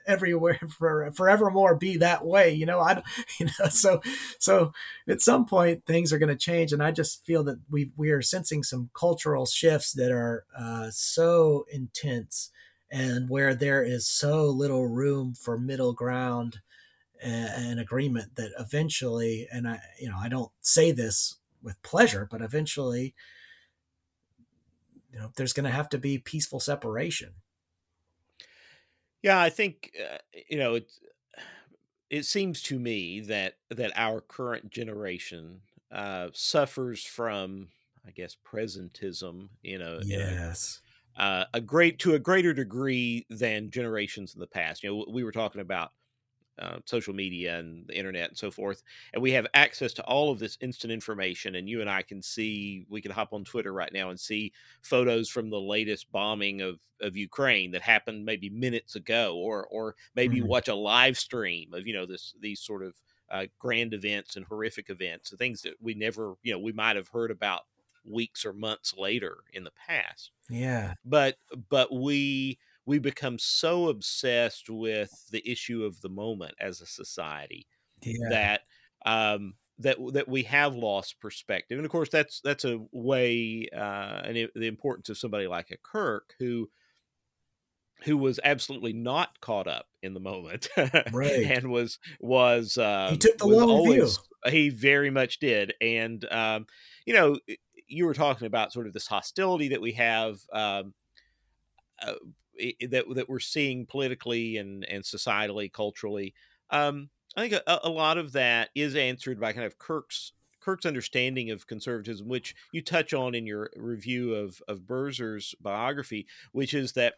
everywhere 0.08 0.60
for 0.78 1.12
forevermore 1.12 1.76
be 1.76 1.98
that 1.98 2.26
way 2.26 2.52
you 2.52 2.66
know 2.66 2.80
i 2.80 3.02
you 3.40 3.46
know 3.46 3.70
so 3.70 4.02
so 4.40 4.72
at 5.08 5.22
some 5.22 5.46
point 5.46 5.86
things 5.86 6.12
are 6.12 6.18
going 6.18 6.30
to 6.30 6.36
change 6.36 6.74
and 6.74 6.82
i 6.82 6.90
just 6.90 7.24
feel 7.26 7.44
that 7.44 7.60
we 7.70 7.92
we 7.96 8.10
are 8.10 8.22
sensing 8.22 8.64
some 8.64 8.90
cultural 8.94 9.46
shifts 9.46 9.94
that 9.94 10.12
are 10.12 10.46
uh, 10.58 10.88
so 10.90 11.66
intense 11.72 12.50
and 12.92 13.30
where 13.30 13.54
there 13.54 13.84
is 13.84 14.08
so 14.08 14.46
little 14.46 14.88
room 14.88 15.34
for 15.34 15.58
middle 15.58 15.94
ground 15.94 16.60
and 17.22 17.80
agreement 17.80 18.36
that 18.36 18.52
eventually, 18.58 19.48
and 19.52 19.68
I, 19.68 19.80
you 20.00 20.10
know, 20.10 20.18
I 20.18 20.30
don't 20.30 20.52
say 20.62 20.92
this 20.92 21.36
with 21.62 21.82
pleasure, 21.84 22.28
but 22.30 22.42
eventually, 22.42 23.14
you 25.12 25.20
know, 25.20 25.32
there's 25.36 25.54
going 25.54 25.66
to 25.66 25.70
have 25.76 25.90
to 25.90 25.98
be 25.98 26.18
peaceful 26.18 26.60
separation. 26.60 27.34
Yeah, 29.22 29.42
I 29.42 29.50
think 29.50 29.92
uh, 30.00 30.18
you 30.50 30.58
know 30.58 30.76
it. 30.76 30.92
It 32.10 32.26
seems 32.26 32.62
to 32.64 32.80
me 32.80 33.20
that 33.22 33.58
that 33.70 33.92
our 33.96 34.22
current 34.22 34.72
generation 34.72 35.62
uh, 35.92 36.30
suffers 36.34 37.04
from, 37.04 37.68
I 38.08 38.12
guess, 38.12 38.36
presentism. 38.36 39.50
You 39.62 39.78
know, 39.78 40.00
yes. 40.04 40.80
Uh, 41.18 41.46
a 41.54 41.60
great 41.60 42.00
to 42.00 42.14
a 42.14 42.20
greater 42.20 42.54
degree 42.54 43.26
than 43.30 43.70
generations 43.72 44.34
in 44.34 44.40
the 44.40 44.48
past. 44.48 44.84
You 44.84 44.90
know, 44.90 45.06
we 45.12 45.24
were 45.24 45.34
talking 45.34 45.62
about 45.62 45.92
uh, 46.60 46.78
social 46.86 47.14
media 47.14 47.58
and 47.58 47.88
the 47.88 47.98
internet 47.98 48.30
and 48.30 48.38
so 48.38 48.52
forth. 48.52 48.84
And 49.14 49.24
we 49.24 49.32
have 49.32 49.48
access 49.54 49.94
to 49.94 50.04
all 50.04 50.32
of 50.32 50.40
this 50.40 50.58
instant 50.62 50.92
information. 50.92 51.56
And 51.56 51.70
you 51.70 51.82
and 51.82 51.90
I 51.90 52.02
can 52.02 52.22
see, 52.22 52.86
we 52.90 53.02
can 53.02 53.12
hop 53.12 53.34
on 53.34 53.46
Twitter 53.46 53.72
right 53.72 53.94
now 53.94 54.10
and 54.10 54.20
see 54.20 54.52
photos 54.82 55.30
from 55.30 55.50
the 55.50 55.60
latest 55.60 56.12
bombing 56.12 56.62
of, 56.62 56.80
of 57.02 57.16
Ukraine 57.16 57.72
that 57.72 57.82
happened 57.82 58.26
maybe 58.26 58.50
minutes 58.50 58.98
ago, 58.98 59.38
or 59.38 59.68
or 59.68 59.96
maybe 60.16 60.40
mm-hmm. 60.40 60.50
watch 60.50 60.68
a 60.68 60.76
live 60.76 61.18
stream 61.18 61.74
of 61.74 61.88
you 61.88 61.94
know 61.94 62.06
this 62.06 62.34
these 62.42 62.60
sort 62.60 62.84
of 62.84 62.94
uh, 63.32 63.46
grand 63.58 63.94
events 63.94 64.36
and 64.36 64.46
horrific 64.46 64.90
events, 64.90 65.34
things 65.38 65.62
that 65.62 65.76
we 65.80 65.94
never 65.94 66.34
you 66.44 66.52
know 66.52 66.60
we 66.60 66.74
might 66.74 66.98
have 66.98 67.08
heard 67.08 67.32
about 67.32 67.62
weeks 68.06 68.46
or 68.46 68.54
months 68.54 68.94
later 68.98 69.38
in 69.54 69.64
the 69.64 69.72
past. 69.88 70.32
Yeah, 70.50 70.96
but 71.06 71.38
but 71.70 71.94
we 71.94 72.60
we 72.86 73.00
become 73.00 73.38
so 73.38 73.88
obsessed 73.88 74.70
with 74.70 75.12
the 75.32 75.48
issue 75.50 75.84
of 75.84 76.02
the 76.02 76.10
moment 76.10 76.56
as 76.60 76.82
a 76.82 76.88
society 76.88 77.68
yeah. 78.02 78.30
that 78.30 78.62
um, 79.06 79.54
that 79.78 79.98
that 80.14 80.28
we 80.28 80.44
have 80.44 80.76
lost 80.76 81.20
perspective, 81.20 81.78
and 81.78 81.86
of 81.86 81.92
course 81.92 82.10
that's 82.10 82.42
that's 82.42 82.66
a 82.66 82.80
way, 82.92 83.68
uh, 83.74 84.22
and 84.26 84.38
it, 84.38 84.52
the 84.56 84.68
importance 84.68 85.10
of 85.10 85.18
somebody 85.18 85.48
like 85.48 85.72
a 85.72 85.78
Kirk 85.78 86.34
who 86.40 86.70
who 88.04 88.18
was 88.18 88.40
absolutely 88.44 88.94
not 88.94 89.42
caught 89.42 89.68
up 89.68 89.88
in 90.02 90.14
the 90.14 90.20
moment, 90.20 90.70
right? 91.12 91.44
and 91.44 91.70
was 91.70 92.00
was 92.20 92.78
um, 92.78 93.12
he 93.12 93.18
took 93.18 93.38
the 93.38 93.48
long 93.48 93.70
always, 93.70 94.18
view. 94.46 94.52
He 94.52 94.70
very 94.70 95.10
much 95.10 95.40
did, 95.40 95.74
and 95.82 96.26
um, 96.32 96.66
you 97.06 97.14
know, 97.14 97.38
you 97.90 98.06
were 98.06 98.14
talking 98.14 98.48
about 98.48 98.72
sort 98.72 98.88
of 98.88 98.94
this 98.94 99.08
hostility 99.08 99.70
that 99.70 99.82
we 99.82 99.94
have. 99.94 100.40
Um, 100.54 100.94
uh, 102.02 102.14
that 102.90 103.06
that 103.16 103.30
we're 103.30 103.40
seeing 103.40 103.86
politically 103.86 104.58
and 104.58 104.86
and 104.86 105.04
societally, 105.04 105.72
culturally. 105.72 106.34
Um, 106.70 107.10
I 107.36 107.48
think 107.48 107.54
a, 107.66 107.80
a, 107.84 107.90
lot 107.90 108.18
of 108.18 108.34
that 108.34 108.70
is 108.76 108.96
answered 108.96 109.40
by 109.40 109.54
kind 109.54 109.66
of 109.66 109.78
Kirk's 109.78 110.34
Kirk's 110.60 110.86
understanding 110.86 111.52
of 111.52 111.68
conservatism, 111.68 112.28
which 112.28 112.56
you 112.72 112.82
touch 112.82 113.14
on 113.14 113.34
in 113.34 113.46
your 113.46 113.70
review 113.76 114.36
of 114.36 114.62
of 114.68 114.82
Birzer's 114.82 115.56
biography, 115.62 116.28
which 116.52 116.74
is 116.74 116.94
that 116.94 117.16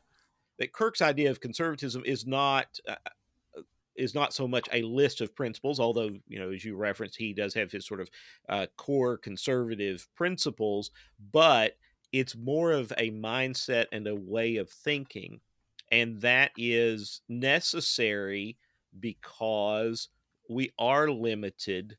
that 0.60 0.74
Kirk's 0.74 1.02
idea 1.02 1.32
of 1.32 1.40
conservatism 1.40 2.04
is 2.06 2.26
not. 2.26 2.80
Uh, 2.88 2.96
is 3.96 4.16
not 4.16 4.34
so 4.34 4.48
much 4.48 4.68
a 4.72 4.82
list 4.84 5.22
of 5.22 5.36
principles, 5.36 5.80
although 5.80 6.12
you 6.28 6.40
know, 6.40 6.52
as 6.52 6.64
you 6.64 6.76
referenced, 6.76 7.18
he 7.18 7.34
does 7.34 7.54
have 7.54 7.72
his 7.72 7.86
sort 7.86 8.02
of 8.02 8.10
uh, 8.50 8.68
core 8.78 9.18
conservative 9.18 10.08
principles, 10.16 10.92
but 11.32 11.78
it's 12.12 12.36
more 12.36 12.72
of 12.72 12.92
a 12.98 13.12
mindset 13.12 13.86
and 13.92 14.08
a 14.08 14.16
way 14.16 14.58
of 14.58 14.70
thinking 14.70 15.40
and 15.92 16.22
that 16.22 16.52
is 16.58 17.22
necessary 17.28 18.58
because 19.00 20.10
we 20.50 20.72
are 20.80 21.10
limited 21.10 21.98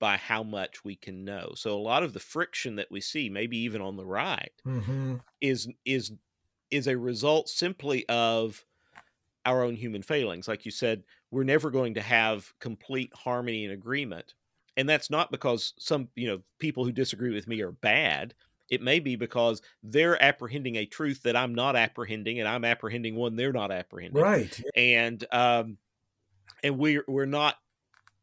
by 0.00 0.16
how 0.16 0.42
much 0.42 0.84
we 0.84 0.96
can 0.96 1.24
know 1.24 1.52
so 1.54 1.74
a 1.74 1.80
lot 1.80 2.02
of 2.02 2.12
the 2.12 2.20
friction 2.20 2.76
that 2.76 2.90
we 2.90 3.00
see 3.00 3.28
maybe 3.28 3.56
even 3.58 3.80
on 3.80 3.96
the 3.96 4.04
right 4.04 4.52
mm-hmm. 4.66 5.16
is 5.40 5.68
is 5.84 6.12
is 6.70 6.88
a 6.88 6.98
result 6.98 7.48
simply 7.48 8.04
of 8.08 8.64
our 9.44 9.62
own 9.62 9.76
human 9.76 10.02
failings 10.02 10.48
like 10.48 10.64
you 10.64 10.70
said 10.70 11.02
we're 11.30 11.42
never 11.44 11.70
going 11.70 11.94
to 11.94 12.00
have 12.00 12.52
complete 12.60 13.12
harmony 13.14 13.64
and 13.64 13.72
agreement 13.72 14.34
and 14.76 14.88
that's 14.88 15.10
not 15.10 15.30
because 15.30 15.74
some 15.78 16.08
you 16.14 16.26
know 16.26 16.40
people 16.58 16.84
who 16.84 16.92
disagree 16.92 17.34
with 17.34 17.48
me 17.48 17.60
are 17.60 17.72
bad 17.72 18.34
it 18.72 18.80
may 18.80 19.00
be 19.00 19.16
because 19.16 19.60
they're 19.82 20.20
apprehending 20.22 20.76
a 20.76 20.86
truth 20.86 21.24
that 21.24 21.36
I'm 21.36 21.54
not 21.54 21.76
apprehending, 21.76 22.40
and 22.40 22.48
I'm 22.48 22.64
apprehending 22.64 23.16
one 23.16 23.36
they're 23.36 23.52
not 23.52 23.70
apprehending. 23.70 24.22
Right. 24.22 24.58
And 24.74 25.22
um, 25.30 25.76
and 26.64 26.78
we're 26.78 27.04
we're 27.06 27.26
not, 27.26 27.56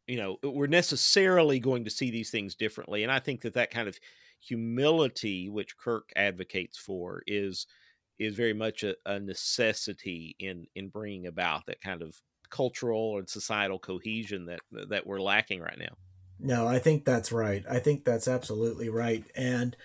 you 0.08 0.18
know, 0.18 0.40
we're 0.42 0.66
necessarily 0.66 1.60
going 1.60 1.84
to 1.84 1.92
see 1.92 2.10
these 2.10 2.32
things 2.32 2.56
differently. 2.56 3.04
And 3.04 3.12
I 3.12 3.20
think 3.20 3.42
that 3.42 3.54
that 3.54 3.70
kind 3.70 3.88
of 3.88 4.00
humility, 4.40 5.50
which 5.50 5.78
Kirk 5.78 6.12
advocates 6.16 6.80
for, 6.80 7.22
is 7.28 7.68
is 8.20 8.36
very 8.36 8.54
much 8.54 8.84
a, 8.84 8.96
a 9.06 9.20
necessity 9.20 10.36
in 10.40 10.68
in 10.76 10.90
bringing 10.90 11.28
about 11.28 11.66
that 11.68 11.82
kind 11.82 12.02
of 12.02 12.16
cultural 12.50 13.18
and 13.18 13.30
societal 13.30 13.80
cohesion 13.80 14.46
that 14.46 14.60
that 14.90 15.08
we're 15.08 15.22
lacking 15.22 15.62
right 15.62 15.78
now. 15.80 15.96
No, 16.40 16.68
I 16.68 16.80
think 16.80 17.06
that's 17.06 17.32
right. 17.32 17.64
I 17.70 17.80
think 17.80 18.06
that's 18.06 18.28
absolutely 18.28 18.90
right. 18.90 19.26
And 19.36 19.76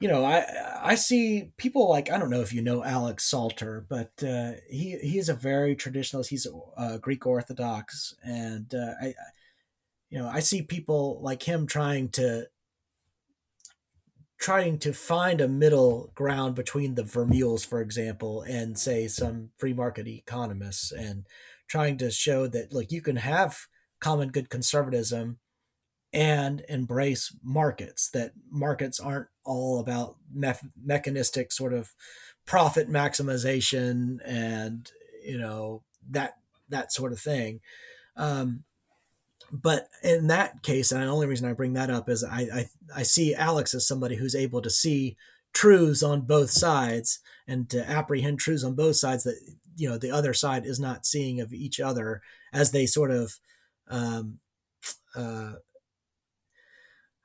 you 0.00 0.08
know, 0.08 0.24
I 0.24 0.44
I 0.82 0.94
see 0.94 1.52
people 1.56 1.88
like 1.88 2.10
I 2.10 2.18
don't 2.18 2.30
know 2.30 2.42
if 2.42 2.52
you 2.52 2.62
know 2.62 2.84
Alex 2.84 3.24
Salter, 3.24 3.84
but 3.88 4.12
uh, 4.22 4.52
he 4.68 4.98
he's 4.98 5.28
a 5.28 5.34
very 5.34 5.74
traditionalist. 5.74 6.28
He's 6.28 6.46
uh, 6.76 6.98
Greek 6.98 7.26
Orthodox, 7.26 8.14
and 8.22 8.74
uh, 8.74 8.92
I, 9.00 9.14
you 10.10 10.18
know, 10.18 10.28
I 10.28 10.40
see 10.40 10.62
people 10.62 11.20
like 11.22 11.42
him 11.42 11.66
trying 11.66 12.10
to 12.10 12.46
trying 14.38 14.78
to 14.78 14.92
find 14.92 15.40
a 15.40 15.48
middle 15.48 16.12
ground 16.14 16.54
between 16.54 16.94
the 16.94 17.04
Vermeules, 17.04 17.64
for 17.64 17.80
example, 17.80 18.42
and 18.42 18.78
say 18.78 19.08
some 19.08 19.50
free 19.56 19.72
market 19.72 20.06
economists, 20.06 20.92
and 20.92 21.26
trying 21.68 21.96
to 21.98 22.10
show 22.10 22.46
that 22.46 22.72
look, 22.72 22.90
you 22.90 23.00
can 23.00 23.16
have 23.16 23.66
common 24.00 24.28
good 24.28 24.50
conservatism 24.50 25.38
and 26.12 26.64
embrace 26.68 27.34
markets 27.42 28.08
that 28.10 28.32
markets 28.50 29.00
aren't 29.00 29.28
all 29.44 29.78
about 29.78 30.16
me- 30.32 30.52
mechanistic 30.82 31.52
sort 31.52 31.72
of 31.72 31.92
profit 32.46 32.88
maximization 32.88 34.18
and 34.24 34.90
you 35.24 35.38
know 35.38 35.82
that 36.08 36.34
that 36.68 36.92
sort 36.92 37.12
of 37.12 37.18
thing. 37.18 37.60
Um, 38.16 38.64
but 39.52 39.88
in 40.02 40.26
that 40.26 40.62
case 40.62 40.92
and 40.92 41.02
the 41.02 41.06
only 41.06 41.26
reason 41.26 41.48
i 41.48 41.52
bring 41.52 41.74
that 41.74 41.90
up 41.90 42.08
is 42.08 42.24
I, 42.24 42.48
I 42.52 42.66
i 42.94 43.02
see 43.02 43.34
alex 43.34 43.74
as 43.74 43.86
somebody 43.86 44.16
who's 44.16 44.34
able 44.34 44.60
to 44.62 44.70
see 44.70 45.16
truths 45.52 46.02
on 46.02 46.22
both 46.22 46.50
sides 46.50 47.20
and 47.46 47.68
to 47.70 47.88
apprehend 47.88 48.38
truths 48.40 48.64
on 48.64 48.74
both 48.74 48.96
sides 48.96 49.24
that 49.24 49.38
you 49.76 49.88
know 49.88 49.98
the 49.98 50.10
other 50.10 50.34
side 50.34 50.66
is 50.66 50.80
not 50.80 51.06
seeing 51.06 51.40
of 51.40 51.52
each 51.52 51.80
other 51.80 52.22
as 52.52 52.70
they 52.70 52.86
sort 52.86 53.10
of 53.10 53.38
um, 53.88 54.38
uh, 55.14 55.52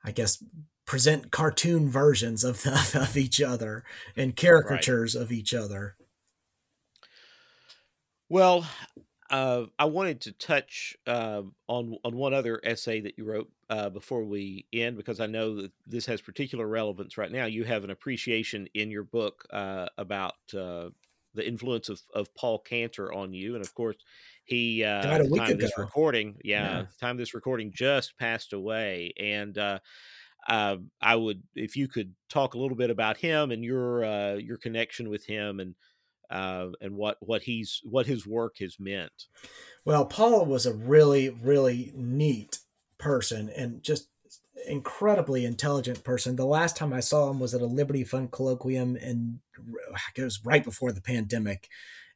I 0.04 0.10
guess 0.12 0.42
present 0.84 1.30
cartoon 1.30 1.88
versions 1.88 2.44
of 2.44 2.64
of 2.94 3.16
each 3.16 3.40
other 3.40 3.84
and 4.16 4.36
caricatures 4.36 5.14
right. 5.14 5.22
of 5.22 5.32
each 5.32 5.54
other. 5.54 5.96
Well, 8.28 8.66
uh, 9.32 9.64
I 9.78 9.86
wanted 9.86 10.20
to 10.22 10.32
touch 10.32 10.94
uh, 11.06 11.42
on 11.66 11.96
on 12.04 12.16
one 12.16 12.34
other 12.34 12.60
essay 12.62 13.00
that 13.00 13.16
you 13.16 13.24
wrote 13.24 13.50
uh, 13.70 13.88
before 13.88 14.24
we 14.24 14.66
end 14.74 14.98
because 14.98 15.20
I 15.20 15.26
know 15.26 15.56
that 15.62 15.72
this 15.86 16.04
has 16.06 16.20
particular 16.20 16.68
relevance 16.68 17.16
right 17.16 17.32
now. 17.32 17.46
You 17.46 17.64
have 17.64 17.82
an 17.82 17.90
appreciation 17.90 18.68
in 18.74 18.90
your 18.90 19.04
book 19.04 19.46
uh, 19.50 19.86
about 19.96 20.34
uh, 20.54 20.90
the 21.34 21.48
influence 21.48 21.88
of, 21.88 22.02
of 22.14 22.32
Paul 22.34 22.58
Cantor 22.58 23.10
on 23.10 23.32
you, 23.32 23.54
and 23.54 23.64
of 23.64 23.74
course, 23.74 23.96
he 24.44 24.84
uh, 24.84 25.06
at 25.06 25.30
the 25.30 25.36
time 25.38 25.52
of 25.52 25.58
this 25.58 25.78
recording, 25.78 26.36
yeah, 26.44 26.80
yeah. 26.80 26.84
time 27.00 27.16
this 27.16 27.32
recording 27.32 27.72
just 27.74 28.18
passed 28.18 28.52
away, 28.52 29.14
and 29.18 29.56
uh, 29.56 29.78
uh, 30.46 30.76
I 31.00 31.16
would 31.16 31.42
if 31.54 31.74
you 31.74 31.88
could 31.88 32.14
talk 32.28 32.52
a 32.52 32.58
little 32.58 32.76
bit 32.76 32.90
about 32.90 33.16
him 33.16 33.50
and 33.50 33.64
your 33.64 34.04
uh, 34.04 34.34
your 34.34 34.58
connection 34.58 35.08
with 35.08 35.24
him 35.24 35.60
and 35.60 35.74
uh, 36.32 36.68
and 36.80 36.96
what 36.96 37.18
what 37.20 37.42
he's 37.42 37.80
what 37.84 38.06
his 38.06 38.26
work 38.26 38.56
has 38.58 38.76
meant. 38.80 39.26
Well, 39.84 40.06
Paul 40.06 40.46
was 40.46 40.66
a 40.66 40.74
really 40.74 41.28
really 41.28 41.92
neat 41.94 42.58
person 42.98 43.50
and 43.50 43.82
just 43.82 44.08
incredibly 44.66 45.44
intelligent 45.44 46.04
person. 46.04 46.36
The 46.36 46.46
last 46.46 46.76
time 46.76 46.92
I 46.92 47.00
saw 47.00 47.30
him 47.30 47.40
was 47.40 47.54
at 47.54 47.60
a 47.60 47.66
Liberty 47.66 48.04
Fund 48.04 48.30
colloquium, 48.30 48.96
and 49.04 49.40
it 50.16 50.22
was 50.22 50.40
right 50.44 50.64
before 50.64 50.92
the 50.92 51.02
pandemic, 51.02 51.68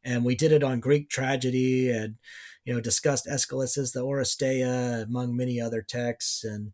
and 0.03 0.25
we 0.25 0.35
did 0.35 0.53
it 0.53 0.63
on 0.63 0.81
Greek 0.81 1.11
tragedy 1.11 1.91
and 1.91 2.17
you 2.65 2.75
know 2.75 2.81
discussed 2.81 3.27
Aeschylus's 3.27 3.93
the 3.93 4.05
Oresteia 4.05 5.05
among 5.05 5.37
many 5.37 5.61
other 5.61 5.83
texts 5.83 6.43
and 6.43 6.73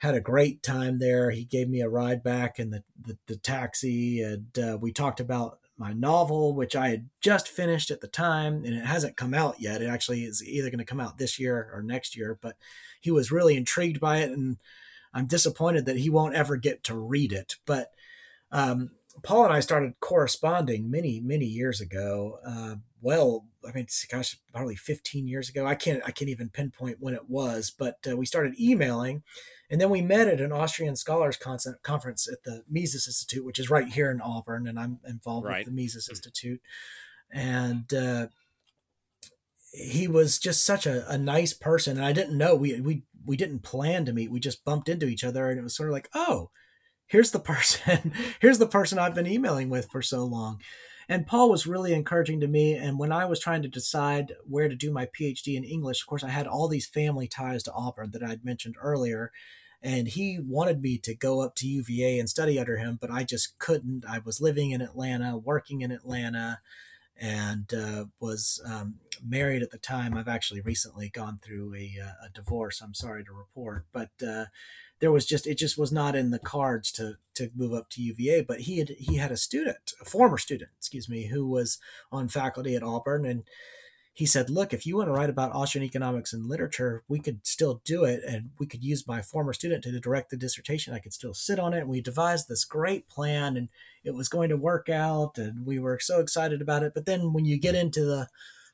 had 0.00 0.14
a 0.14 0.20
great 0.20 0.62
time 0.62 0.98
there. 0.98 1.30
He 1.30 1.44
gave 1.44 1.68
me 1.68 1.80
a 1.80 1.88
ride 1.88 2.24
back 2.24 2.58
in 2.58 2.70
the, 2.70 2.82
the, 3.00 3.16
the 3.28 3.36
taxi, 3.36 4.20
and 4.20 4.58
uh, 4.58 4.76
we 4.80 4.92
talked 4.92 5.20
about 5.20 5.60
my 5.82 5.92
novel, 5.92 6.54
which 6.54 6.76
I 6.76 6.90
had 6.90 7.08
just 7.20 7.48
finished 7.48 7.90
at 7.90 8.00
the 8.00 8.06
time, 8.06 8.64
and 8.64 8.72
it 8.72 8.86
hasn't 8.86 9.16
come 9.16 9.34
out 9.34 9.56
yet. 9.58 9.82
It 9.82 9.88
actually 9.88 10.22
is 10.22 10.40
either 10.44 10.70
going 10.70 10.78
to 10.78 10.84
come 10.84 11.00
out 11.00 11.18
this 11.18 11.40
year 11.40 11.70
or 11.74 11.82
next 11.82 12.16
year, 12.16 12.38
but 12.40 12.56
he 13.00 13.10
was 13.10 13.32
really 13.32 13.56
intrigued 13.56 13.98
by 13.98 14.18
it, 14.18 14.30
and 14.30 14.58
I'm 15.12 15.26
disappointed 15.26 15.84
that 15.86 15.96
he 15.96 16.08
won't 16.08 16.36
ever 16.36 16.56
get 16.56 16.84
to 16.84 16.94
read 16.94 17.32
it. 17.32 17.56
But 17.66 17.90
um, 18.52 18.92
Paul 19.24 19.46
and 19.46 19.52
I 19.52 19.58
started 19.58 19.98
corresponding 19.98 20.88
many, 20.88 21.18
many 21.18 21.46
years 21.46 21.80
ago. 21.80 22.38
Uh, 22.46 22.76
well, 23.00 23.46
I 23.68 23.72
mean, 23.72 23.88
gosh, 24.08 24.38
probably 24.52 24.76
15 24.76 25.26
years 25.26 25.48
ago. 25.48 25.66
I 25.66 25.74
can't, 25.74 26.00
I 26.06 26.12
can't 26.12 26.30
even 26.30 26.48
pinpoint 26.48 26.98
when 27.00 27.14
it 27.14 27.28
was, 27.28 27.72
but 27.76 27.98
uh, 28.08 28.16
we 28.16 28.24
started 28.24 28.54
emailing, 28.60 29.24
and 29.72 29.80
then 29.80 29.88
we 29.88 30.02
met 30.02 30.28
at 30.28 30.42
an 30.42 30.52
Austrian 30.52 30.96
Scholars 30.96 31.38
Conference 31.38 32.28
at 32.30 32.42
the 32.44 32.62
Mises 32.68 33.08
Institute, 33.08 33.42
which 33.42 33.58
is 33.58 33.70
right 33.70 33.88
here 33.88 34.10
in 34.10 34.20
Auburn, 34.20 34.66
and 34.66 34.78
I'm 34.78 35.00
involved 35.08 35.46
right. 35.46 35.60
with 35.60 35.74
the 35.74 35.82
Mises 35.82 36.10
Institute. 36.10 36.60
And 37.32 37.90
uh, 37.94 38.26
he 39.72 40.06
was 40.06 40.38
just 40.38 40.62
such 40.66 40.84
a, 40.84 41.10
a 41.10 41.16
nice 41.16 41.54
person, 41.54 41.96
and 41.96 42.04
I 42.04 42.12
didn't 42.12 42.36
know 42.36 42.54
we 42.54 42.82
we 42.82 43.04
we 43.24 43.38
didn't 43.38 43.60
plan 43.60 44.04
to 44.04 44.12
meet. 44.12 44.30
We 44.30 44.40
just 44.40 44.62
bumped 44.62 44.90
into 44.90 45.06
each 45.06 45.24
other, 45.24 45.48
and 45.48 45.58
it 45.58 45.62
was 45.62 45.74
sort 45.74 45.88
of 45.88 45.94
like, 45.94 46.10
oh, 46.14 46.50
here's 47.06 47.30
the 47.30 47.40
person, 47.40 48.12
here's 48.40 48.58
the 48.58 48.66
person 48.66 48.98
I've 48.98 49.14
been 49.14 49.26
emailing 49.26 49.70
with 49.70 49.88
for 49.90 50.02
so 50.02 50.22
long. 50.22 50.60
And 51.08 51.26
Paul 51.26 51.48
was 51.48 51.66
really 51.66 51.94
encouraging 51.94 52.40
to 52.40 52.46
me. 52.46 52.74
And 52.74 52.98
when 52.98 53.10
I 53.10 53.24
was 53.24 53.40
trying 53.40 53.62
to 53.62 53.68
decide 53.68 54.34
where 54.44 54.68
to 54.68 54.76
do 54.76 54.92
my 54.92 55.06
PhD 55.06 55.56
in 55.56 55.64
English, 55.64 56.02
of 56.02 56.06
course, 56.06 56.22
I 56.22 56.28
had 56.28 56.46
all 56.46 56.68
these 56.68 56.86
family 56.86 57.26
ties 57.26 57.62
to 57.64 57.72
Auburn 57.72 58.10
that 58.12 58.22
I'd 58.22 58.44
mentioned 58.44 58.76
earlier 58.78 59.32
and 59.82 60.08
he 60.08 60.38
wanted 60.38 60.80
me 60.80 60.96
to 60.98 61.14
go 61.14 61.40
up 61.40 61.54
to 61.56 61.66
UVA 61.66 62.18
and 62.18 62.28
study 62.28 62.58
under 62.58 62.76
him, 62.76 62.98
but 63.00 63.10
I 63.10 63.24
just 63.24 63.58
couldn't. 63.58 64.04
I 64.08 64.20
was 64.20 64.40
living 64.40 64.70
in 64.70 64.80
Atlanta, 64.80 65.36
working 65.36 65.80
in 65.80 65.90
Atlanta, 65.90 66.60
and 67.20 67.72
uh, 67.74 68.04
was 68.20 68.62
um, 68.64 68.96
married 69.24 69.62
at 69.62 69.70
the 69.70 69.78
time. 69.78 70.16
I've 70.16 70.28
actually 70.28 70.60
recently 70.60 71.08
gone 71.08 71.40
through 71.42 71.74
a, 71.74 71.96
uh, 72.00 72.26
a 72.26 72.28
divorce. 72.32 72.80
I'm 72.80 72.94
sorry 72.94 73.24
to 73.24 73.32
report, 73.32 73.86
but 73.92 74.10
uh, 74.26 74.46
there 75.00 75.12
was 75.12 75.26
just 75.26 75.48
it 75.48 75.58
just 75.58 75.76
was 75.76 75.90
not 75.90 76.14
in 76.14 76.30
the 76.30 76.38
cards 76.38 76.92
to 76.92 77.14
to 77.34 77.50
move 77.56 77.72
up 77.72 77.90
to 77.90 78.02
UVA. 78.02 78.42
But 78.42 78.60
he 78.60 78.78
had 78.78 78.90
he 78.90 79.16
had 79.16 79.32
a 79.32 79.36
student, 79.36 79.92
a 80.00 80.04
former 80.04 80.38
student, 80.38 80.70
excuse 80.78 81.08
me, 81.08 81.26
who 81.26 81.46
was 81.46 81.78
on 82.12 82.28
faculty 82.28 82.76
at 82.76 82.84
Auburn, 82.84 83.24
and 83.24 83.42
he 84.14 84.26
said, 84.26 84.50
Look, 84.50 84.72
if 84.72 84.86
you 84.86 84.96
want 84.96 85.08
to 85.08 85.12
write 85.12 85.30
about 85.30 85.54
Austrian 85.54 85.84
economics 85.84 86.32
and 86.32 86.46
literature, 86.46 87.02
we 87.08 87.18
could 87.18 87.46
still 87.46 87.80
do 87.84 88.04
it. 88.04 88.20
And 88.26 88.50
we 88.58 88.66
could 88.66 88.84
use 88.84 89.06
my 89.06 89.22
former 89.22 89.52
student 89.52 89.84
to 89.84 90.00
direct 90.00 90.30
the 90.30 90.36
dissertation. 90.36 90.92
I 90.92 90.98
could 90.98 91.14
still 91.14 91.32
sit 91.34 91.58
on 91.58 91.72
it. 91.72 91.80
And 91.80 91.88
we 91.88 92.02
devised 92.02 92.48
this 92.48 92.64
great 92.64 93.08
plan 93.08 93.56
and 93.56 93.68
it 94.04 94.14
was 94.14 94.28
going 94.28 94.50
to 94.50 94.56
work 94.56 94.88
out. 94.90 95.38
And 95.38 95.64
we 95.64 95.78
were 95.78 95.98
so 95.98 96.20
excited 96.20 96.60
about 96.60 96.82
it. 96.82 96.92
But 96.94 97.06
then 97.06 97.32
when 97.32 97.46
you 97.46 97.58
get 97.58 97.74
into 97.74 98.04
the 98.04 98.28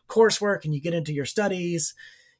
coursework 0.08 0.64
and 0.64 0.74
you 0.74 0.80
get 0.80 0.94
into 0.94 1.12
your 1.12 1.26
studies, 1.26 1.94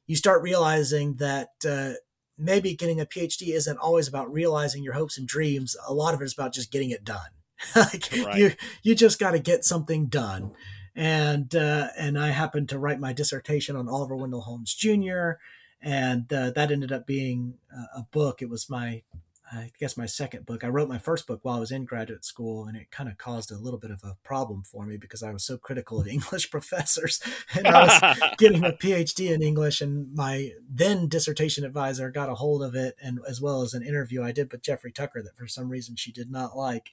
you 0.05 0.17
start 0.17 0.41
realizing 0.41 1.15
that 1.15 1.49
uh, 1.69 1.93
maybe 2.37 2.75
getting 2.75 2.99
a 2.99 3.05
PhD 3.05 3.53
isn't 3.53 3.77
always 3.77 4.09
about 4.09 4.31
realizing 4.31 4.83
your 4.83 4.93
hopes 4.93 5.17
and 5.17 5.27
dreams. 5.27 5.75
A 5.87 5.93
lot 5.93 6.13
of 6.13 6.21
it 6.21 6.25
is 6.25 6.33
about 6.33 6.53
just 6.53 6.71
getting 6.71 6.89
it 6.89 7.05
done. 7.05 7.29
like 7.75 8.09
right. 8.25 8.37
you, 8.37 8.51
you 8.83 8.95
just 8.95 9.19
got 9.19 9.31
to 9.31 9.39
get 9.39 9.63
something 9.63 10.07
done 10.07 10.51
and 10.99 11.55
uh, 11.55 11.87
and 11.97 12.19
I 12.19 12.31
happened 12.31 12.67
to 12.69 12.77
write 12.77 12.99
my 12.99 13.13
dissertation 13.13 13.77
on 13.77 13.87
Oliver 13.87 14.17
Wendell 14.17 14.41
Holmes 14.41 14.75
Jr. 14.75 15.31
and 15.81 16.31
uh, 16.33 16.51
that 16.51 16.71
ended 16.71 16.91
up 16.91 17.07
being 17.07 17.53
a 17.95 18.03
book. 18.03 18.41
It 18.41 18.49
was 18.49 18.69
my 18.69 19.03
I 19.49 19.71
guess 19.79 19.95
my 19.95 20.05
second 20.05 20.45
book. 20.45 20.61
I 20.61 20.67
wrote 20.67 20.89
my 20.89 20.97
first 20.97 21.25
book 21.25 21.39
while 21.41 21.55
I 21.55 21.61
was 21.61 21.71
in 21.71 21.85
graduate 21.85 22.25
school, 22.25 22.65
and 22.65 22.75
it 22.75 22.91
kind 22.91 23.07
of 23.07 23.17
caused 23.17 23.49
a 23.49 23.57
little 23.57 23.79
bit 23.79 23.91
of 23.91 24.03
a 24.03 24.17
problem 24.25 24.61
for 24.61 24.85
me 24.85 24.97
because 24.97 25.23
I 25.23 25.31
was 25.31 25.45
so 25.45 25.57
critical 25.57 26.01
of 26.01 26.07
English 26.09 26.51
professors, 26.51 27.21
and 27.55 27.65
I 27.65 27.85
was 27.85 28.19
getting 28.37 28.65
a 28.65 28.73
PhD 28.73 29.33
in 29.33 29.41
English, 29.41 29.79
and 29.79 30.13
my 30.13 30.51
then 30.69 31.07
dissertation 31.07 31.63
advisor 31.63 32.11
got 32.11 32.29
a 32.29 32.35
hold 32.35 32.61
of 32.61 32.75
it, 32.75 32.97
and 33.01 33.19
as 33.25 33.39
well 33.39 33.61
as 33.61 33.73
an 33.73 33.83
interview 33.83 34.21
I 34.21 34.33
did 34.33 34.51
with 34.51 34.63
Jeffrey 34.63 34.91
Tucker 34.91 35.23
that 35.23 35.37
for 35.37 35.47
some 35.47 35.69
reason 35.69 35.95
she 35.95 36.11
did 36.11 36.29
not 36.29 36.57
like, 36.57 36.91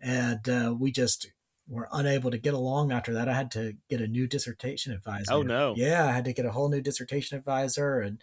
and 0.00 0.48
uh, 0.48 0.72
we 0.78 0.92
just 0.92 1.32
were 1.70 1.88
unable 1.92 2.30
to 2.30 2.38
get 2.38 2.52
along 2.52 2.90
after 2.90 3.14
that. 3.14 3.28
I 3.28 3.34
had 3.34 3.50
to 3.52 3.74
get 3.88 4.00
a 4.00 4.08
new 4.08 4.26
dissertation 4.26 4.92
advisor. 4.92 5.32
Oh 5.32 5.42
no. 5.42 5.74
Yeah, 5.76 6.06
I 6.06 6.12
had 6.12 6.24
to 6.24 6.32
get 6.32 6.44
a 6.44 6.52
whole 6.52 6.68
new 6.68 6.80
dissertation 6.80 7.38
advisor 7.38 8.00
and 8.00 8.20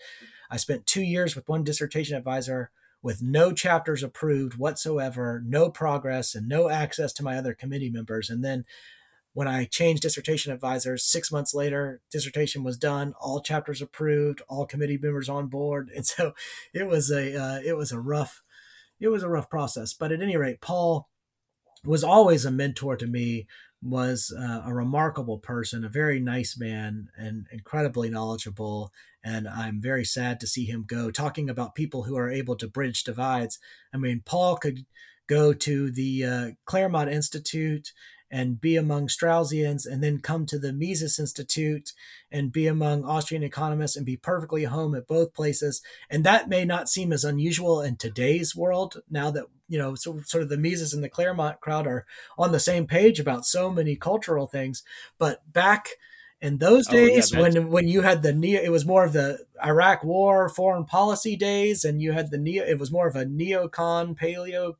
I 0.51 0.57
spent 0.57 0.85
2 0.85 1.01
years 1.01 1.35
with 1.35 1.47
one 1.47 1.63
dissertation 1.63 2.17
advisor 2.17 2.71
with 3.01 3.21
no 3.21 3.53
chapters 3.53 4.03
approved 4.03 4.57
whatsoever, 4.57 5.41
no 5.45 5.69
progress 5.69 6.35
and 6.35 6.47
no 6.47 6.69
access 6.69 7.13
to 7.13 7.23
my 7.23 7.37
other 7.37 7.53
committee 7.53 7.89
members 7.89 8.29
and 8.29 8.43
then 8.43 8.65
when 9.33 9.47
I 9.47 9.65
changed 9.65 10.01
dissertation 10.01 10.51
advisors, 10.51 11.05
six 11.05 11.31
months 11.31 11.53
later, 11.53 12.01
dissertation 12.09 12.63
was 12.63 12.75
done, 12.75 13.13
all 13.21 13.39
chapters 13.39 13.83
approved, 13.83 14.41
all 14.49 14.65
committee 14.65 14.97
members 14.99 15.29
on 15.29 15.45
board, 15.45 15.91
and 15.95 16.07
so 16.07 16.33
it 16.73 16.87
was 16.87 17.11
a 17.11 17.39
uh, 17.39 17.59
it 17.63 17.77
was 17.77 17.91
a 17.91 17.99
rough 17.99 18.41
it 18.99 19.09
was 19.09 19.21
a 19.21 19.29
rough 19.29 19.47
process. 19.47 19.93
But 19.93 20.11
at 20.11 20.23
any 20.23 20.35
rate, 20.37 20.59
Paul 20.59 21.07
was 21.85 22.03
always 22.03 22.45
a 22.45 22.51
mentor 22.51 22.95
to 22.95 23.07
me 23.07 23.47
was 23.81 24.33
uh, 24.37 24.61
a 24.65 24.73
remarkable 24.73 25.37
person 25.37 25.85
a 25.85 25.89
very 25.89 26.19
nice 26.19 26.57
man 26.57 27.09
and 27.15 27.45
incredibly 27.51 28.09
knowledgeable 28.09 28.91
and 29.23 29.47
i'm 29.47 29.79
very 29.79 30.03
sad 30.03 30.39
to 30.39 30.47
see 30.47 30.65
him 30.65 30.83
go 30.85 31.11
talking 31.11 31.49
about 31.49 31.75
people 31.75 32.03
who 32.03 32.17
are 32.17 32.29
able 32.29 32.55
to 32.55 32.67
bridge 32.67 33.03
divides 33.03 33.59
i 33.93 33.97
mean 33.97 34.21
paul 34.25 34.55
could 34.57 34.85
go 35.27 35.53
to 35.53 35.91
the 35.91 36.25
uh, 36.25 36.47
claremont 36.65 37.11
institute 37.11 37.91
and 38.29 38.59
be 38.59 38.75
among 38.75 39.07
Straussians 39.07 39.85
and 39.85 40.03
then 40.03 40.19
come 40.19 40.45
to 40.45 40.59
the 40.59 40.73
Mises 40.73 41.19
Institute 41.19 41.93
and 42.31 42.51
be 42.51 42.67
among 42.67 43.05
Austrian 43.05 43.43
economists 43.43 43.95
and 43.95 44.05
be 44.05 44.17
perfectly 44.17 44.65
home 44.65 44.95
at 44.95 45.07
both 45.07 45.33
places. 45.33 45.81
And 46.09 46.23
that 46.23 46.49
may 46.49 46.65
not 46.65 46.89
seem 46.89 47.13
as 47.13 47.23
unusual 47.23 47.81
in 47.81 47.95
today's 47.95 48.55
world 48.55 49.01
now 49.09 49.31
that, 49.31 49.45
you 49.67 49.77
know, 49.77 49.95
so, 49.95 50.21
sort 50.25 50.43
of 50.43 50.49
the 50.49 50.57
Mises 50.57 50.93
and 50.93 51.03
the 51.03 51.09
Claremont 51.09 51.59
crowd 51.59 51.87
are 51.87 52.05
on 52.37 52.51
the 52.51 52.59
same 52.59 52.87
page 52.87 53.19
about 53.19 53.45
so 53.45 53.69
many 53.69 53.95
cultural 53.95 54.47
things. 54.47 54.83
But 55.17 55.51
back 55.51 55.89
in 56.39 56.57
those 56.57 56.87
days 56.87 57.33
oh, 57.33 57.37
yeah, 57.37 57.41
when 57.41 57.69
when 57.71 57.87
you 57.87 58.01
had 58.01 58.21
the 58.21 58.31
neo 58.31 58.61
it 58.61 58.69
was 58.69 58.85
more 58.85 59.03
of 59.03 59.13
the 59.13 59.39
Iraq 59.65 60.03
war 60.03 60.47
foreign 60.49 60.85
policy 60.85 61.35
days 61.35 61.83
and 61.83 61.99
you 61.99 62.11
had 62.11 62.29
the 62.29 62.37
neo 62.37 62.63
it 62.63 62.77
was 62.77 62.91
more 62.91 63.07
of 63.07 63.15
a 63.15 63.25
neocon 63.25 64.15
paleo 64.15 64.75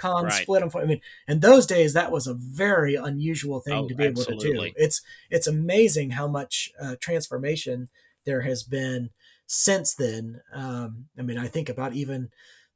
con 0.00 0.24
right. 0.24 0.32
split. 0.32 0.62
I 0.74 0.84
mean, 0.86 1.00
in 1.28 1.40
those 1.40 1.66
days, 1.66 1.92
that 1.92 2.10
was 2.10 2.26
a 2.26 2.34
very 2.34 2.94
unusual 2.94 3.60
thing 3.60 3.74
oh, 3.74 3.88
to 3.88 3.94
be 3.94 4.04
able 4.04 4.22
absolutely. 4.22 4.70
to 4.70 4.74
do. 4.74 4.82
It's 4.82 5.02
it's 5.28 5.46
amazing 5.46 6.10
how 6.10 6.26
much 6.26 6.72
uh, 6.80 6.96
transformation 6.98 7.88
there 8.24 8.40
has 8.40 8.62
been 8.62 9.10
since 9.46 9.94
then. 9.94 10.40
Um, 10.52 11.06
I 11.18 11.22
mean, 11.22 11.38
I 11.38 11.48
think 11.48 11.68
about 11.68 11.92
even 11.92 12.30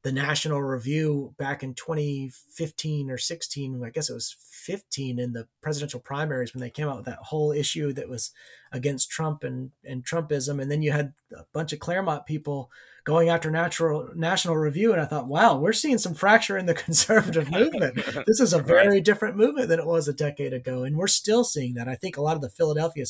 the 0.04 0.12
National 0.12 0.62
Review 0.62 1.34
back 1.38 1.62
in 1.62 1.72
2015 1.72 3.10
or 3.10 3.16
16. 3.16 3.82
I 3.82 3.88
guess 3.88 4.10
it 4.10 4.14
was 4.14 4.36
15 4.50 5.18
in 5.18 5.32
the 5.32 5.48
presidential 5.62 5.98
primaries 5.98 6.52
when 6.52 6.60
they 6.60 6.68
came 6.68 6.88
out 6.88 6.96
with 6.96 7.06
that 7.06 7.18
whole 7.22 7.52
issue 7.52 7.90
that 7.94 8.08
was 8.08 8.30
against 8.70 9.10
Trump 9.10 9.42
and 9.42 9.70
and 9.82 10.04
Trumpism, 10.04 10.60
and 10.60 10.70
then 10.70 10.82
you 10.82 10.92
had 10.92 11.14
a 11.34 11.44
bunch 11.54 11.72
of 11.72 11.78
Claremont 11.78 12.26
people 12.26 12.70
going 13.04 13.30
after 13.30 13.50
natural 13.50 14.10
national 14.14 14.58
review. 14.58 14.92
And 14.92 15.00
i 15.00 15.06
thought 15.06 15.26
wow 15.26 15.58
we're 15.58 15.72
seeing 15.72 15.98
some 15.98 16.14
fracture 16.14 16.58
in 16.58 16.66
the 16.66 16.74
conservative 16.86 17.50
movement. 17.50 17.98
This 18.26 18.40
is 18.40 18.52
a 18.52 18.58
very 18.58 19.00
different 19.00 19.36
movement 19.36 19.68
than 19.68 19.80
it 19.80 19.86
was 19.86 20.06
a 20.06 20.12
decade 20.12 20.52
ago. 20.52 20.84
And 20.84 20.96
we're 20.96 21.06
still 21.06 21.44
seeing 21.44 21.74
that. 21.74 21.88
I 21.88 21.94
think 21.94 22.16
a 22.16 22.22
lot 22.22 22.36
of 22.36 22.42
the 22.42 22.50
philadelphia 22.50 23.04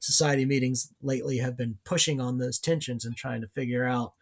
society 0.00 0.44
meetings 0.44 0.92
lately 1.00 1.38
have 1.38 1.56
been 1.56 1.78
pushing 1.84 2.20
on 2.20 2.38
those 2.38 2.58
tensions 2.58 3.04
and 3.04 3.16
trying 3.16 3.42
to 3.42 3.48
figure 3.48 3.86
out 3.86 4.14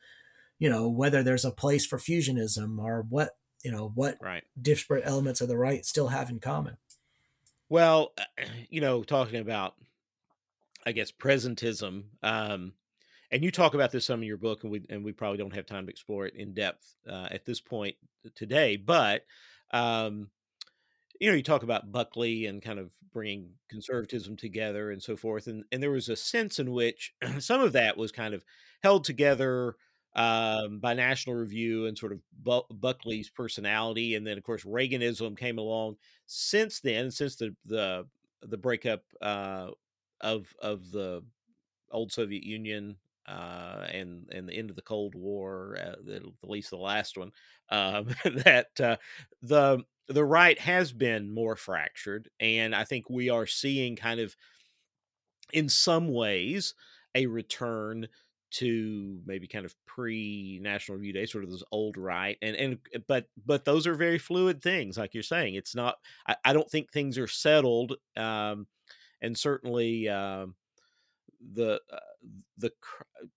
you 0.58 0.68
know 0.68 0.88
whether 0.88 1.22
there's 1.22 1.44
a 1.44 1.50
place 1.50 1.86
for 1.86 1.98
fusionism 1.98 2.78
or 2.78 3.04
what 3.08 3.30
you 3.62 3.72
know 3.72 3.92
what 3.94 4.16
right. 4.20 4.44
disparate 4.60 5.04
elements 5.06 5.40
of 5.40 5.48
the 5.48 5.56
right 5.56 5.84
still 5.84 6.08
have 6.08 6.30
in 6.30 6.40
common 6.40 6.76
well 7.68 8.12
you 8.70 8.80
know 8.80 9.02
talking 9.02 9.40
about 9.40 9.74
i 10.86 10.92
guess 10.92 11.10
presentism 11.10 12.04
um 12.22 12.72
and 13.34 13.42
you 13.42 13.50
talk 13.50 13.74
about 13.74 13.90
this 13.90 14.06
some 14.06 14.22
in 14.22 14.28
your 14.28 14.36
book, 14.36 14.62
and 14.62 14.70
we 14.70 14.82
and 14.88 15.04
we 15.04 15.10
probably 15.10 15.38
don't 15.38 15.56
have 15.56 15.66
time 15.66 15.86
to 15.86 15.90
explore 15.90 16.24
it 16.26 16.36
in 16.36 16.54
depth 16.54 16.94
uh, 17.10 17.26
at 17.32 17.44
this 17.44 17.60
point 17.60 17.96
today. 18.36 18.76
But 18.76 19.24
um, 19.72 20.30
you 21.18 21.28
know, 21.28 21.36
you 21.36 21.42
talk 21.42 21.64
about 21.64 21.90
Buckley 21.90 22.46
and 22.46 22.62
kind 22.62 22.78
of 22.78 22.92
bringing 23.12 23.50
conservatism 23.68 24.36
together 24.36 24.92
and 24.92 25.02
so 25.02 25.16
forth, 25.16 25.48
and 25.48 25.64
and 25.72 25.82
there 25.82 25.90
was 25.90 26.08
a 26.08 26.14
sense 26.14 26.60
in 26.60 26.70
which 26.70 27.12
some 27.40 27.60
of 27.60 27.72
that 27.72 27.96
was 27.96 28.12
kind 28.12 28.34
of 28.34 28.44
held 28.84 29.04
together 29.04 29.74
um, 30.14 30.78
by 30.80 30.94
National 30.94 31.36
Review 31.36 31.86
and 31.86 31.96
sort 31.98 32.12
of 32.12 32.20
Bu- 32.32 32.74
Buckley's 32.74 33.30
personality, 33.30 34.14
and 34.14 34.26
then 34.26 34.38
of 34.38 34.44
course 34.44 34.64
Reaganism 34.64 35.36
came 35.36 35.58
along. 35.58 35.96
Since 36.26 36.80
then, 36.80 37.10
since 37.10 37.36
the 37.36 37.54
the 37.64 38.06
the 38.42 38.58
breakup 38.58 39.02
uh, 39.20 39.70
of 40.20 40.54
of 40.60 40.90
the 40.90 41.22
old 41.90 42.12
Soviet 42.12 42.42
Union 42.44 42.96
uh, 43.26 43.86
and 43.90 44.28
and 44.32 44.48
the 44.48 44.54
end 44.54 44.70
of 44.70 44.76
the 44.76 44.82
Cold 44.82 45.14
War, 45.14 45.76
uh, 45.80 46.12
at 46.14 46.22
least 46.48 46.70
the 46.70 46.76
last 46.76 47.16
one, 47.16 47.32
um, 47.70 48.08
that 48.24 48.68
uh, 48.80 48.96
the 49.42 49.82
the 50.08 50.24
right 50.24 50.58
has 50.58 50.92
been 50.92 51.32
more 51.32 51.56
fractured, 51.56 52.28
and 52.40 52.74
I 52.74 52.84
think 52.84 53.08
we 53.08 53.30
are 53.30 53.46
seeing 53.46 53.96
kind 53.96 54.20
of, 54.20 54.36
in 55.52 55.68
some 55.68 56.08
ways, 56.12 56.74
a 57.14 57.26
return 57.26 58.08
to 58.54 59.20
maybe 59.26 59.46
kind 59.46 59.64
of 59.64 59.74
pre 59.86 60.60
National 60.62 60.98
Review 60.98 61.12
Day, 61.12 61.26
sort 61.26 61.44
of 61.44 61.50
those 61.50 61.64
old 61.72 61.96
right, 61.96 62.36
and 62.42 62.56
and 62.56 62.78
but 63.06 63.26
but 63.44 63.64
those 63.64 63.86
are 63.86 63.94
very 63.94 64.18
fluid 64.18 64.62
things, 64.62 64.96
like 64.96 65.14
you're 65.14 65.22
saying. 65.22 65.54
It's 65.54 65.74
not. 65.74 65.96
I, 66.26 66.36
I 66.44 66.52
don't 66.52 66.70
think 66.70 66.90
things 66.90 67.18
are 67.18 67.28
settled, 67.28 67.96
um, 68.16 68.66
and 69.20 69.36
certainly. 69.36 70.08
Um, 70.08 70.54
the 71.52 71.80
uh, 71.92 71.98
the 72.58 72.72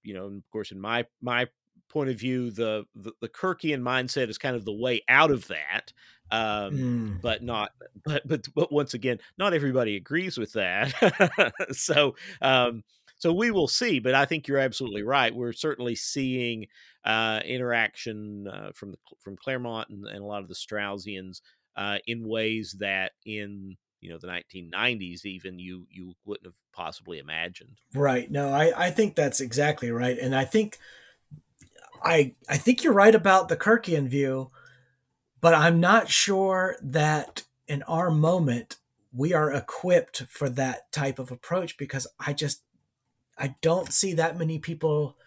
you 0.03 0.13
know 0.13 0.25
of 0.25 0.49
course 0.51 0.71
in 0.71 0.79
my 0.79 1.05
my 1.21 1.47
point 1.89 2.09
of 2.09 2.17
view 2.17 2.51
the, 2.51 2.85
the 2.95 3.11
the 3.21 3.29
Kirkian 3.29 3.81
mindset 3.81 4.29
is 4.29 4.37
kind 4.37 4.55
of 4.55 4.65
the 4.65 4.73
way 4.73 5.01
out 5.07 5.31
of 5.31 5.47
that 5.47 5.93
um 6.29 6.73
mm. 6.73 7.21
but 7.21 7.41
not 7.41 7.71
but 8.03 8.27
but 8.27 8.45
but 8.53 8.71
once 8.71 8.93
again 8.93 9.17
not 9.37 9.53
everybody 9.53 9.95
agrees 9.95 10.37
with 10.37 10.51
that 10.53 10.93
so 11.71 12.15
um 12.41 12.83
so 13.17 13.33
we 13.33 13.51
will 13.51 13.67
see 13.67 13.99
but 13.99 14.15
i 14.15 14.25
think 14.25 14.47
you're 14.47 14.57
absolutely 14.57 15.03
right 15.03 15.35
we're 15.35 15.53
certainly 15.53 15.95
seeing 15.95 16.65
uh 17.05 17.39
interaction 17.45 18.47
uh, 18.47 18.71
from 18.73 18.91
the 18.91 18.97
from 19.19 19.35
claremont 19.35 19.89
and, 19.89 20.05
and 20.07 20.19
a 20.19 20.25
lot 20.25 20.41
of 20.41 20.47
the 20.47 20.55
straussians 20.55 21.41
uh 21.75 21.97
in 22.07 22.27
ways 22.27 22.75
that 22.79 23.11
in 23.25 23.75
you 24.01 24.09
know 24.09 24.17
the 24.19 24.27
1990s 24.27 25.25
even 25.25 25.59
you 25.59 25.85
you 25.89 26.13
wouldn't 26.25 26.45
have 26.45 26.53
possibly 26.73 27.17
imagined. 27.17 27.79
Right 27.93 28.29
no 28.29 28.49
i 28.49 28.71
i 28.85 28.91
think 28.91 29.15
that's 29.15 29.41
exactly 29.41 29.91
right 29.91 30.17
and 30.19 30.35
i 30.35 30.45
think 30.45 30.77
i 32.03 32.33
i 32.47 32.57
think 32.57 32.83
you're 32.83 32.93
right 32.93 33.15
about 33.15 33.49
the 33.49 33.57
kirkian 33.57 34.07
view 34.07 34.51
but 35.41 35.55
i'm 35.55 35.79
not 35.79 36.09
sure 36.09 36.75
that 36.81 37.43
in 37.67 37.81
our 37.83 38.11
moment 38.11 38.77
we 39.11 39.33
are 39.33 39.51
equipped 39.51 40.23
for 40.29 40.47
that 40.47 40.91
type 40.91 41.17
of 41.17 41.31
approach 41.31 41.77
because 41.77 42.05
I 42.19 42.33
just 42.33 42.61
I 43.37 43.55
don't 43.61 43.91
see 43.91 44.13
that 44.13 44.37
many 44.37 44.59
people 44.59 45.17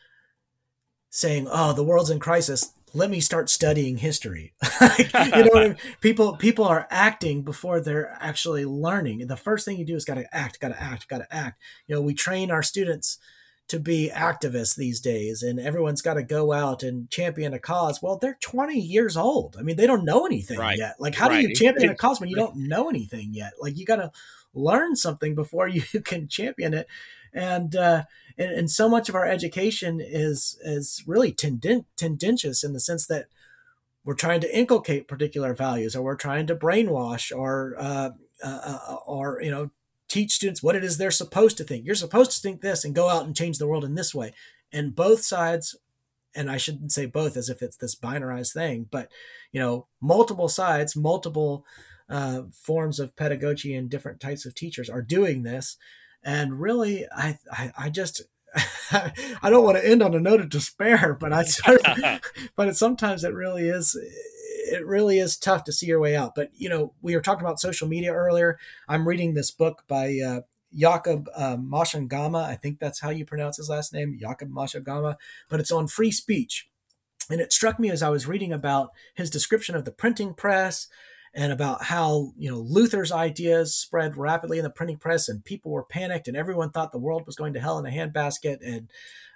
saying, 1.10 1.48
"Oh, 1.50 1.72
the 1.72 1.84
world's 1.84 2.10
in 2.10 2.18
crisis. 2.18 2.72
Let 2.92 3.10
me 3.10 3.20
start 3.20 3.48
studying 3.48 3.98
history." 3.98 4.52
you 4.80 5.04
know 5.14 5.48
what 5.50 5.62
I 5.62 5.68
mean? 5.68 5.76
People 6.00 6.36
people 6.36 6.64
are 6.64 6.88
acting 6.90 7.42
before 7.42 7.80
they're 7.80 8.16
actually 8.20 8.64
learning. 8.64 9.20
And 9.20 9.30
the 9.30 9.36
first 9.36 9.64
thing 9.64 9.78
you 9.78 9.84
do 9.84 9.96
is 9.96 10.04
got 10.04 10.14
to 10.14 10.34
act, 10.34 10.60
got 10.60 10.68
to 10.68 10.82
act, 10.82 11.08
got 11.08 11.18
to 11.18 11.34
act. 11.34 11.60
You 11.86 11.94
know, 11.94 12.02
we 12.02 12.14
train 12.14 12.50
our 12.50 12.62
students 12.62 13.18
to 13.70 13.78
be 13.78 14.10
activists 14.12 14.74
these 14.74 15.00
days 15.00 15.44
and 15.44 15.60
everyone's 15.60 16.02
got 16.02 16.14
to 16.14 16.24
go 16.24 16.52
out 16.52 16.82
and 16.82 17.08
champion 17.08 17.54
a 17.54 17.58
cause 17.60 18.02
well 18.02 18.16
they're 18.16 18.36
20 18.40 18.76
years 18.76 19.16
old 19.16 19.56
i 19.56 19.62
mean 19.62 19.76
they 19.76 19.86
don't 19.86 20.04
know 20.04 20.26
anything 20.26 20.58
right. 20.58 20.76
yet 20.76 20.96
like 20.98 21.14
how 21.14 21.28
right. 21.28 21.42
do 21.42 21.48
you 21.48 21.54
champion 21.54 21.88
a 21.88 21.94
cause 21.96 22.18
when 22.18 22.28
you 22.28 22.34
don't 22.34 22.56
know 22.56 22.88
anything 22.88 23.32
yet 23.32 23.52
like 23.60 23.78
you 23.78 23.86
got 23.86 23.96
to 23.96 24.10
learn 24.54 24.96
something 24.96 25.36
before 25.36 25.68
you 25.68 25.82
can 26.04 26.26
champion 26.26 26.74
it 26.74 26.88
and 27.32 27.76
uh 27.76 28.04
and, 28.40 28.52
and 28.52 28.70
so 28.70 28.88
much 28.88 29.08
of 29.08 29.14
our 29.14 29.26
education 29.26 30.00
is 30.00 30.58
is 30.62 31.04
really 31.06 31.30
tendent, 31.30 31.86
tendentious 31.96 32.64
in 32.64 32.72
the 32.72 32.80
sense 32.80 33.06
that 33.06 33.26
we're 34.02 34.14
trying 34.14 34.40
to 34.40 34.56
inculcate 34.58 35.06
particular 35.06 35.52
values 35.54 35.94
or 35.94 36.02
we're 36.02 36.16
trying 36.16 36.46
to 36.46 36.56
brainwash 36.56 37.36
or 37.36 37.74
uh, 37.78 38.10
uh, 38.42 38.78
uh 38.88 38.96
or 39.06 39.40
you 39.42 39.50
know 39.50 39.70
teach 40.08 40.32
students 40.32 40.62
what 40.62 40.74
it 40.74 40.82
is 40.82 40.98
they're 40.98 41.10
supposed 41.10 41.56
to 41.58 41.64
think. 41.64 41.84
You're 41.84 41.94
supposed 41.94 42.32
to 42.32 42.40
think 42.40 42.62
this 42.62 42.84
and 42.84 42.94
go 42.94 43.08
out 43.08 43.26
and 43.26 43.36
change 43.36 43.58
the 43.58 43.68
world 43.68 43.84
in 43.84 43.94
this 43.94 44.14
way. 44.14 44.32
And 44.72 44.96
both 44.96 45.22
sides, 45.22 45.76
and 46.34 46.50
I 46.50 46.56
shouldn't 46.56 46.92
say 46.92 47.06
both 47.06 47.36
as 47.36 47.48
if 47.48 47.62
it's 47.62 47.76
this 47.76 47.94
binarized 47.94 48.52
thing, 48.54 48.88
but 48.90 49.08
you 49.52 49.60
know, 49.60 49.86
multiple 50.00 50.48
sides, 50.48 50.96
multiple 50.96 51.64
uh, 52.08 52.42
forms 52.52 52.98
of 52.98 53.14
pedagogy 53.16 53.74
and 53.74 53.88
different 53.88 54.20
types 54.20 54.44
of 54.44 54.54
teachers 54.54 54.90
are 54.90 55.02
doing 55.02 55.42
this. 55.42 55.76
And 56.22 56.60
really, 56.60 57.06
I, 57.14 57.38
I, 57.50 57.72
I 57.76 57.90
just, 57.90 58.22
I 58.92 59.50
don't 59.50 59.64
want 59.64 59.78
to 59.78 59.86
end 59.86 60.02
on 60.02 60.14
a 60.14 60.20
note 60.20 60.40
of 60.40 60.50
despair, 60.50 61.16
but 61.18 61.32
I 61.32 61.42
sort 61.44 61.80
of, 61.86 62.20
but 62.56 62.68
it, 62.68 62.76
sometimes 62.76 63.24
it 63.24 63.34
really 63.34 63.68
is 63.68 63.96
it 64.70 64.86
really 64.86 65.18
is 65.18 65.36
tough 65.36 65.64
to 65.64 65.72
see 65.72 65.86
your 65.86 66.00
way 66.00 66.16
out. 66.16 66.34
But 66.34 66.50
you 66.56 66.68
know, 66.68 66.92
we 67.02 67.14
were 67.14 67.20
talking 67.20 67.44
about 67.44 67.60
social 67.60 67.88
media 67.88 68.12
earlier. 68.12 68.58
I'm 68.88 69.06
reading 69.06 69.34
this 69.34 69.50
book 69.50 69.84
by 69.88 70.18
uh, 70.24 70.40
Jakob 70.74 71.28
uh, 71.34 71.56
Mashangama. 71.56 72.44
I 72.44 72.54
think 72.54 72.78
that's 72.78 73.00
how 73.00 73.10
you 73.10 73.24
pronounce 73.24 73.56
his 73.56 73.68
last 73.68 73.92
name, 73.92 74.18
Jacob 74.20 74.50
Mchangama. 74.50 75.16
But 75.48 75.60
it's 75.60 75.72
on 75.72 75.88
free 75.88 76.10
speech, 76.10 76.68
and 77.28 77.40
it 77.40 77.52
struck 77.52 77.78
me 77.78 77.90
as 77.90 78.02
I 78.02 78.10
was 78.10 78.26
reading 78.26 78.52
about 78.52 78.90
his 79.14 79.30
description 79.30 79.74
of 79.74 79.84
the 79.84 79.92
printing 79.92 80.34
press 80.34 80.88
and 81.32 81.52
about 81.52 81.84
how 81.84 82.32
you 82.36 82.50
know 82.50 82.58
Luther's 82.58 83.12
ideas 83.12 83.74
spread 83.74 84.16
rapidly 84.16 84.58
in 84.58 84.64
the 84.64 84.70
printing 84.70 84.96
press, 84.96 85.28
and 85.28 85.44
people 85.44 85.70
were 85.70 85.84
panicked, 85.84 86.28
and 86.28 86.36
everyone 86.36 86.70
thought 86.70 86.92
the 86.92 86.98
world 86.98 87.26
was 87.26 87.36
going 87.36 87.52
to 87.54 87.60
hell 87.60 87.78
in 87.78 87.86
a 87.86 87.90
handbasket, 87.90 88.58
and 88.64 88.90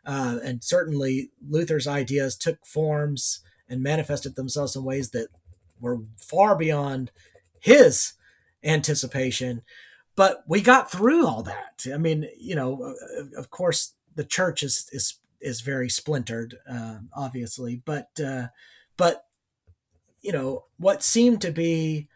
uh, 0.07 0.39
and 0.43 0.65
certainly 0.65 1.31
Luther's 1.47 1.87
ideas 1.87 2.37
took 2.37 2.65
forms 2.67 3.41
and 3.69 3.83
manifested 3.83 4.37
themselves 4.37 4.77
in 4.77 4.85
ways 4.85 5.11
that 5.11 5.29
were 5.81 6.01
far 6.17 6.57
beyond 6.57 7.11
his 7.61 8.13
anticipation. 8.63 9.63
But 10.17 10.45
we 10.47 10.61
got 10.61 10.91
through 10.91 11.27
all 11.27 11.43
that. 11.43 11.87
I 11.93 11.97
mean, 11.97 12.29
you 12.39 12.55
know, 12.55 12.95
of 13.37 13.51
course, 13.51 13.95
the 14.15 14.25
church 14.25 14.63
is 14.63 14.89
is 14.93 15.19
is 15.41 15.61
very 15.61 15.89
splintered, 15.89 16.57
uh, 16.69 16.99
obviously, 17.15 17.83
but 17.85 18.09
uh, 18.25 18.49
but 18.97 19.27
you 20.25 20.33
know 20.33 20.65
what 20.79 21.03
seemed 21.03 21.41
to 21.43 21.53
be 21.53 22.09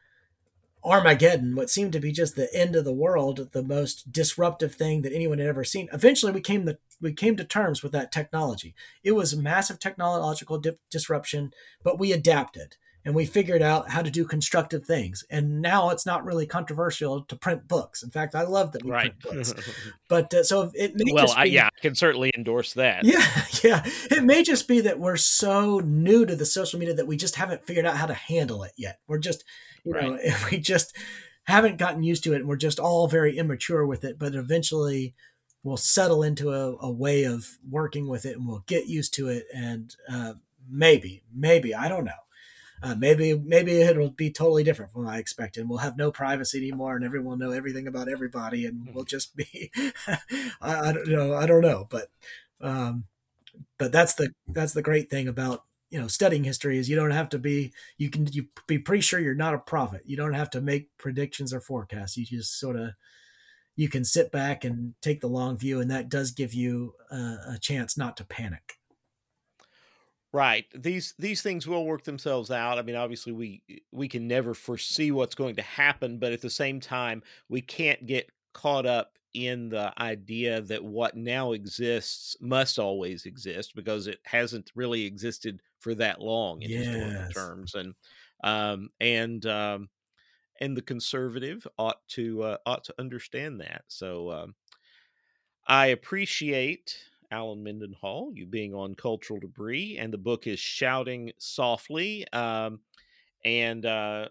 Armageddon, 0.84 1.54
what 1.54 1.70
seemed 1.70 1.92
to 1.92 2.00
be 2.00 2.12
just 2.12 2.36
the 2.36 2.52
end 2.54 2.74
of 2.74 2.84
the 2.84 2.92
world, 2.92 3.50
the 3.52 3.62
most 3.62 4.10
disruptive 4.12 4.74
thing 4.74 5.02
that 5.02 5.12
anyone 5.12 5.38
had 5.38 5.48
ever 5.48 5.64
seen. 5.64 5.88
Eventually, 5.92 6.32
we 6.32 6.40
came 6.40 6.64
the 6.64 6.78
we 7.00 7.12
came 7.12 7.36
to 7.36 7.44
terms 7.44 7.82
with 7.82 7.92
that 7.92 8.10
technology. 8.10 8.74
It 9.04 9.12
was 9.12 9.36
massive 9.36 9.78
technological 9.78 10.58
di- 10.58 10.72
disruption, 10.90 11.52
but 11.82 11.98
we 11.98 12.12
adapted 12.12 12.76
and 13.08 13.16
we 13.16 13.24
figured 13.24 13.62
out 13.62 13.88
how 13.88 14.02
to 14.02 14.10
do 14.10 14.22
constructive 14.26 14.84
things. 14.84 15.24
And 15.30 15.62
now 15.62 15.88
it's 15.88 16.04
not 16.04 16.26
really 16.26 16.44
controversial 16.44 17.22
to 17.22 17.36
print 17.36 17.66
books. 17.66 18.02
In 18.02 18.10
fact, 18.10 18.34
I 18.34 18.42
love 18.42 18.72
that 18.72 18.84
we 18.84 18.90
right. 18.90 19.18
print 19.18 19.46
books. 19.46 19.54
but 20.10 20.34
uh, 20.34 20.44
so 20.44 20.70
it 20.74 20.92
may 20.94 21.10
well, 21.14 21.24
be, 21.24 21.32
I, 21.34 21.44
yeah, 21.44 21.68
I 21.74 21.80
can 21.80 21.94
certainly 21.94 22.30
endorse 22.36 22.74
that. 22.74 23.06
Yeah, 23.06 23.24
yeah. 23.64 23.82
It 24.10 24.24
may 24.24 24.42
just 24.42 24.68
be 24.68 24.82
that 24.82 24.98
we're 24.98 25.16
so 25.16 25.78
new 25.78 26.26
to 26.26 26.36
the 26.36 26.44
social 26.44 26.78
media 26.78 26.94
that 26.96 27.06
we 27.06 27.16
just 27.16 27.36
haven't 27.36 27.64
figured 27.64 27.86
out 27.86 27.96
how 27.96 28.04
to 28.04 28.12
handle 28.12 28.62
it 28.62 28.72
yet. 28.76 28.98
We're 29.06 29.20
just, 29.20 29.42
you 29.84 29.94
right. 29.94 30.04
know, 30.04 30.18
we 30.50 30.58
just 30.58 30.94
haven't 31.44 31.78
gotten 31.78 32.02
used 32.02 32.24
to 32.24 32.34
it, 32.34 32.40
and 32.40 32.46
we're 32.46 32.56
just 32.56 32.78
all 32.78 33.08
very 33.08 33.38
immature 33.38 33.86
with 33.86 34.04
it. 34.04 34.18
But 34.18 34.34
eventually 34.34 35.14
we'll 35.62 35.78
settle 35.78 36.22
into 36.22 36.52
a, 36.52 36.76
a, 36.82 36.90
way 36.90 37.24
of 37.24 37.56
working 37.68 38.06
with 38.06 38.26
it 38.26 38.36
and 38.36 38.46
we'll 38.46 38.64
get 38.66 38.86
used 38.86 39.14
to 39.14 39.28
it 39.28 39.44
and 39.52 39.96
uh, 40.08 40.34
maybe 40.70 41.24
maybe 41.34 41.74
i 41.74 41.88
don't 41.88 42.04
know 42.04 42.12
uh, 42.82 42.94
maybe 42.94 43.34
maybe 43.34 43.80
it'll 43.80 44.10
be 44.10 44.30
totally 44.30 44.64
different 44.64 44.92
from 44.92 45.04
what 45.04 45.14
i 45.14 45.18
expected. 45.18 45.68
We'll 45.68 45.78
have 45.78 45.96
no 45.96 46.10
privacy 46.10 46.58
anymore 46.58 46.96
and 46.96 47.04
everyone 47.04 47.38
will 47.38 47.48
know 47.48 47.54
everything 47.54 47.86
about 47.86 48.08
everybody 48.08 48.66
and 48.66 48.94
we'll 48.94 49.04
just 49.04 49.36
be 49.36 49.70
I, 50.60 50.88
I, 50.88 50.92
don't 50.92 51.08
know 51.08 51.34
i 51.34 51.46
don't 51.46 51.62
know 51.62 51.86
but 51.90 52.08
um, 52.60 53.04
but 53.78 53.92
that's 53.92 54.14
the 54.14 54.32
that's 54.48 54.72
the 54.72 54.82
great 54.82 55.10
thing 55.10 55.28
about 55.28 55.64
you 55.90 56.00
know 56.00 56.08
studying 56.08 56.44
history 56.44 56.78
is 56.78 56.88
you 56.88 56.96
don't 56.96 57.10
have 57.10 57.28
to 57.30 57.38
be 57.38 57.72
you 57.96 58.10
can 58.10 58.26
you 58.32 58.46
be 58.66 58.78
pretty 58.78 59.00
sure 59.00 59.20
you're 59.20 59.34
not 59.34 59.54
a 59.54 59.58
prophet. 59.58 60.02
You 60.04 60.16
don't 60.16 60.34
have 60.34 60.50
to 60.50 60.60
make 60.60 60.96
predictions 60.98 61.52
or 61.52 61.60
forecasts. 61.60 62.16
You 62.16 62.24
just 62.24 62.58
sort 62.58 62.76
of 62.76 62.90
you 63.76 63.88
can 63.88 64.04
sit 64.04 64.32
back 64.32 64.64
and 64.64 64.94
take 65.00 65.20
the 65.20 65.28
long 65.28 65.56
view, 65.56 65.80
and 65.80 65.90
that 65.90 66.08
does 66.08 66.32
give 66.32 66.52
you 66.52 66.94
a 67.10 67.58
chance 67.60 67.96
not 67.96 68.16
to 68.16 68.24
panic. 68.24 68.77
Right. 70.32 70.66
These 70.74 71.14
these 71.18 71.40
things 71.40 71.66
will 71.66 71.86
work 71.86 72.04
themselves 72.04 72.50
out. 72.50 72.78
I 72.78 72.82
mean, 72.82 72.96
obviously 72.96 73.32
we 73.32 73.62
we 73.92 74.08
can 74.08 74.28
never 74.28 74.54
foresee 74.54 75.10
what's 75.10 75.34
going 75.34 75.56
to 75.56 75.62
happen, 75.62 76.18
but 76.18 76.32
at 76.32 76.42
the 76.42 76.50
same 76.50 76.80
time, 76.80 77.22
we 77.48 77.62
can't 77.62 78.06
get 78.06 78.30
caught 78.52 78.86
up 78.86 79.18
in 79.34 79.68
the 79.68 79.92
idea 80.00 80.60
that 80.60 80.82
what 80.84 81.16
now 81.16 81.52
exists 81.52 82.36
must 82.40 82.78
always 82.78 83.24
exist 83.24 83.74
because 83.74 84.06
it 84.06 84.18
hasn't 84.24 84.70
really 84.74 85.04
existed 85.04 85.62
for 85.78 85.94
that 85.94 86.20
long 86.20 86.60
in 86.62 86.70
yes. 86.70 86.86
historical 86.86 87.32
terms. 87.32 87.74
And 87.74 87.94
um 88.44 88.90
and 89.00 89.44
um 89.46 89.88
and 90.60 90.76
the 90.76 90.82
conservative 90.82 91.66
ought 91.78 92.06
to 92.08 92.42
uh, 92.42 92.56
ought 92.66 92.84
to 92.84 92.94
understand 92.98 93.60
that. 93.60 93.84
So 93.88 94.30
um, 94.30 94.54
I 95.66 95.86
appreciate 95.86 96.96
Allen 97.30 97.62
Mendenhall 97.62 98.30
you 98.34 98.46
being 98.46 98.74
on 98.74 98.94
Cultural 98.94 99.40
Debris, 99.40 99.98
and 99.98 100.12
the 100.12 100.18
book 100.18 100.46
is 100.46 100.58
Shouting 100.58 101.32
Softly, 101.38 102.26
um, 102.32 102.80
and 103.44 103.84
uh, 103.84 104.28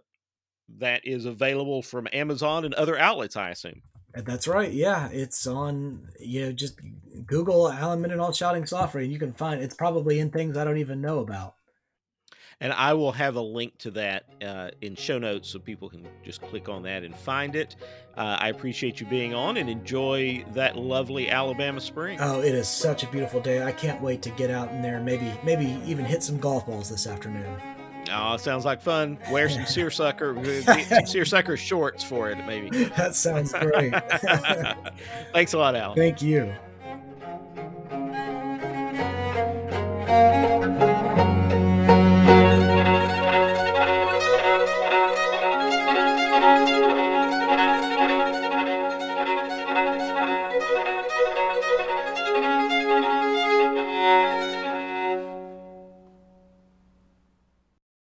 that 0.78 1.06
is 1.06 1.26
available 1.26 1.82
from 1.82 2.08
Amazon 2.14 2.66
and 2.66 2.74
other 2.74 2.98
outlets, 2.98 3.36
I 3.36 3.50
assume. 3.50 3.82
That's 4.14 4.48
right. 4.48 4.72
Yeah, 4.72 5.10
it's 5.12 5.46
on. 5.46 6.10
You 6.20 6.46
know, 6.46 6.52
just 6.52 6.80
Google 7.26 7.70
Allen 7.72 8.02
Mendenhall 8.02 8.34
shouting 8.34 8.66
softly, 8.66 9.04
and 9.04 9.14
you 9.14 9.20
can 9.20 9.34
find 9.34 9.62
it's 9.62 9.76
probably 9.76 10.20
in 10.20 10.32
things 10.32 10.58
I 10.58 10.64
don't 10.64 10.78
even 10.78 11.02
know 11.02 11.20
about 11.20 11.57
and 12.60 12.74
I 12.74 12.94
will 12.94 13.12
have 13.12 13.36
a 13.36 13.42
link 13.42 13.78
to 13.80 13.92
that 13.92 14.26
uh, 14.44 14.70
in 14.82 14.96
show 14.96 15.18
notes 15.20 15.50
so 15.50 15.60
people 15.60 15.90
can 15.90 16.08
just 16.24 16.42
click 16.42 16.70
on 16.70 16.84
that 16.84 17.04
and 17.04 17.16
find 17.16 17.56
it. 17.56 17.76
Uh, 18.16 18.38
I 18.40 18.50
appreciate 18.50 19.00
you 19.00 19.06
being 19.06 19.34
on 19.34 19.58
and 19.58 19.70
enjoy 19.70 20.44
that 20.54 20.76
lovely 20.76 21.30
Alabama 21.30 21.80
spring. 21.80 22.18
Oh, 22.20 22.42
it 22.42 22.56
is 22.56 22.68
such 22.68 23.04
a 23.04 23.08
beautiful 23.08 23.40
day. 23.40 23.64
I 23.64 23.72
can't 23.72 24.02
wait 24.02 24.22
to 24.24 24.32
get 24.32 24.50
out 24.50 24.72
in 24.72 24.82
there 24.82 25.00
maybe 25.00 25.32
maybe 25.44 25.80
even 25.86 26.06
hit 26.06 26.24
some 26.24 26.38
golf 26.38 26.66
balls 26.66 26.90
this 26.90 27.06
afternoon. 27.06 27.56
Oh, 28.12 28.38
sounds 28.38 28.66
like 28.66 28.82
fun. 28.82 29.20
Wear 29.30 29.50
some 29.50 29.66
seersucker, 29.68 30.38
uh, 30.40 30.82
some 30.84 31.06
seersucker 31.06 31.58
shorts 31.58 32.04
for 32.04 32.30
it, 32.30 32.38
maybe. 32.46 32.86
That 32.98 33.16
sounds 33.16 33.54
great. 33.54 33.94
Thanks 35.34 35.54
a 35.54 35.58
lot, 35.58 35.76
Al. 35.76 35.94
Thank 35.94 36.22
you. 36.22 36.54